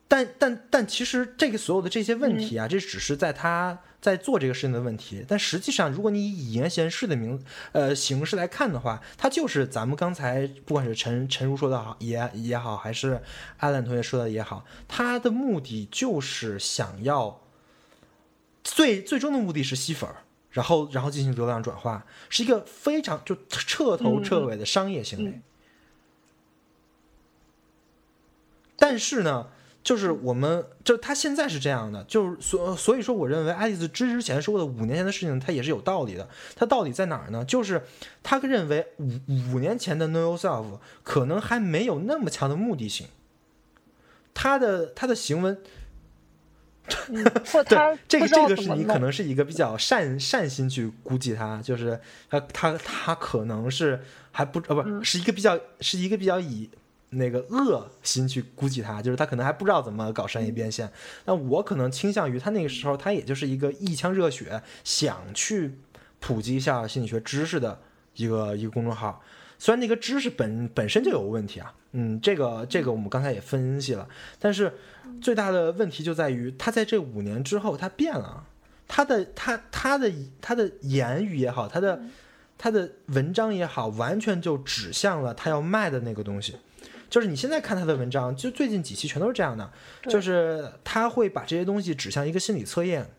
[0.07, 3.81] 但但但其实这个所有的这些问题啊，这只是在他。
[4.05, 13.23] 在做这个事情的问题，但实际上，如果你以言闲事的名呃形式来看的话，它就是咱们刚才不管是陈陈如说的好也也好，还是
[13.57, 17.41] 阿兰同学说的也好，他的目的就是想要
[18.63, 20.07] 最最终的目的是吸粉，
[20.51, 25.41] 然后然后进行流量转化，是一个非常就彻头彻尾的商业行为。
[28.77, 29.49] 但是呢。
[29.85, 36.27] 就是我们，就他现在是这样的，就是所所以说，我认为爱丽丝之之前说的五年前的事情，他也是有道理的。
[36.55, 37.45] 他到底在哪儿呢？
[37.45, 37.83] 就是
[38.23, 43.05] 他认为五五年前的 Know Yourself 可能还没有那么强的目的性。
[44.33, 45.55] 他的他的行为，
[46.87, 54.01] 对这个这个是你可能是一个比较善善心去估计他，就是他他他可能是
[54.31, 56.71] 还不呃不是一个比较是一个比较以。
[57.15, 60.91] 那个恶心去估计他，就是他可能还不知道怎么搞商业变现。
[61.25, 65.79] 那我可能倾向于他那个时候，他也就是一个一腔热血，想去
[66.19, 67.79] 普及一下心理学知识的
[68.15, 69.21] 一个一个公众号。
[69.57, 74.07] 虽然那个知识本本身就有问题啊，嗯，这个这个我们刚才也分析了。
[74.37, 74.73] 但是
[75.21, 78.43] 最大的问题就在于，他在这五年之后他变了，
[78.87, 80.11] 他的他他的
[80.41, 82.01] 他的言语也好，他的
[82.57, 86.57] 他的文章也好，完全就指向了他要卖的那个东西。
[87.09, 89.71] 就是你现在看他的文章，就最近几期全都是这样的，
[90.07, 93.09] 就是他会把这些东西指向一个心理测验。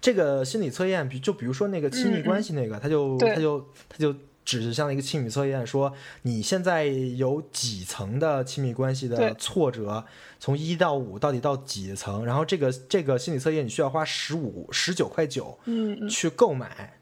[0.00, 4.14] 这个心理测验，比就比如说那个亲密关系那个，他就他就他就
[4.46, 10.04] 指向了一个亲密测验，说你现在有几层的亲密关系的挫折，
[10.38, 12.24] 从一到五到底到几层？
[12.24, 16.99] 然后这个这个心理测验你需要花十五十九块九，嗯，去购买。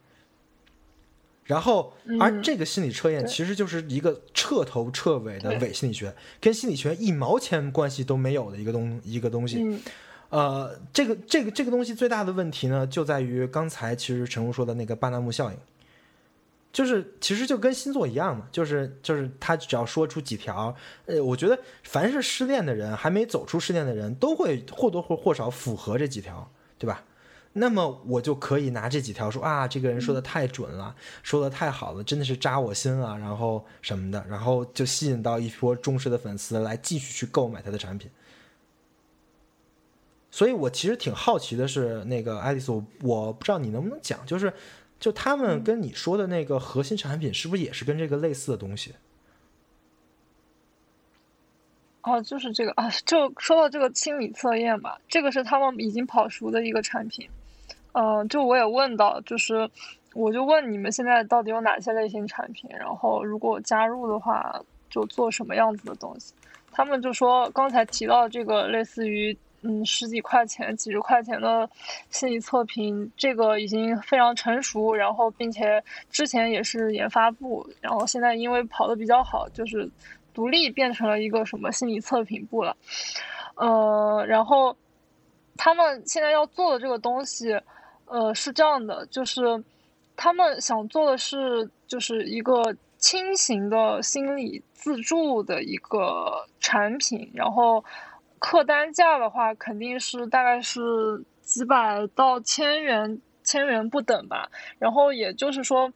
[1.49, 9.63] 然后，嗯而这个心理测验其实就是一个彻头彻尾的伪心理学，跟心理学一毛钱关系都没有的一个东一个东西。
[9.63, 9.81] 嗯
[10.29, 15.57] 呃，这个这个这个东西最大的问题呢，就在于刚才其实陈如说的那个巴纳姆效应，
[16.71, 20.77] 就是其实就跟星座一样嘛，就是就是他只要说出几条，
[21.07, 26.47] 呃，我觉得凡是失恋的人，还没走出失恋的人，都会或多或或少符合这几条，
[26.79, 27.03] 对吧？
[27.55, 38.11] 那么我就可以拿这几条说啊，这个人说的太准了，说的太好了，真的是扎我心了，然后什么的，然后就吸引到一波忠实的粉丝来继续去购买他的产品。
[40.31, 44.53] 所以我其实挺好奇的是，那个爱丽丝，我我不知道你能不能讲，就是
[45.01, 48.95] 就他们跟你说的那个核心产品，是不是也是跟这个类似的东西？
[52.03, 57.29] 哦，就是这个啊，就说到这个心理测验吧，这个是他们已经跑熟的一个产品。
[57.93, 59.69] 嗯，就我也问到，就是
[60.15, 64.61] 我就问你们现在到底有哪些类型产品，然后如果加入的话，
[64.91, 66.33] 就做什么样子的东西？
[66.71, 71.69] 他们就说刚才提到这个类似于嗯十几块钱、几十块钱的
[72.11, 79.91] 心理测评，这个已经非常成熟，然后并且之前也是研发部，然后现在因为跑得比较好，就是
[80.33, 82.77] 独立变成了一个什么心理测评部了。
[83.57, 84.77] 呃，然后
[85.57, 87.61] 他们现在要做的这个东西，
[88.11, 89.63] 呃，是这样的，就是
[90.17, 97.85] 他们想做的是，就是一个轻型的心理自助的一个产品，然后
[98.39, 100.81] 客单价的话，肯定是大概是
[101.43, 103.21] 几百到千元。
[103.45, 105.91] 千元不等吧，然后也就是说，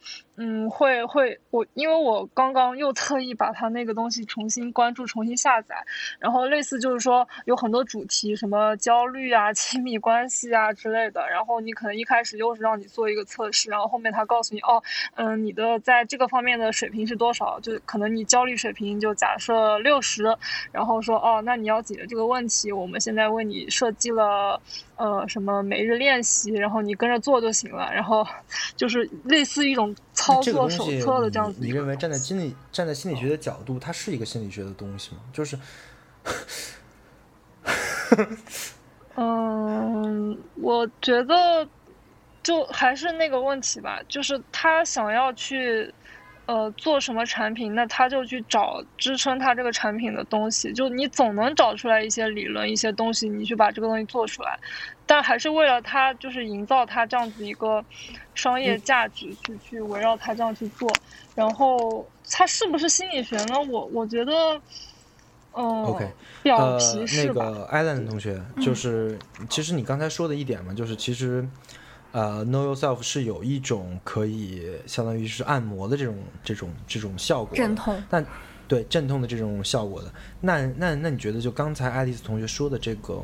[0.44, 5.76] 嗯，会会我因为我刚刚又特意把它那个东西重新关注、重新下载，
[6.18, 11.24] 然后类似就是说有很多主题，什么焦虑啊、 亲密关系啊之类的。
[11.30, 14.82] 然后你可能一开始又是让你做一个测试，然后后面他告诉你，哦，
[15.14, 17.60] 嗯，你的在这个方面的水平是多少？
[17.60, 20.24] 就可能你焦虑水平就假设六十，
[20.72, 24.60] 然后说，哦，那你要解决这个问题，我们现在为你设计了
[24.96, 27.88] 呃什么每日练习，然后你跟着做就行了。
[27.94, 28.26] 然后
[28.74, 35.20] 就是类似一种操作手册的这样子你，你认为站在心理站在心理学的角度，它是一个心理学的东西吗？
[35.32, 35.58] 就是
[39.16, 41.66] 嗯，我觉得
[42.42, 45.92] 就还是那个问题吧，就是他想要去
[46.46, 54.58] 呃做什么产品，那他就去找支撑他这个产品的东西，就你总能找出来一些理论、一些东西，你去把这个东西做出来，
[55.06, 57.84] 但还是为了他就是营造他这样子一个
[58.34, 60.90] 商业价值去去围绕他这样去做，
[61.34, 63.60] 然后它是不是心理学呢？
[63.70, 64.60] 我我觉得。
[65.54, 66.10] 嗯 OK，
[66.42, 67.34] 表呃皮，是呃？
[67.34, 69.18] 那个艾伦同学，就是
[69.50, 71.46] 其实你刚才说的一点嘛，就是其实
[72.12, 78.02] 呃，Know Yourself 是有一种可以相当于是按摩的这种这种这种效果的，阵痛。
[78.08, 78.24] 但
[78.66, 80.10] 对镇痛的这种效果的，
[80.40, 83.22] 那那那你觉得就刚才爱丽丝同学说的这个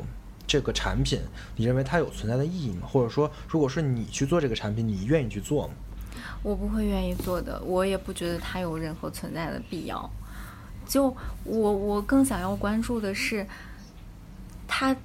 [0.49, 1.21] 这个产品，
[1.55, 2.87] 你认为它有存在的意义吗？
[2.87, 5.73] 或者说，如果说你去做这个产品，你愿意去做吗？
[6.41, 10.09] 我不会愿意做的，我也不觉得它有任何存在的必要。
[10.87, 13.45] 就我我更想要关注的是，
[14.67, 14.95] 他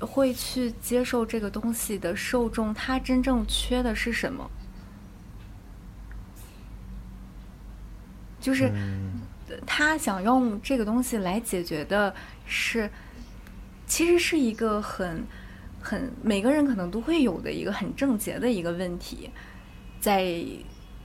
[0.00, 4.50] 会去接受这个东西的受众，他真正缺的是什么？
[8.38, 8.70] 就是
[9.64, 12.12] 他想用这个东西来解决的
[12.44, 12.90] 是，
[13.92, 15.22] 其实是一个很
[15.82, 19.28] 很每个人可能都会有的一个很症结的一个问题，
[20.00, 20.42] 在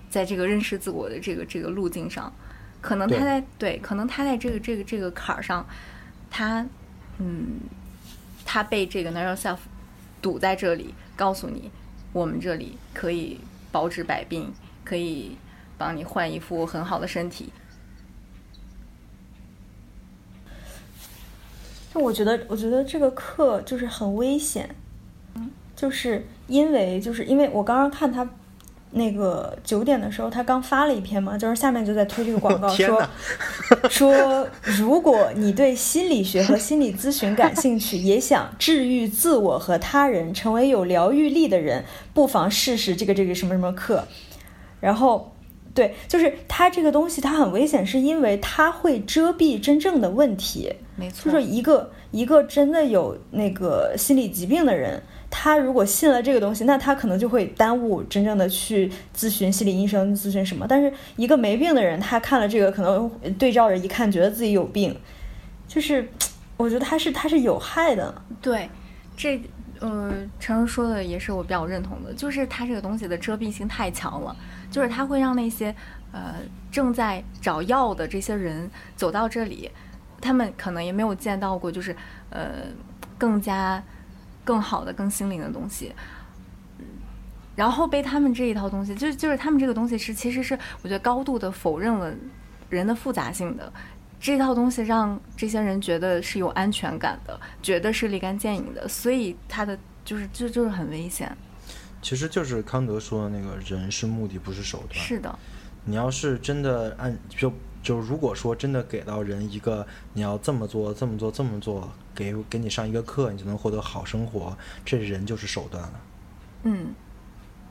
[0.09, 2.31] 在这个认识自我的这个这个路径上，
[2.79, 5.67] 可能他在对，可能他在这个这个这个坎儿上，
[6.29, 6.65] 他
[7.17, 7.59] 嗯，
[8.45, 9.57] 他被这个 know yourself
[10.21, 11.69] 堵在这里，告诉你，
[12.13, 13.37] 我们这里可以
[13.69, 14.53] 包治百病，
[14.85, 15.37] 可以
[15.77, 17.51] 帮你换一副很好的身体。
[21.97, 24.69] 就我觉得，我觉得这个课就是很危险，
[25.75, 28.27] 就是因为就是因为我刚刚看他
[28.91, 33.03] 那个九点的时候，他刚发了一篇嘛，就是下面就在推这个广告 说
[33.89, 41.83] 说，如果你对心理学和心理咨询感兴趣，也想治愈自我和他人，成为有疗愈力的人，
[42.13, 44.07] 不妨试试这个这个什么什么课。
[44.79, 45.33] 然后，
[45.77, 50.73] 对，就是它这个东西它很危险，是因为它会遮蔽真正的问题。
[50.95, 54.99] 没错，就说一个一个真的有那个心理疾病的人，
[55.29, 60.65] 他如果信了这个东西，那他可能就会耽误真正的去咨询心理医生，咨询什么。
[60.67, 64.97] 但是一个没病的人，他看了这个，可能对照着一看，觉得自己有病，
[65.67, 66.09] 就是
[66.57, 68.19] 我觉得他是他是有害的。
[68.41, 68.67] 对，
[69.15, 69.39] 这
[69.79, 74.35] 呃，陈儿说的也是我比较认同的，就是它这个东西的遮蔽性太强了。
[74.69, 75.73] 就是它会让那些
[76.11, 76.35] 呃
[76.71, 79.71] 正在找药的这些人走到这里，
[80.19, 81.95] 他们可能也没有见到过，就是
[82.29, 82.63] 呃
[83.17, 83.83] 更加
[84.43, 85.93] 更好的、更心灵的东西。
[87.55, 92.13] 然后被他们这一套东西，就就是他们这个东西是其实是我觉得高度的否认了
[92.69, 93.71] 人的复杂性的。
[94.19, 101.35] 这套东西让这些人觉得是有安全感的，觉得是立竿见影的，所以他的就是就就是很危险。
[102.07, 104.97] 其实就是康德说的那个人是目的，不是手段。
[104.97, 105.37] 是的，
[105.83, 107.51] 你要是真的按就
[107.83, 116.01] 就如果说真的给到人一个你要这么做这么做这么做，给给你上一个课，你就能获得好生活，这人就是手段了。
[116.63, 116.95] 嗯，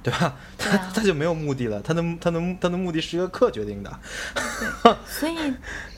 [0.02, 0.36] 对吧？
[0.58, 3.98] 他啊他就没有目的了，他的他的他的目的是一个课决定的。
[5.06, 5.54] 所以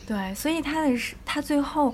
[0.06, 1.92] 对，所以他的是他最后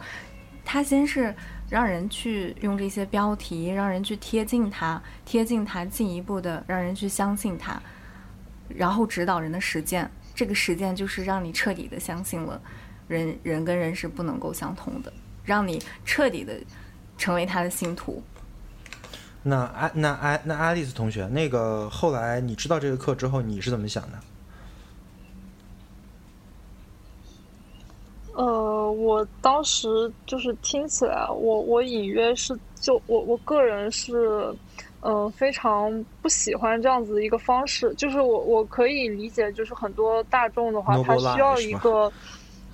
[0.62, 1.34] 他先是
[1.68, 7.80] 让人去用这些标题，让人去贴近他，贴近他，进一步的让人去相信他，
[8.68, 10.10] 然后指导人的实践。
[10.34, 12.60] 这个实践就是让你彻底的相信了
[13.06, 15.12] 人人跟人是不能够相通的，
[15.44, 16.54] 让你彻底的
[17.16, 18.22] 成为他的信徒。
[19.42, 24.18] 那爱那爱那爱丽丝同学，那个后来你知道这个课之后，你是怎么想的？
[28.36, 29.86] 呃，我当时
[30.26, 34.12] 就是听起来，我我隐约是就我我个人是，
[35.00, 35.88] 呃，非常
[36.20, 37.94] 不喜欢这样子的一个方式。
[37.94, 42.12] 就是我我可以理解，就是很多大众的话，他需要一个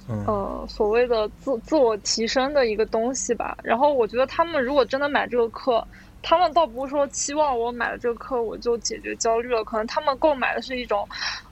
[0.09, 3.55] 嗯呃所谓的自自我提升的一个东西吧。
[3.63, 5.87] 然后我觉得他们如果真的买这个课，
[6.23, 11.07] 他们倒不是说期望我买了这个课我就解决焦虑了，可能他们购买的是一种，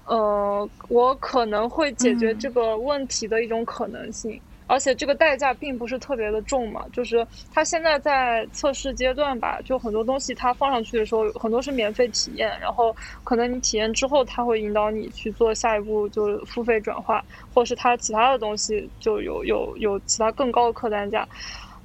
[0.09, 4.41] 呃，我可能会解决这个问题的一种可能性。
[4.71, 12.95] 而且这个代价并不是特别的重嘛，就是它现在在测试阶段吧，就很多东西它放上去的时候，很多是免费体验，然后
[13.25, 21.27] 可能你体验之后，它会引导你去做下一步就是付费转化，或是它其他的东西就有有有其他更高的客单价，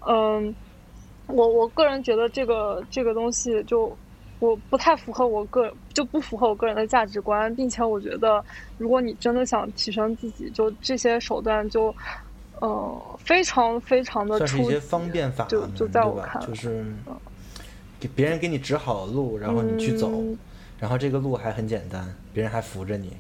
[0.06, 0.54] 嗯，
[1.28, 3.98] 我我个人觉得这个这个东西就
[4.44, 8.44] 我不太符合我个就不符合我个人的价值观，并且我觉得
[8.78, 11.96] 如果你真的想提升自己，就这些手段就
[12.60, 16.04] 呃非常非常的算是一些方便法，就就在？
[16.04, 16.86] 我看来，就是
[18.02, 20.38] 给别人给你指好路，然后你去走，嗯
[20.78, 23.16] 然后这个路还很简单，别人还扶着你，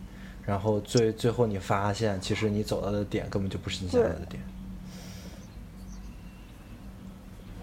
[0.45, 4.43] 然后最最后你发现，其实你走到的点根本就不是你想要的点。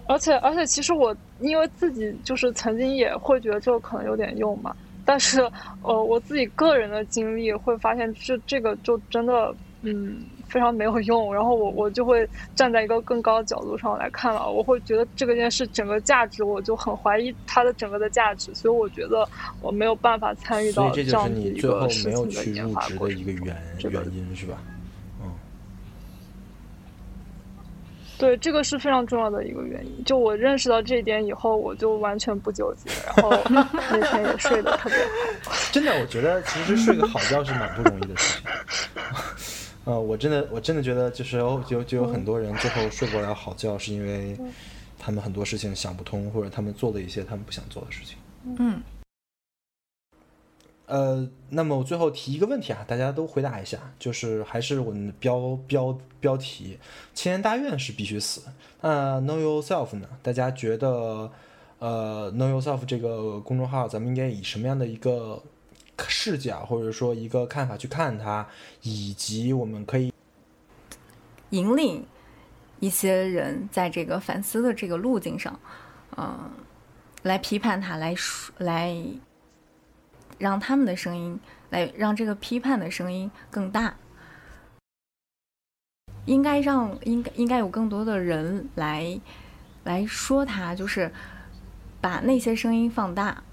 [0.07, 4.75] 而且而且，其实我因为自己就是曾经也会觉得这个可能有点用嘛，
[5.05, 5.41] 但是
[5.81, 9.53] 呃，我自己个人的经历会发现这这个就真的
[9.83, 19.25] 嗯非常没有用，然后我我就会站在一个更高的角度上来看了，我会觉得这个件事整个价值，我就很怀疑它的整个的价值，所以我觉得
[19.61, 24.61] 我没有办法参与所以这就是到样子一你最后个事没有情的一个原这个原因是吧？
[28.21, 30.03] 对，这个是非常重要的一个原因。
[30.05, 34.97] 就我认识到这一点以后，我就完全不纠结，然后那天也睡得特别
[35.43, 35.51] 好。
[35.73, 38.51] 真的，我觉得其实睡个好觉是蛮不容易的事情。
[39.85, 44.37] 呃，我真的，我真的觉得，就是有就就有很多人最后睡不了好觉，是因为
[44.99, 48.15] 他们很多事情想不通，或者他们做了一些他们不想做的事情。
[48.59, 48.79] 嗯，
[50.91, 56.77] 呃，那么我最后提一个问题啊，大家都回答一下，就是还是我们的标标标题，
[57.13, 58.41] 千年大愿是必须死。
[58.81, 60.09] 那 Know Yourself 呢？
[60.21, 61.31] 大家觉得，
[61.79, 65.41] 呃，Know Yourself 这个公众号，咱们应该以什么样的一个
[66.09, 68.45] 视角，或者说一个看法去看它，
[68.81, 70.11] 以及我们可以
[71.51, 72.05] 引领
[72.81, 75.57] 一些人在这个反思的这个路径上，
[76.17, 76.51] 嗯、
[77.23, 79.01] 来批判他，来说来
[80.41, 81.39] 让他们的声音，
[81.69, 83.95] 来让这个批判的声音更大。
[86.25, 89.19] 应该让应该应该有更多的人来
[89.85, 91.11] 来说他，就是
[91.99, 93.43] 把那些声音放大。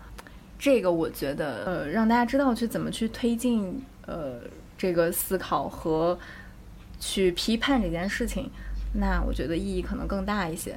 [0.58, 4.40] 这个我觉得，呃，让大家知道去怎么去推进呃
[4.76, 6.18] 这个思考和
[6.98, 8.50] 去批判这件事情，
[8.94, 10.76] 那我觉得意义可能更大一些。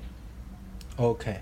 [0.98, 1.42] OK，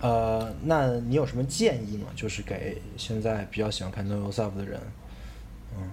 [0.00, 2.08] 呃，那你有什么建议吗？
[2.14, 4.80] 就是给现在比较喜欢看 Know Yourself 的人，
[5.76, 5.90] 嗯，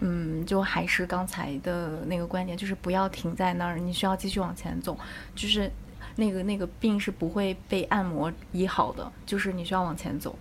[0.00, 4.98] 嗯就还是刚才的那个观点，就是不要停在那儿，你需要继续往前走。
[5.34, 5.70] 就是
[6.16, 10.38] 那个那个病是不会被按摩医好的，就是你需要往前走。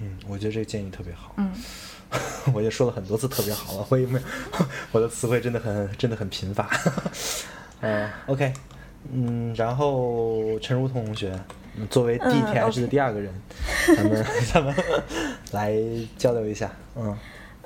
[0.00, 1.34] 嗯，我觉得这个建议特别好。
[1.36, 1.52] 嗯，
[2.52, 4.26] 我也说了很多次特别好了，我也没有，
[4.92, 6.68] 我的词汇真的很真的很贫乏。
[7.80, 8.52] 呃，OK，
[9.12, 11.32] 嗯，然后陈如同同学，
[11.90, 13.32] 作为 DTH 的第二个人，
[13.96, 14.74] 咱们 咱们
[15.52, 15.76] 来
[16.16, 17.16] 交流一下，嗯。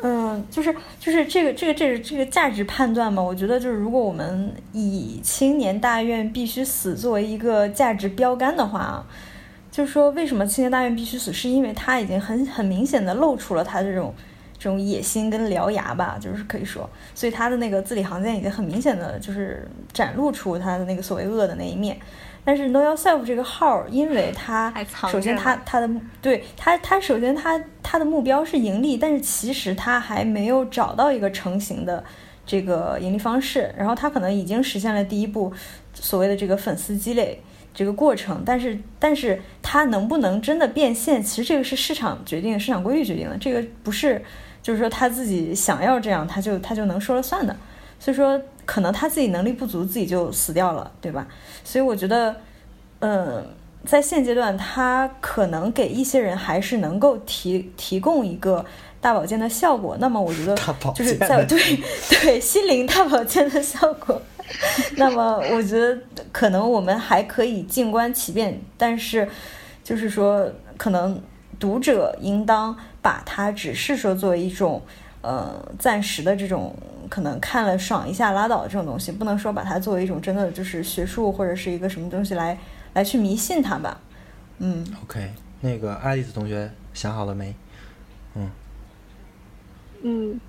[0.01, 9.05] 嗯，就是就是这个这个这个这个价值判断嘛，我觉得就是如果我们以青年大院必须死作为一个价值标杆的话，
[9.73, 14.15] 就是说为什么青年大院必须死，是因为他已经很很明显的露出了他这种
[14.59, 21.97] 这种野心跟獠牙吧，就是可以说，所以他的那个字里行间已经很明显的就是展露出他的那个所谓恶的那一面。
[22.45, 24.73] 但是 Know Yourself 这个号，因为他
[25.11, 25.91] 首先他他的
[26.23, 32.03] 对他他首先他他的目标是盈利，但是其实他还没有找到一个成型的
[32.47, 33.75] 这个盈利方式。
[33.77, 35.53] 然后他可能已经实现了第一步
[35.93, 37.43] 所谓的这个粉丝积累
[37.75, 43.37] 这个过程，但是但是它能不能真的变现，其实这个是市场决定，市场规律决定的。
[43.37, 44.25] 这个不是
[44.69, 47.57] 就是说他自己想要这样，他就他就能说了算的。
[47.99, 48.41] 所以说。
[48.69, 51.27] 可能他自己能力不足，自己就死掉了，对吧？
[51.65, 52.37] 所以我觉得，
[52.99, 53.43] 嗯，
[53.87, 58.63] 在现阶段，他可能给一些人还是能够提提供一个
[59.01, 59.97] 大保健的效果。
[59.99, 60.55] 那么，我觉得
[60.95, 61.59] 就是在对
[62.21, 64.21] 对心灵大保健的效果。
[64.97, 65.99] 那么，我觉得
[66.31, 69.27] 可能我们还可以静观其变，但是
[69.83, 70.47] 就是说，
[70.77, 71.19] 可能
[71.59, 74.83] 读者应当把它只是说作为一种
[75.23, 76.75] 呃暂时的这种。
[77.11, 82.59] 可能看了爽一下拉倒这种东西，不能说把它作为一种真的就是学术或者是一个什么东西来
[82.93, 83.99] 来去迷信它吧。
[84.59, 85.33] 嗯，OK，
[85.63, 87.55] 那个爱丽丝同学想好了没？
[88.35, 88.51] 嗯
[90.03, 90.41] 嗯，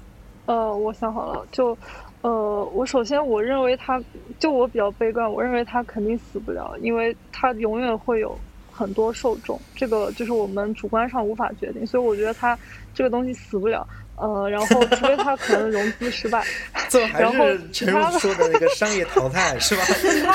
[0.48, 1.78] 呃，我想好了，就
[2.24, 3.98] 呃，我首先我认为他，
[4.38, 8.38] 就我比较悲观，我认为他肯定死不了，因为他永远会有
[8.80, 12.58] 很多受众，这个就是我们主观上无法决定，所以我觉得他
[12.94, 13.86] 这个东西死不了。
[14.16, 16.44] 呃，然后除非他可能融资失败，
[16.90, 19.84] 这还是陈如说的那个商业淘汰是吧？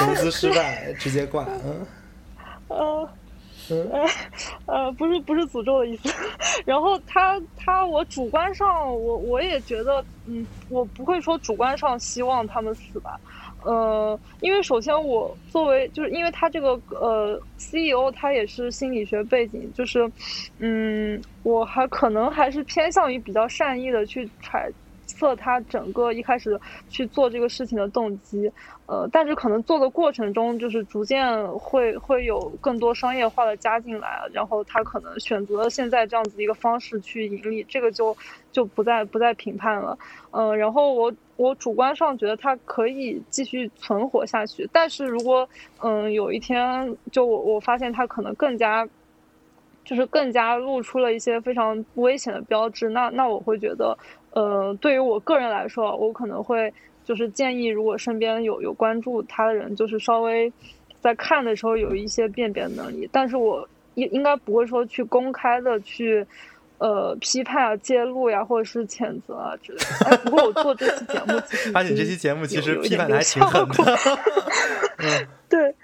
[0.00, 1.86] 融资失败直接挂， 嗯，
[2.68, 3.08] 呃，
[3.68, 4.08] 呃，
[4.64, 6.10] 呃，不是不是诅咒的意思。
[6.64, 13.20] 然后他他我主观上我我也觉得，嗯，我不会说主观上希望他们死吧。
[13.64, 20.10] 呃，因为首先我作为就是因为他这个呃 CEO 他也是心理学背景，就是，
[20.58, 24.70] 嗯，我还可能还是偏向于比较善意的去揣
[25.06, 26.58] 测他整个一开始
[26.88, 28.50] 去做这个事情的动机。
[28.86, 38.14] 呃，但是可能做的过程中，就是逐渐会会有更多商业化的加进来，然后他可能选择现在这样子一个方式去盈利，这个就
[38.52, 39.96] 就不再不再评判了。
[40.32, 45.48] 嗯，然后我我主观上觉得它可以继续存活下去，但是如果
[45.82, 48.88] 嗯有一天就我我发现它可能更加，
[49.84, 53.96] 就是更加露出了一些非常危险的标志，那那我会觉得，
[54.32, 56.72] 呃，对于我个人来说，我可能会。
[57.06, 60.50] 就是建议，如果身边有有关注他的人，就是稍微
[61.02, 63.06] 在看的时候有一些辨别能力。
[63.12, 66.26] 但是我应应该不会说去公开的去
[66.84, 69.86] 呃批判啊、揭露呀，或者是谴责啊之类的。
[70.04, 73.98] 哎，不过我做这期节目，其实而且这期节目其实批判的还挺狠的。
[75.00, 75.74] 嗯， 对，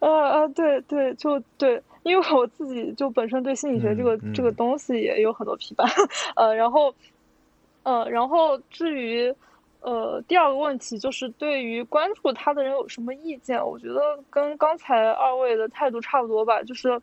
[0.00, 5.88] 啊啊，对对，就对，因为我自己就本身对心理学这个这个东西也有很多批判。
[6.34, 6.92] 呃，然后
[7.84, 9.32] 呃，然后至于。
[9.80, 13.64] 呃，第二个问题就是对于关注他的人有什么意见？
[13.64, 17.00] 我觉得跟刚才二位的态度差不多吧，就是，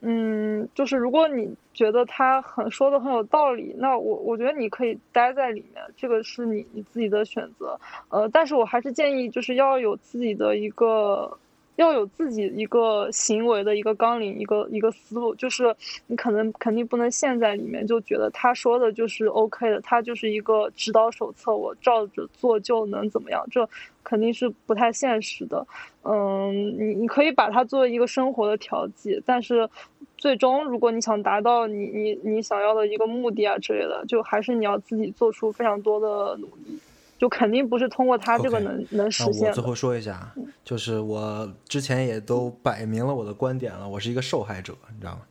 [0.00, 7.78] 嗯，就是如果你觉得他很说的很有道理，那我我觉得你可以待在里面，这个是你你自己的选择。
[8.10, 11.36] 呃，但是我还是建议就是要有自己的一个。
[11.78, 15.72] 要有自己一个行为的一个纲领，一个一个思路，就是
[16.08, 23.46] 你可能肯定不能陷在里面，就觉得他说的就是 OK 的，他就是一个指导手册，我照着做就能怎么样？
[23.48, 23.68] 这
[24.02, 25.64] 肯定是不太现实的。
[26.02, 29.68] 嗯，你你可以把它作为一个生活的调剂，但是
[30.16, 36.76] 最终如果你想达到你你你想要的一个目的啊之类的，就还是你要自己做出非常多的努力。
[37.18, 39.48] 就肯定不是通过他这个能能实现。
[39.48, 40.32] 我最后说一下，
[40.64, 45.22] 就是我之前也都摆明了我的观点了，我是一个受害者，你知道吗？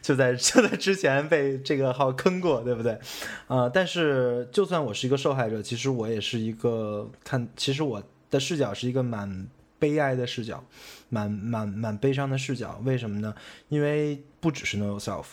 [0.00, 2.98] 就在就在之前被这个号坑过，对不对？
[3.46, 9.46] 啊，但是就算我是一个受害者，其实我也是一个看，其实我的视角是一个蛮
[9.78, 10.64] 悲哀的视角，
[11.10, 12.80] 蛮蛮蛮悲伤的视角。
[12.84, 13.34] 为什么呢？
[13.68, 15.24] 因为不只是 Know Yourself，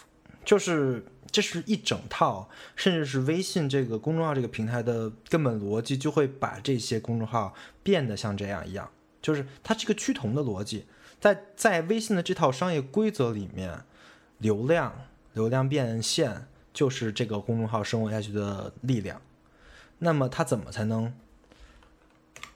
[0.43, 1.05] 就是。
[1.31, 8.89] 这是一整套，甚至是微信这个公众号这个平台的根本逻辑，就会把这些公众号变得像这样一样，
[9.21, 10.85] 就是它这个趋同的逻辑，
[11.19, 13.83] 在在微信的这套商业规则里面，
[14.39, 19.21] 流量流量变现就是这个公众号生活下去的力量。
[19.99, 21.13] 那么它怎么才能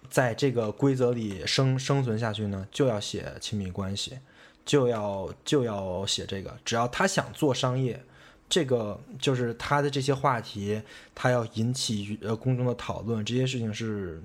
[0.10, 4.20] 在这个规则里生生存下去呢，就要写亲密关系，
[4.66, 6.58] 就要就要写这个。
[6.66, 8.04] 只要他想做商业，
[8.48, 10.82] 这个就是他的这些话题，
[11.14, 14.22] 他要引起呃公众的讨论，这些事情是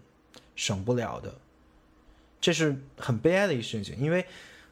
[0.54, 1.34] 省不了的。
[2.40, 4.24] 这是很悲哀的一个事情，因为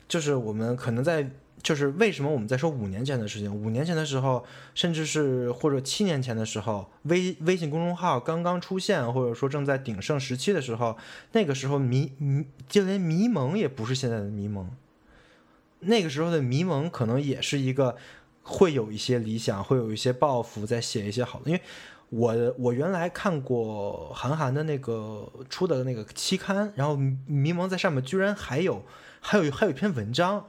[0.09, 1.31] 就是我们可能在。
[1.61, 3.53] 就是为什么我们在说五年前的事情？
[3.53, 4.45] 五年前的时候，
[4.77, 10.97] 甚至是或者七年前的时候，微微信公众号刚刚出现，或者说正在鼎盛时期的时候，
[11.33, 14.71] 那个时候迷迷就连迷蒙也不是现在的迷蒙。
[15.81, 17.97] 那个时候的迷蒙可能也是一个
[18.49, 21.51] 会有一些理想，会有一些抱负，在写一些好的。
[21.51, 21.63] 因为
[22.09, 28.83] 我我原来看过韩寒的那个出的那个期刊，然后迷蒙在上面居然还有。
[29.21, 30.45] 还有还有一篇文章，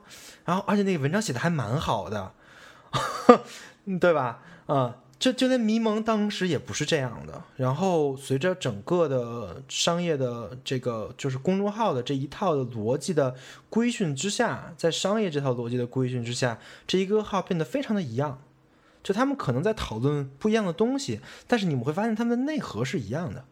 [0.46, 2.34] 然后而且那个文章写的还蛮好的，
[4.00, 4.44] 对吧？
[4.68, 7.44] 嗯，就就连迷蒙当时也不是这样的。
[7.58, 13.36] 然后随着整个的商业的这个就是公众号的这一套的逻辑的
[13.70, 18.42] 规训之下，在商业这套逻辑的规训之下，这一个号变得非常的一样。
[19.04, 23.46] 就他们可能在讨论不一样的东西，但是你们会发现他们的内核是一样的。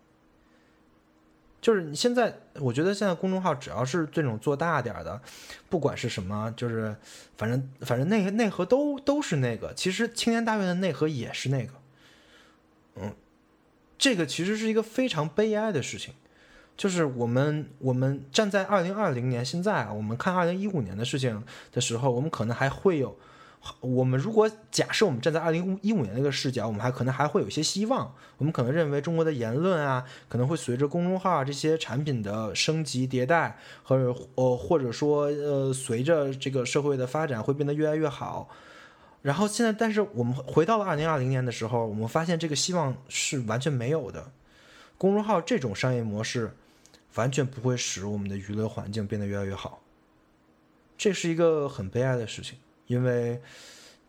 [1.59, 5.19] 就是你现在，我觉得现在公众号只要是这种做大点的，
[5.69, 6.95] 不管是什么，就是
[7.35, 9.73] 反正反正内内核都都是那个。
[9.73, 11.73] 其实青年大院的内核也是那个，
[12.95, 13.13] 嗯，
[13.97, 16.13] 这个其实是一个非常悲哀的事情。
[16.77, 23.17] 就是我们我们站在二零二零年现在啊，我们看二零一五年的事情的时候，我们可能还会有。
[23.79, 28.13] 我们如果假设我们站在二零一五年那个视角，我们还可能还会有一些希望。
[28.37, 38.49] 我们可能认为中国的言论啊，可能会随着公众号啊这些产品的升级迭代，和呃或者说呃随着这个社会的发展会变得越来越好。
[39.23, 44.31] 然后现在，但是我们回到了二零二零年的时候，我们发现这个希望是完全没有的。
[44.97, 46.55] 公众号这种商业模式
[47.15, 49.81] 完全不会使我们的娱乐环境变得越来越好。
[50.97, 52.57] 这是一个很悲哀的事情。
[52.87, 53.41] 因为，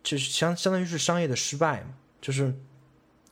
[0.01, 1.89] 就是相相当于是商业的失败嘛，
[2.19, 2.53] 就是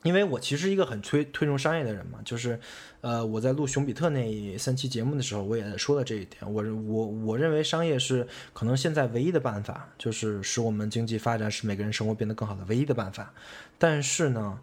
[0.04, 2.60] 因为我其实一个很推推崇商业的人嘛，就是
[3.00, 13.32] 呃我在录熊比特那三期节目的时候，我也说了这一点，我我我认为商业是可能现在唯一的办法，就是使我们经济发展，使每个人生活变得更好的唯一的办法。
[13.76, 14.60] 但是呢，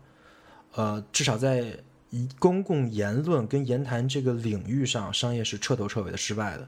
[0.74, 1.78] 呃，至少在
[2.40, 6.68] 公共言论跟言谈这个领域上，商业是彻头彻尾的失败的，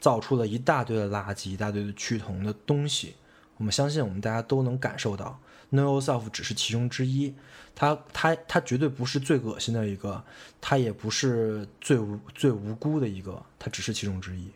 [0.00, 3.14] 造出了一大堆的垃圾，一大堆的趋同的东西。
[3.60, 5.38] 我们相信，我们大家都能感受到
[5.70, 7.34] ，Know Yourself 只是其中之一，
[7.74, 10.24] 它它它绝对不是最恶心的一个，
[10.62, 14.48] 它也不是最无最无辜的一个，它只是其中之一。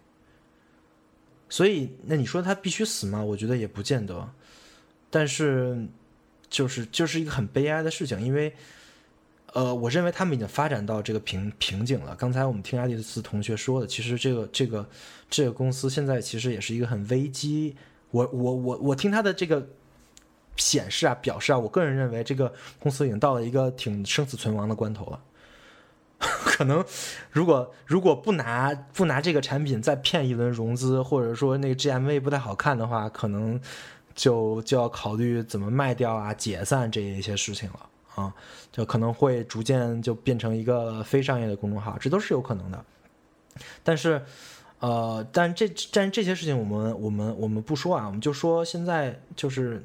[1.51, 3.23] 所以，那你说他必须死吗？
[3.23, 4.27] 我觉得也不见得。
[5.11, 5.87] 但是，
[6.49, 8.55] 就是就是一个很悲哀的事情，因为，
[9.53, 12.17] 呃，我认为他们已经发展到这个瓶瓶颈了。
[12.17, 14.89] 刚才我们听爱丽丝同学说的，其实这个这个
[15.29, 17.77] 这个公司现在其实也是一个很危机。
[18.15, 19.67] 我我我我听他的这个
[20.55, 25.21] 显示啊，表示啊，我个人认为这个公司已经到了一个挺生死存亡的关头了。
[26.47, 26.85] 可能
[27.33, 33.61] 如果如果不拿不拿这个产品再骗一轮融资，或者说那个 GMV 不太好看的话，可能
[34.15, 38.33] 就就要考虑怎么卖掉啊、解散这一些事情了啊，
[38.71, 42.85] 就可能会逐渐就变成一个非商业的公众号，这都是有可能的。
[43.83, 44.23] 但是。
[44.85, 49.83] 呃，但这但这些事情我们我们我们不说啊，我们就说现在就是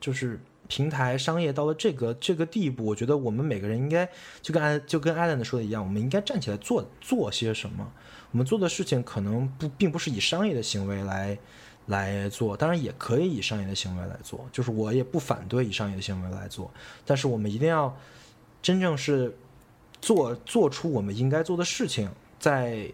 [0.00, 4.08] 就是平台商业到了这个这个地步，我觉得我们每个人应该
[4.42, 7.92] 就跟艾就跟艾伦说的一样，我们应该站起来做做些什么。
[8.32, 11.38] 我们做的事情可能不并不是以商业的行为来
[11.86, 16.68] 来做，当然也可以以商业的行为来做，就是我也不反对以商业的行为来做，
[17.06, 17.96] 但是我们一定要
[18.60, 19.32] 真正是
[20.00, 22.10] 做做出我们应该做的事情，
[22.40, 22.90] 在。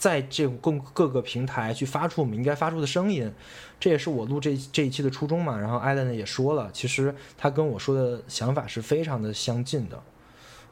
[0.00, 3.30] 在这各各个平台去发出我们应该发出的声音，
[3.78, 5.58] 这也是我录这这一期的初衷嘛。
[5.58, 10.02] 然后艾伦也说了，其实他跟我说的想法是非常的相近的，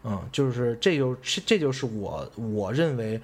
[0.02, 1.14] 嗯，就是这就
[1.44, 3.20] 这就是我我认为，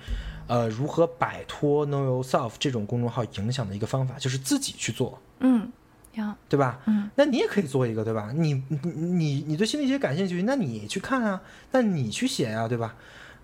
[0.46, 5.72] 呃，如何摆脱 Know Yourself 这种公众号影响的一个方法，就是自己去做，嗯，
[6.16, 6.80] 呀，对吧？
[6.84, 8.30] 嗯，那你也可以做一个，对吧？
[8.34, 11.40] 你你你你对心理学感兴趣，那你去看啊，
[11.72, 12.94] 那你去写呀，对吧？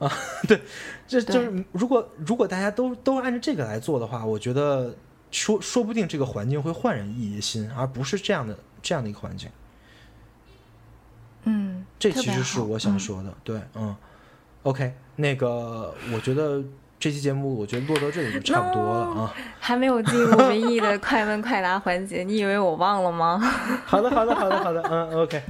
[0.01, 0.11] 啊，
[0.49, 0.61] 对，
[1.07, 4.95] 这就是如果如果大家都都按照这个来做的话，我觉得
[5.31, 9.49] 说说不定这个环境会焕然一新，而不是这样的这样的一个环境。
[11.45, 13.33] 嗯，这其实是我想说的。
[13.45, 13.95] 对，嗯
[14.63, 16.63] ，OK，那个我觉得
[16.99, 19.35] 这期节目我觉得录到这里就差不多了啊。
[19.61, 23.39] 还没有进入唯一的 快问快答环节，你以为我忘了吗？
[23.85, 25.43] 好的，好的，好的，好的，嗯，OK。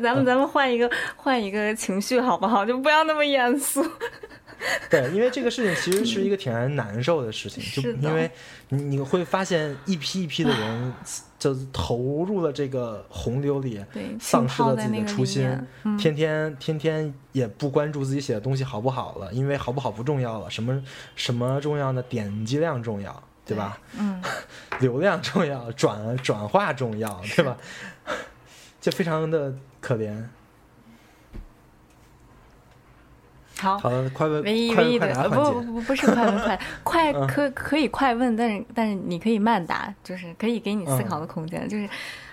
[0.00, 2.64] 咱咱们咱们换一个换一个情绪好不好？
[2.64, 3.84] 就不要那么严肃。
[4.88, 8.30] 对，因为这个事情其实是一个挺让人难受的事情，就因为
[8.70, 10.92] 你你会发现一批一批的人
[11.38, 13.84] 就投入了这个洪流里，
[14.18, 15.46] 丧失了自己的初心，
[15.84, 20.82] 嗯天天天天也不关注自己写的东西好不好了，因为好不好不重要了，什么
[21.14, 22.02] 什么重要呢？
[22.04, 23.78] 点击量重要，对吧？
[23.98, 24.22] 嗯，
[24.80, 27.54] 流量重要，转转化重要，对吧？
[28.80, 29.52] 就非常的
[29.86, 30.20] 可怜。
[33.58, 33.78] 好。
[33.78, 35.28] 好了，快问，唯一快唯一的。
[35.28, 41.68] 不不不不是快问快 快嗯可可以快问，但是但是你可以慢答，就是可以给你思考的空间。
[41.68, 41.88] 就是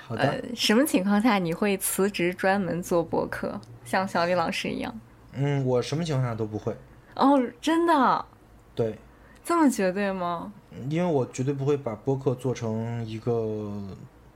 [0.09, 4.99] 呃的，，什么情况下你会辞职专门做博客，像小李老师一样？
[5.33, 6.75] 嗯，我什么情况下都不会，
[7.15, 8.25] 哦，真的
[8.73, 8.97] 对，
[9.45, 10.51] 这么绝对吗？
[10.89, 13.71] 因为我绝对不会把播客做成一个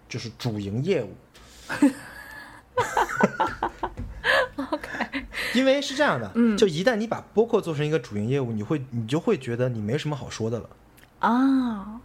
[0.08, 1.10] 就是主营业务。
[5.54, 10.70] 因为是这样的，嗯就一旦你把播客做成一个主营业务，你会你就会觉得你没什么好说的了。
[11.20, 12.00] 啊，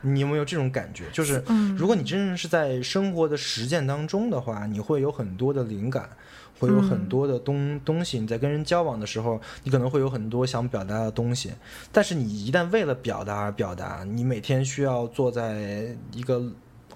[0.00, 1.04] 你有没有这种感觉？
[1.12, 6.08] 就是，嗯如果你真正是在生活的实践当中的话，你会有很多的灵感，
[6.58, 8.18] 会有嗯很多的东东西。
[8.18, 11.52] 你在跟人交往的时候，你可能会有很多想表达的东西。
[11.92, 16.42] 但是你一旦为了表达而表达，你每天需要坐在一个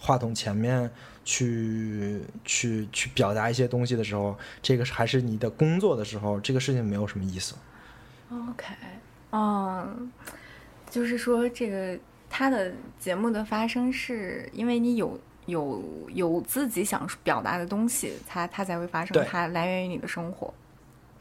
[0.01, 0.91] 话筒前面
[1.25, 7.55] 去去去表达一些东西的时候，这个还是你的工作的时候，这个事情没有什么意思。
[8.31, 8.75] OK，
[9.33, 10.11] 嗯，
[10.89, 11.99] 就是说这个
[12.29, 20.53] 他的节目的发生是因为你有有有自己想表达的东西，它它才会发生，它来源于你的生活。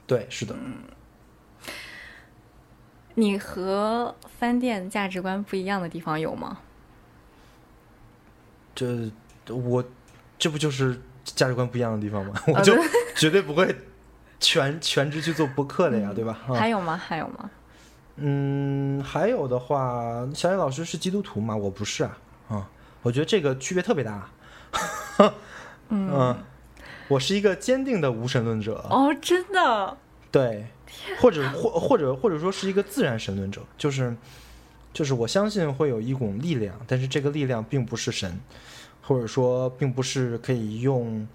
[0.05, 0.55] 对，是的。
[0.55, 0.75] 嗯
[3.15, 6.59] 你和饭店价值观不一样的地方有吗？
[8.73, 9.11] 这
[9.55, 9.83] 我
[10.37, 12.33] 这不就是价值观不一样的地方吗？
[12.47, 12.75] 我就
[13.15, 13.75] 绝对不会
[14.39, 16.39] 全全职去做播客的呀，对吧？
[16.47, 16.95] 啊还有吗？
[16.97, 17.49] 还有吗？
[18.17, 22.17] 嗯，还有的话，小野老师是基督徒吗，我不是啊，
[22.49, 22.69] 啊，
[23.01, 24.29] 我觉得这个区别特别大。
[25.89, 26.35] 嗯，
[27.07, 29.97] 我是一个坚定的无神论者，哦，真的，
[30.31, 30.67] 对，
[31.19, 34.15] 或者或或者或者说是一个自然神论者，就是
[34.93, 38.39] 就是我相信会有一股力量，但是这个力量并不是神，
[39.09, 41.27] 或者说并不是可以用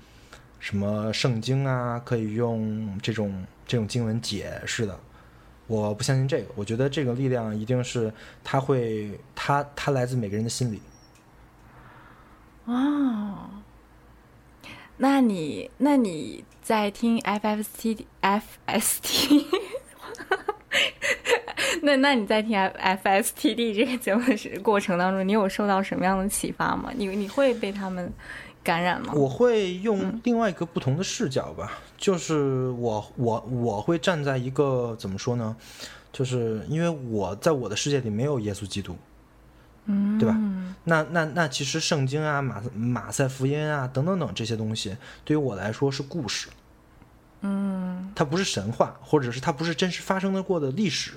[0.60, 4.96] 什么圣经啊，可以用这种这种经文解释的。
[5.66, 8.14] 我不相信这个，我觉得这个力量一定是
[8.44, 10.80] 它会，它它来自每个人的心里。
[12.66, 13.50] 哦，
[14.98, 19.46] 那你那你在听 FFT FST，
[21.82, 26.90] 那那你在听 F FSTD 这个节目的时过程当中，你有受到什么样的启发吗？
[26.96, 28.12] 你你会被他们
[28.62, 29.12] 感染吗？
[29.14, 35.54] 我会用另外一个不同的视角吧，就是我我我会站在一个怎么说呢？
[36.12, 38.96] 就是因为我在我的世界里没有耶稣基督，
[39.86, 40.38] 嗯，对吧？
[40.84, 46.48] 那那那其实圣经啊、马马赛福音啊等等等这些东西，对于我来说是故事，
[47.46, 51.12] 嗯它不是神话，或者是它不是真实发生的过的历史，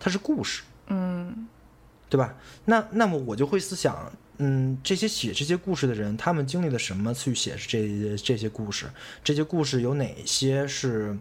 [0.00, 0.62] 它是故事。
[0.88, 1.46] 嗯
[2.10, 2.34] 对吧？
[2.64, 8.86] 那那么我就会思想，嗯，这些写这些故事的人，他们经历了什么去写这这些故事？
[9.22, 11.14] 这些故事有哪些是，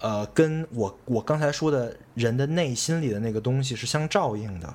[0.00, 4.66] 呃，跟我我刚才说的人的内心里的那个东西是相照应的？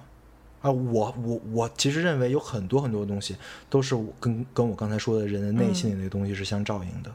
[0.61, 3.35] 啊，我我我其实认为有很多很多东西
[3.69, 7.13] 都是我跟跟我刚才说的人的内心里那个东西是相照应的。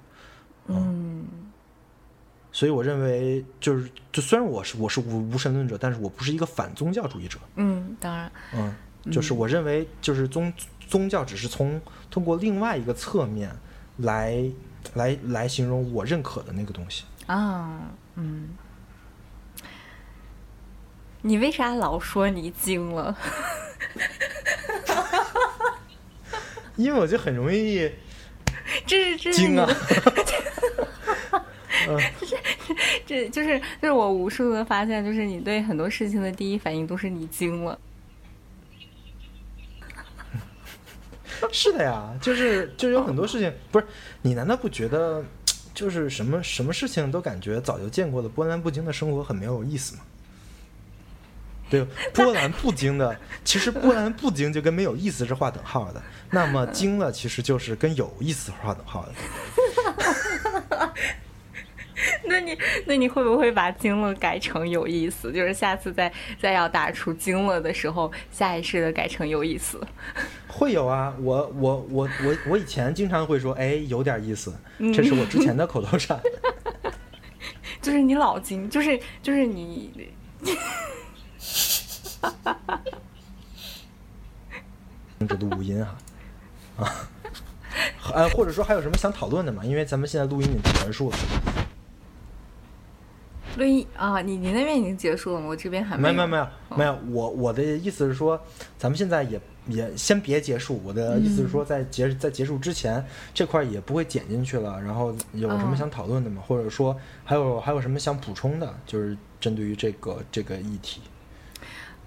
[0.66, 1.24] 嗯
[2.52, 7.39] 所以我认为，就是就虽然我是我是无无神论者，但是我不是一个反宗教主义者。
[7.56, 8.74] 嗯，当然，嗯，
[9.12, 10.52] 就是我认为，就是宗
[10.89, 13.51] 宗教只是从通过另外一个侧面
[13.98, 14.44] 来
[14.94, 17.05] 来来形容我认可的那个东西。
[17.27, 18.48] 啊，嗯，
[21.22, 23.16] 你为啥老说你精了？
[26.77, 27.90] 因为我就很容易
[28.86, 29.68] 这是这是惊啊
[33.07, 37.78] 这 就是就是我无数的发现，就是你对很多事情的第一反应都是你惊了。
[41.52, 43.86] 是的呀，就是就是有很多事情，不是
[44.23, 45.24] 你难道不觉得，
[45.74, 50.02] 就是什么什么事情都感觉早就见过的波澜不惊的生活很没有意思吗？
[51.70, 59.15] 对，波澜不惊的，其实波澜不惊就跟没有意思是划等号的，那么惊了其实就是跟有意思划等号的。
[62.24, 62.56] 那你
[62.86, 65.32] 那你会不会把惊了改成有意思？
[65.32, 69.81] 就是下次再再要打出惊了的时候，下意识的改成有意思。
[70.48, 74.55] 会有啊，我我我我我以前经常会说，哎，有点意思，
[74.94, 76.20] 这是我之前的 口头禅。
[77.81, 80.10] 就是你老惊，就是就是你。
[85.28, 85.97] 这录音哈
[86.85, 87.09] 啊，
[88.14, 89.62] 呃，或者说还有什么想讨论的吗？
[89.64, 91.16] 因为咱们现在录音已经结束了。
[93.61, 95.47] 录音啊，你你那边已经结束了吗？
[95.47, 96.15] 我这边还没有。
[96.15, 98.41] 没有没有没有，我我的意思是说，
[98.78, 100.81] 咱们现在也也先别结束。
[100.82, 103.05] 我的意思是说，在结在结束之前，
[103.35, 104.81] 这块也不会剪进去了。
[104.81, 106.43] 然后有什么想讨论的吗？
[106.47, 108.74] 或者说还有还有什么想补充的？
[108.87, 111.03] 就是针对于这个这个议题。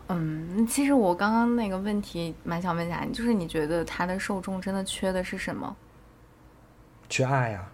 [0.07, 5.75] 嗯，其实我刚刚那个问题蛮想问一下你，就是你觉得他的受众真的缺的是什么？
[7.07, 7.69] 缺爱呀。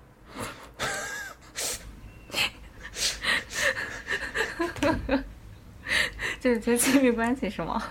[6.41, 7.82] 就是缺亲密关系是吗？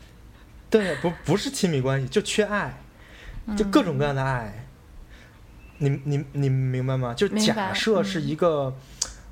[0.70, 2.72] 对，不不是亲密关系，就缺爱，
[3.56, 4.66] 就各种各样的爱。
[5.78, 7.12] 你你你明白吗？
[7.14, 8.72] 就假设是一个，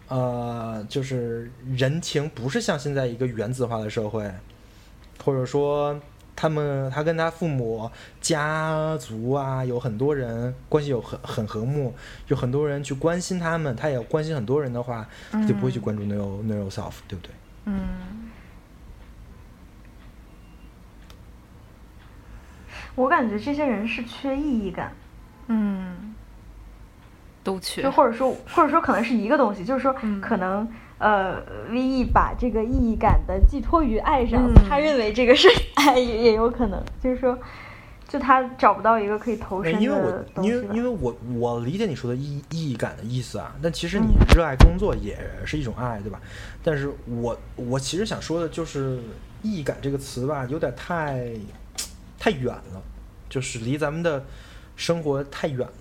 [0.08, 4.30] 呃，就是人情不是像现在一个原子化的社会，
[5.24, 5.98] 或者说。
[6.40, 7.90] 他们他跟他父母
[8.20, 11.92] 家族啊，有很多人关系有很很和睦，
[12.28, 17.32] 有很多人去关心他们，他也关心很多人的话，他就不会去关注 no no self，对不对？
[17.64, 18.27] 嗯。
[22.98, 24.92] 我感觉这些人是缺意义感。
[25.46, 26.14] 嗯。
[27.42, 27.82] 都缺。
[27.82, 30.68] 就或者说或者说可能是一个东西，就是说可能。
[31.00, 35.46] 呃，V E 把这个意义感的寄托于爱上，他认为这个是
[35.76, 37.38] 爱，也也有可能，就是说，
[38.08, 46.20] 就他找不到一个可以投身的因为我，因为因为我我理解你说的意意义感的意思啊，但其实你热爱工作也是一种爱，对吧？
[46.64, 48.98] 但是我我其实想说的就是
[49.42, 51.30] 意义感这个词吧，有点太
[52.18, 52.82] 太远了，
[53.28, 54.24] 就是离咱们的
[54.76, 55.72] 生活太远了。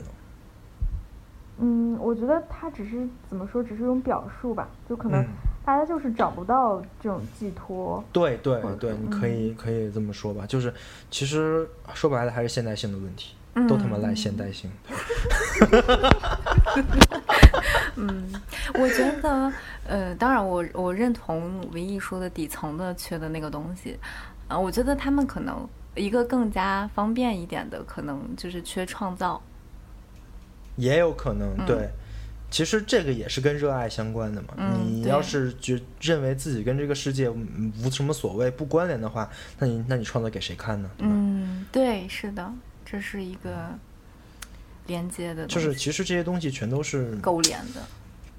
[1.60, 5.26] 嗯，我觉得他只是怎么说，只是一种表述吧，就可能
[5.66, 8.04] 大家就是找不到这种寄托。
[8.14, 10.72] 对对对，你可以可以这么说吧，就是
[11.10, 13.36] 其实说白了还是现代性的问题，
[13.68, 14.70] 都他妈赖现代性。
[17.96, 18.32] 嗯，
[18.76, 19.52] 我觉得，
[19.88, 23.98] 呃，当然我我认同唯一说的底层的缺的那个东西，
[24.48, 29.42] 啊，我觉得他们可能一个更加方便一点的，可能就是缺创造。
[30.76, 31.90] 也有可能，对，
[32.52, 34.50] 其实这个也是跟热爱相关的嘛。
[34.86, 40.90] 你要是觉认为自己跟这个世界无什么所谓、不关联的话，那你那你创造给谁看呢？
[41.00, 42.54] 嗯，对，是的，
[42.86, 43.74] 这是一个
[44.86, 45.48] 连接的。
[45.48, 47.82] 就是其实这些东西全都是勾连的，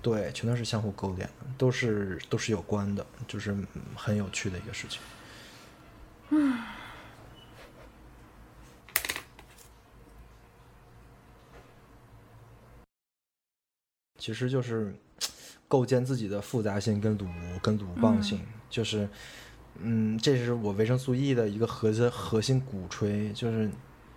[0.00, 3.52] 对，全都是相互勾连的，都是都是有关的，就是
[3.96, 5.00] 很有趣的一个事情。
[6.30, 6.56] 嗯。
[14.18, 14.94] 其实就是
[15.66, 17.26] 构建自己的复杂性跟鲁
[17.62, 19.08] 跟鲁棒性，就是，
[19.80, 23.70] 嗯，这是我维生素 E 的一个核心核心鼓吹，就是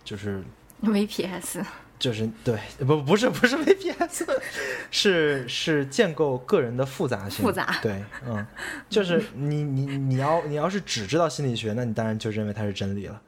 [0.04, 0.42] 就是
[0.82, 1.64] VPS，
[1.98, 4.26] 就是对，不不是不是 VPS，
[4.90, 8.44] 是是建构个人的复杂性，复杂，对，嗯，
[8.88, 13.22] 就是你你你要你要是只知道心理学，那你当然就认为它是真理了。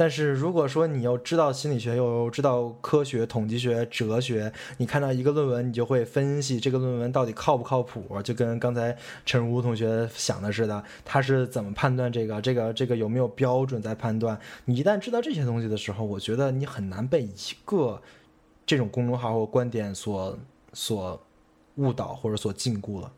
[0.00, 8.96] 但是如果说你又知道心理学，又知道科学、统计学、哲学，你看到一个论文，你就会分析这个论文到底靠不靠谱，就跟刚才
[9.26, 14.40] 陈如同学想的似的，他是怎么判断这个、这个、这个有没有标准在判断？
[14.64, 17.36] 你一旦知道这些东西的时候，我觉得你很难被一
[17.66, 18.00] 个
[18.64, 20.38] 这种公众号或观点所
[20.72, 21.20] 所
[21.74, 23.12] 误导或者所禁锢了。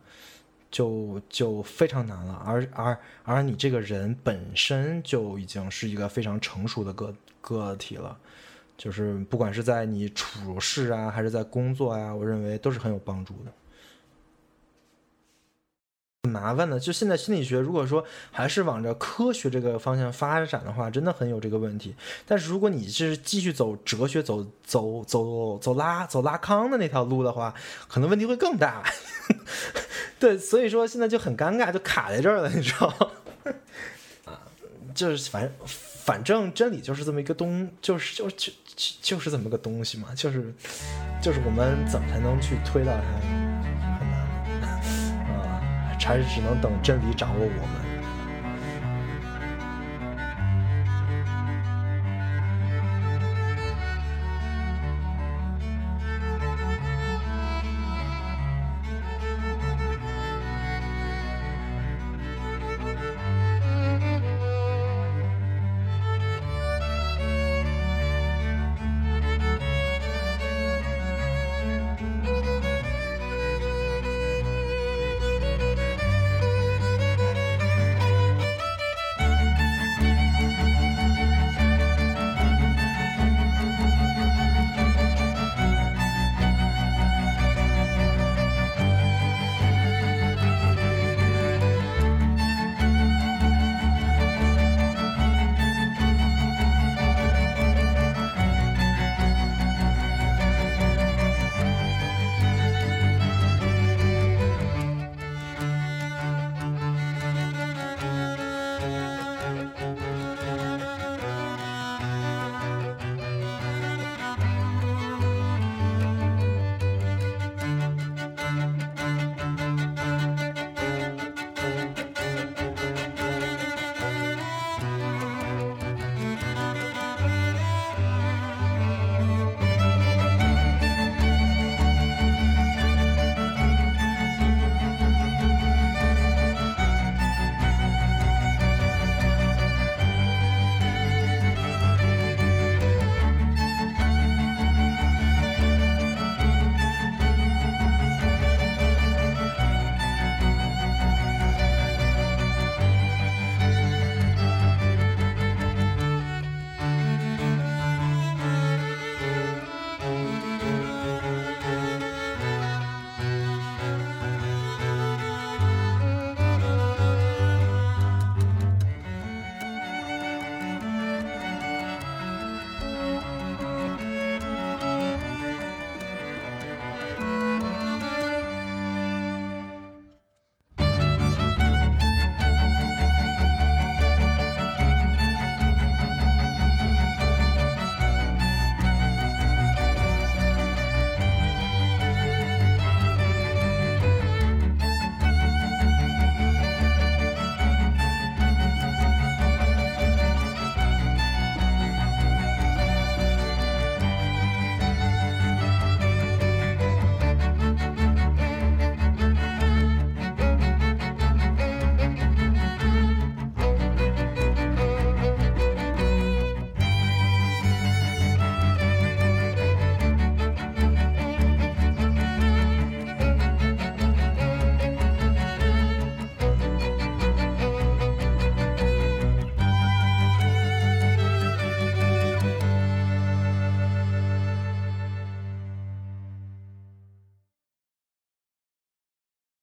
[0.73, 8.19] 就就非常难了，而而而你这个人本身就已经是一个非常成熟的个个体了，
[8.77, 13.53] 就是不管是在你处事啊，还是在工作呀，我认为都是很有帮助的。
[16.31, 21.95] 麻烦的，就现在心理学，如果说还是往着科学这个方向发展的话，真的很有这个问题。
[22.25, 27.53] 但是如果你是继续走哲学、走走走走拉走拉康的那条路的话，
[27.89, 28.85] 可能问题会更大。
[30.23, 33.11] 对，所以说现在就很尴尬，就卡在这儿了，你知道吗？
[34.33, 34.39] 啊，
[34.95, 38.53] 就是反正反正真理就是这么一个东，就是就就
[39.03, 40.55] 就是这么个东西嘛，就是
[41.21, 43.03] 就是我们怎么才能去推到它？
[43.99, 44.09] 很
[44.61, 44.71] 难
[45.43, 45.61] 啊，
[45.99, 47.92] 还是只能等真理掌握我们。